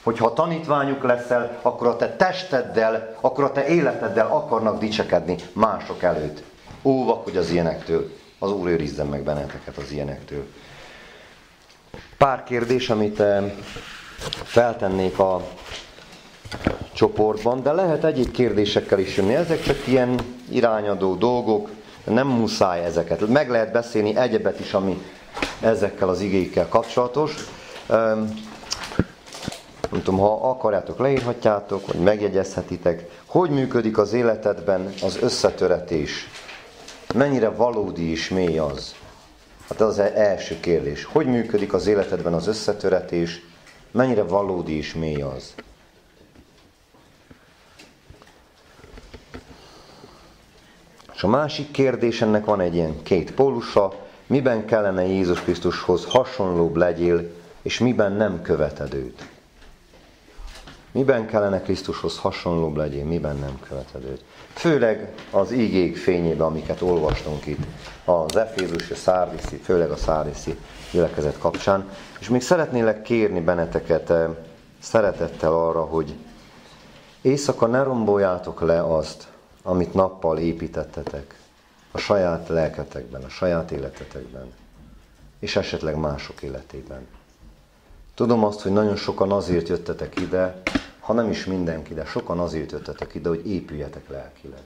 Hogyha 0.03 0.27
a 0.27 0.33
tanítványuk 0.33 1.03
leszel, 1.03 1.59
akkor 1.63 1.87
a 1.87 1.97
te 1.97 2.17
testeddel, 2.17 3.17
akkor 3.21 3.45
a 3.45 3.53
te 3.53 3.67
életeddel 3.67 4.27
akarnak 4.27 4.79
dicsekedni 4.79 5.37
mások 5.53 6.03
előtt. 6.03 6.43
Óvakodj 6.83 7.37
az 7.37 7.51
ilyenektől. 7.51 8.11
Az 8.39 8.53
Úr 8.53 8.69
őrizzen 8.69 9.07
meg 9.07 9.23
benneteket 9.23 9.77
az 9.77 9.91
ilyenektől. 9.91 10.47
Pár 12.17 12.45
kérdés, 12.45 12.91
amit 12.91 13.21
eh, 13.21 13.53
feltennék 14.45 15.19
a 15.19 15.47
csoportban, 16.93 17.63
de 17.63 17.73
lehet 17.73 18.05
egyéb 18.05 18.31
kérdésekkel 18.31 18.99
is 18.99 19.17
jönni. 19.17 19.35
Ezek 19.35 19.63
csak 19.63 19.87
ilyen 19.87 20.19
irányadó 20.51 21.15
dolgok, 21.15 21.69
nem 22.05 22.27
muszáj 22.27 22.85
ezeket. 22.85 23.29
Meg 23.29 23.51
lehet 23.51 23.73
beszélni 23.73 24.17
egyebet 24.17 24.61
is, 24.61 24.75
ami 24.75 25.03
ezekkel 25.61 26.09
az 26.09 26.21
igékkel 26.21 26.69
kapcsolatos. 26.69 27.35
Nem 29.91 30.03
tudom, 30.03 30.19
ha 30.19 30.51
akarjátok, 30.51 30.99
leírhatjátok, 30.99 31.87
vagy 31.87 32.01
megjegyezhetitek. 32.01 33.11
Hogy 33.27 33.51
működik 33.51 33.99
az 33.99 34.13
életedben 34.13 34.93
az 35.03 35.19
összetöretés? 35.23 36.29
Mennyire 37.15 37.49
valódi 37.49 38.11
és 38.11 38.29
mély 38.29 38.59
az? 38.59 38.95
Hát 39.69 39.81
az 39.81 39.99
első 39.99 40.61
kérdés. 40.61 41.05
Hogy 41.05 41.27
működik 41.27 41.73
az 41.73 41.87
életedben 41.87 42.33
az 42.33 42.47
összetöretés? 42.47 43.43
Mennyire 43.91 44.23
valódi 44.23 44.77
és 44.77 44.95
mély 44.95 45.23
az? 45.23 45.55
És 51.15 51.23
a 51.23 51.29
másik 51.29 51.71
kérdés, 51.71 52.23
ennek 52.23 52.45
van 52.45 52.61
egy 52.61 52.75
ilyen 52.75 53.03
két 53.03 53.35
pólusa, 53.35 54.08
miben 54.29 54.65
kellene 54.65 55.07
Jézus 55.07 55.41
Krisztushoz 55.41 56.05
hasonlóbb 56.05 56.77
legyél, 56.77 57.31
és 57.63 57.79
miben 57.79 58.13
nem 58.13 58.43
követed 58.43 58.95
őt. 58.95 59.29
Miben 60.93 61.27
kellene 61.27 61.61
Krisztushoz 61.61 62.19
hasonlóbb 62.19 62.77
legyél, 62.77 63.05
miben 63.05 63.37
nem 63.37 63.61
követed 63.69 64.05
őt. 64.05 64.25
Főleg 64.53 65.13
az 65.31 65.53
ígék 65.53 65.97
fényében, 65.97 66.47
amiket 66.47 66.83
olvastunk 66.83 67.47
itt, 67.47 67.67
az 68.05 68.37
Efézus, 68.37 68.91
a 68.91 68.95
Szárdiszi, 68.95 69.57
főleg 69.57 69.91
a 69.91 69.97
Szárdiszi 69.97 70.59
gyülekezet 70.93 71.39
kapcsán. 71.39 71.89
És 72.21 72.29
még 72.29 72.43
szeretnélek 72.43 73.03
kérni 73.03 73.41
benneteket 73.41 74.11
eh, 74.11 74.29
szeretettel 74.79 75.53
arra, 75.53 75.85
hogy 75.85 76.15
éjszaka 77.21 77.67
ne 77.67 77.83
romboljátok 77.83 78.61
le 78.61 78.95
azt, 78.97 79.27
amit 79.63 79.95
nappal 79.95 80.39
építettetek 80.39 81.38
a 81.91 81.99
saját 81.99 82.49
lelketekben, 82.49 83.23
a 83.23 83.29
saját 83.29 83.71
életetekben, 83.71 84.53
és 85.39 85.57
esetleg 85.57 85.97
mások 85.97 86.43
életében. 86.43 87.07
Tudom 88.15 88.45
azt, 88.45 88.61
hogy 88.61 88.73
nagyon 88.73 88.97
sokan 88.97 89.33
azért 89.33 89.69
jöttetek 89.69 90.21
ide, 90.21 90.63
ha 91.01 91.13
nem 91.13 91.31
is 91.31 91.45
mindenki, 91.45 91.95
de 91.95 92.05
sokan 92.05 92.39
azért 92.39 92.73
jöttetek 92.73 93.15
ide, 93.15 93.29
hogy 93.29 93.47
épüljetek 93.47 94.09
lelkileg. 94.09 94.63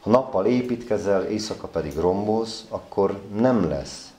Ha 0.00 0.10
nappal 0.10 0.46
építkezel, 0.46 1.24
éjszaka 1.24 1.66
pedig 1.66 1.96
rombolsz, 1.96 2.64
akkor 2.68 3.20
nem 3.34 3.68
lesz 3.68 4.12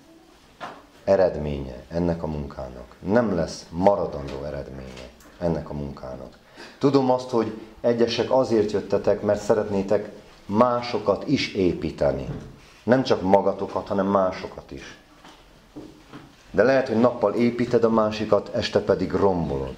eredménye 1.03 1.83
ennek 1.89 2.23
a 2.23 2.27
munkának. 2.27 2.95
Nem 2.99 3.35
lesz 3.35 3.65
maradandó 3.69 4.43
eredménye 4.43 5.09
ennek 5.39 5.69
a 5.69 5.73
munkának. 5.73 6.37
Tudom 6.77 7.11
azt, 7.11 7.29
hogy 7.29 7.57
egyesek 7.81 8.31
azért 8.31 8.71
jöttetek, 8.71 9.21
mert 9.21 9.41
szeretnétek 9.41 10.11
másokat 10.45 11.27
is 11.27 11.53
építeni. 11.53 12.25
Nem 12.83 13.03
csak 13.03 13.21
magatokat, 13.21 13.87
hanem 13.87 14.07
másokat 14.07 14.71
is. 14.71 14.97
De 16.51 16.63
lehet, 16.63 16.87
hogy 16.87 16.99
nappal 16.99 17.33
építed 17.33 17.83
a 17.83 17.89
másikat, 17.89 18.49
este 18.53 18.79
pedig 18.79 19.11
rombolod. 19.11 19.73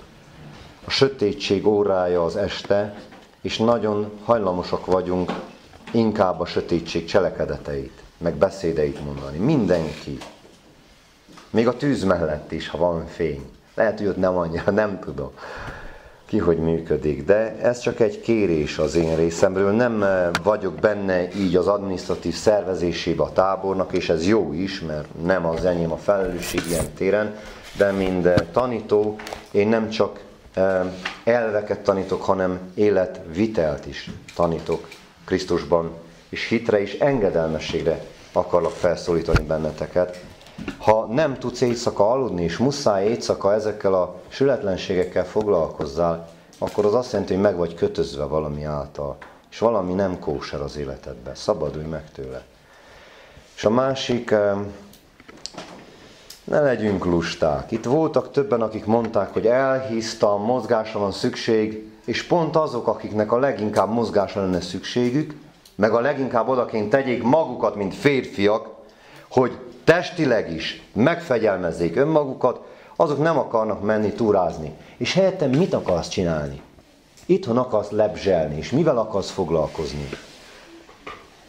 A 0.86 0.90
sötétség 0.90 1.68
órája 1.68 2.24
az 2.24 2.36
este, 2.36 2.96
és 3.42 3.58
nagyon 3.58 4.12
hajlamosak 4.24 4.86
vagyunk 4.86 5.32
inkább 5.92 6.40
a 6.40 6.46
sötétség 6.46 7.06
cselekedeteit, 7.06 8.04
meg 8.18 8.36
beszédeit 8.36 9.04
mondani. 9.06 9.38
Mindenki. 9.38 10.18
Még 11.50 11.68
a 11.68 11.78
tűz 11.78 12.04
mellett 12.04 12.52
is, 12.52 12.70
ha 12.70 12.78
van 12.78 13.06
fény. 13.06 13.50
Lehet, 13.74 13.98
hogy 13.98 14.08
ott 14.08 14.18
nem 14.18 14.38
annyira, 14.38 14.72
nem 14.72 15.00
tudom 15.00 15.32
ki 16.26 16.38
hogy 16.38 16.58
működik. 16.58 17.26
De 17.26 17.56
ez 17.62 17.80
csak 17.80 18.00
egy 18.00 18.22
kérés 18.22 18.78
az 18.78 18.96
én 18.96 19.16
részemről. 19.16 19.72
Nem 19.72 20.04
eh, 20.04 20.30
vagyok 20.44 20.74
benne 20.74 21.28
így 21.36 21.56
az 21.56 21.68
administratív 21.68 22.34
szervezésébe 22.34 23.24
a 23.24 23.32
tábornak, 23.32 23.94
és 23.94 24.10
ez 24.10 24.28
jó 24.28 24.54
is, 24.54 24.82
mert 24.82 25.08
nem 25.24 25.46
az 25.46 25.66
enyém 25.66 25.92
a 25.92 25.98
felelősség 25.98 26.62
ilyen 26.70 26.94
téren, 26.94 27.36
de 27.78 27.92
mind 27.92 28.26
eh, 28.26 28.36
tanító, 28.52 29.16
én 29.52 29.68
nem 29.68 29.90
csak 29.90 30.20
eh, 30.54 30.82
elveket 31.24 31.80
tanítok, 31.80 32.22
hanem 32.22 32.60
életvitelt 32.74 33.86
is 33.86 34.12
tanítok 34.36 34.88
Krisztusban, 35.26 35.92
és 36.30 36.48
hitre 36.48 36.82
és 36.82 36.98
engedelmességre 37.00 38.06
akarlak 38.32 38.72
felszólítani 38.72 39.46
benneteket. 39.46 40.24
Ha 40.78 41.06
nem 41.06 41.38
tudsz 41.38 41.62
éjszaka 41.62 42.12
aludni, 42.12 42.44
és 42.44 42.58
muszáj 42.58 43.08
éjszaka 43.08 43.54
ezekkel 43.54 43.94
a 43.94 44.16
sületlenségekkel 44.28 45.26
foglalkozzál, 45.26 46.30
akkor 46.58 46.86
az 46.86 46.94
azt 46.94 47.12
jelenti, 47.12 47.34
hogy 47.34 47.42
meg 47.42 47.58
vagy 47.58 47.76
kötözve 47.76 48.24
valami 48.24 48.64
által, 48.64 49.18
és 49.52 49.60
valami 49.60 49.94
nem 49.94 50.20
kóser 50.20 50.62
az 50.62 50.78
életedben. 50.78 51.36
Szabadulj 51.36 51.86
meg 51.86 52.12
tőle. 52.12 52.44
És 53.56 53.66
a 53.66 53.70
másik, 53.70 54.34
ne 56.44 56.60
legyünk 56.60 57.06
lusták. 57.06 57.72
Itt 57.72 57.84
voltak 57.84 58.32
többen, 58.32 58.62
akik 58.62 58.86
mondták, 58.86 59.34
hogy 59.34 59.48
elhiszta, 59.48 60.38
mozgásra 60.38 61.00
van 61.00 61.12
szükség, 61.12 61.92
és 62.06 62.24
pont 62.24 62.56
azok, 62.56 62.88
akiknek 62.88 63.32
a 63.32 63.40
leginkább 63.40 63.90
mozgásra 63.90 64.42
lenne 64.42 64.62
szükségük, 64.62 65.36
meg 65.76 65.94
a 65.94 66.00
leginkább 66.00 66.48
odaként 66.48 66.90
tegyék 66.90 67.24
magukat, 67.24 67.76
mint 67.76 67.96
férfiak, 67.96 68.68
hogy 69.30 69.58
testileg 69.86 70.52
is 70.52 70.82
megfegyelmezzék 70.94 71.96
önmagukat, 71.96 72.60
azok 72.96 73.22
nem 73.22 73.38
akarnak 73.38 73.82
menni 73.82 74.12
túrázni. 74.12 74.74
És 74.98 75.14
helyette 75.14 75.48
mit 75.48 75.74
akarsz 75.74 76.08
csinálni? 76.08 76.62
Itthon 77.26 77.58
akarsz 77.58 77.90
lebzselni, 77.90 78.58
és 78.58 78.72
mivel 78.72 78.98
akarsz 78.98 79.30
foglalkozni? 79.30 80.10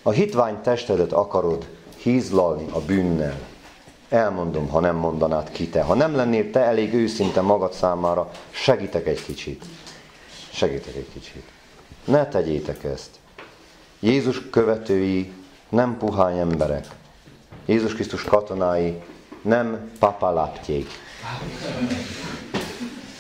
A 0.03 0.11
hitvány 0.11 0.61
testedet 0.63 1.13
akarod 1.13 1.69
hízlalni 1.97 2.67
a 2.71 2.81
bűnnel. 2.81 3.39
Elmondom, 4.09 4.69
ha 4.69 4.81
nem 4.81 4.97
mondanád 4.97 5.51
ki 5.51 5.69
te. 5.69 5.83
Ha 5.83 5.95
nem 5.95 6.17
lennél 6.17 6.51
te 6.51 6.61
elég 6.61 6.95
őszinte 6.95 7.41
magad 7.41 7.73
számára, 7.73 8.31
segítek 8.51 9.07
egy 9.07 9.25
kicsit. 9.25 9.65
Segítek 10.51 10.95
egy 10.95 11.09
kicsit. 11.13 11.43
Ne 12.05 12.27
tegyétek 12.29 12.85
ezt. 12.85 13.11
Jézus 14.01 14.51
követői 14.51 15.33
nem 15.69 15.97
puhány 15.99 16.39
emberek. 16.39 16.87
Jézus 17.67 17.95
Krisztus 17.95 18.23
katonái 18.23 19.03
nem 19.43 19.91
papalaptjék. 19.99 20.89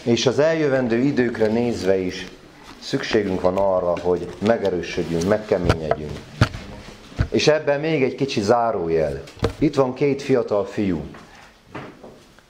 És 0.02 0.26
az 0.26 0.38
eljövendő 0.38 0.98
időkre 0.98 1.46
nézve 1.46 1.96
is 1.96 2.26
szükségünk 2.80 3.40
van 3.40 3.56
arra, 3.56 3.98
hogy 4.00 4.28
megerősödjünk, 4.38 5.28
megkeményedjünk. 5.28 6.18
És 7.30 7.48
ebben 7.48 7.80
még 7.80 8.02
egy 8.02 8.14
kicsi 8.14 8.40
zárójel. 8.40 9.22
Itt 9.58 9.74
van 9.74 9.94
két 9.94 10.22
fiatal 10.22 10.66
fiú. 10.66 11.00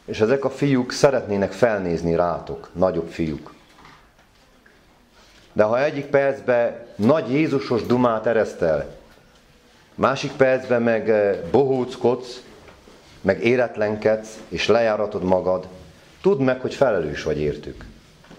És 0.05 0.21
ezek 0.21 0.45
a 0.45 0.51
fiúk 0.51 0.93
szeretnének 0.93 1.53
felnézni 1.53 2.15
rátok, 2.15 2.71
nagyobb 2.73 3.09
fiúk. 3.09 3.55
De 5.53 5.63
ha 5.63 5.85
egyik 5.85 6.07
percben 6.07 6.87
nagy 6.97 7.31
Jézusos 7.31 7.83
dumát 7.83 8.27
eresztel, 8.27 8.97
Másik 9.99 10.33
percben 10.33 10.83
meg 10.83 11.37
bohóckodsz, 11.51 12.43
meg 13.21 13.45
éretlenkedsz, 13.45 14.39
és 14.49 14.67
lejáratod 14.67 15.23
magad. 15.23 15.69
Tudd 16.23 16.41
meg, 16.41 16.61
hogy 16.61 16.75
felelős 16.75 17.23
vagy 17.23 17.39
értük. 17.39 17.85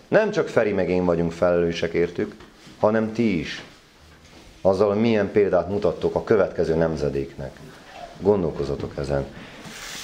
Nem 0.08 0.32
csak 0.32 0.48
Feri 0.48 0.72
meg 0.72 0.90
én 0.90 1.06
vagyunk 1.06 1.32
felelősek 1.32 1.94
értük, 1.94 2.36
hanem 2.80 3.14
ti 3.14 3.40
is. 3.40 3.64
Azzal, 4.62 4.94
milyen 4.94 5.32
példát 5.32 5.70
mutattok 5.70 6.16
a 6.16 6.24
következő 6.24 6.76
nemzedéknek. 6.76 7.52
Gondolkozatok 8.20 8.94
ezen. 8.98 9.26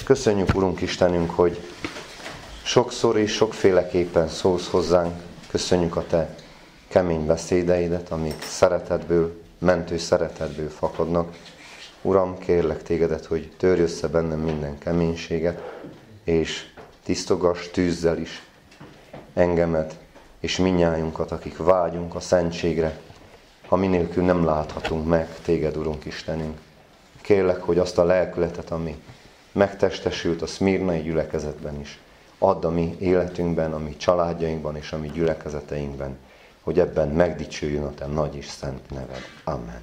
Köszönjük, 0.04 0.54
Urunk 0.54 0.80
Istenünk, 0.80 1.30
hogy 1.30 1.60
sokszor 2.62 3.18
és 3.18 3.32
sokféleképpen 3.32 4.28
szólsz 4.28 4.70
hozzánk. 4.70 5.14
Köszönjük 5.50 5.96
a 5.96 6.04
Te 6.08 6.34
kemény 6.88 7.26
beszédeidet, 7.26 8.10
amik 8.10 8.42
szeretetből, 8.42 9.43
mentő 9.64 9.96
szeretetből 9.98 10.68
fakadnak. 10.68 11.36
Uram, 12.02 12.38
kérlek 12.38 12.82
tégedet, 12.82 13.24
hogy 13.24 13.52
törj 13.56 13.80
össze 13.80 14.08
bennem 14.08 14.38
minden 14.38 14.78
keménységet, 14.78 15.62
és 16.24 16.66
tisztogass 17.04 17.68
tűzzel 17.68 18.18
is 18.18 18.42
engemet, 19.34 19.98
és 20.40 20.56
minnyájunkat, 20.56 21.30
akik 21.30 21.56
vágyunk 21.56 22.14
a 22.14 22.20
szentségre, 22.20 22.98
ha 23.66 23.76
minélkül 23.76 24.24
nem 24.24 24.44
láthatunk 24.44 25.06
meg 25.06 25.28
téged, 25.42 25.76
Urunk 25.76 26.04
Istenünk. 26.04 26.58
Kérlek, 27.20 27.62
hogy 27.62 27.78
azt 27.78 27.98
a 27.98 28.04
lelkületet, 28.04 28.70
ami 28.70 29.02
megtestesült 29.52 30.42
a 30.42 30.46
szmirnai 30.46 31.02
gyülekezetben 31.02 31.80
is, 31.80 31.98
add 32.38 32.64
a 32.64 32.70
mi 32.70 32.96
életünkben, 32.98 33.72
a 33.72 33.78
mi 33.78 33.96
családjainkban 33.96 34.76
és 34.76 34.92
a 34.92 34.98
mi 34.98 35.08
gyülekezeteinkben, 35.08 36.16
hogy 36.64 36.78
ebben 36.78 37.08
megdicsőjön 37.08 37.82
a 37.82 37.94
Te 37.94 38.06
nagy 38.06 38.36
és 38.36 38.46
szent 38.46 38.90
neved. 38.90 39.22
Amen. 39.44 39.82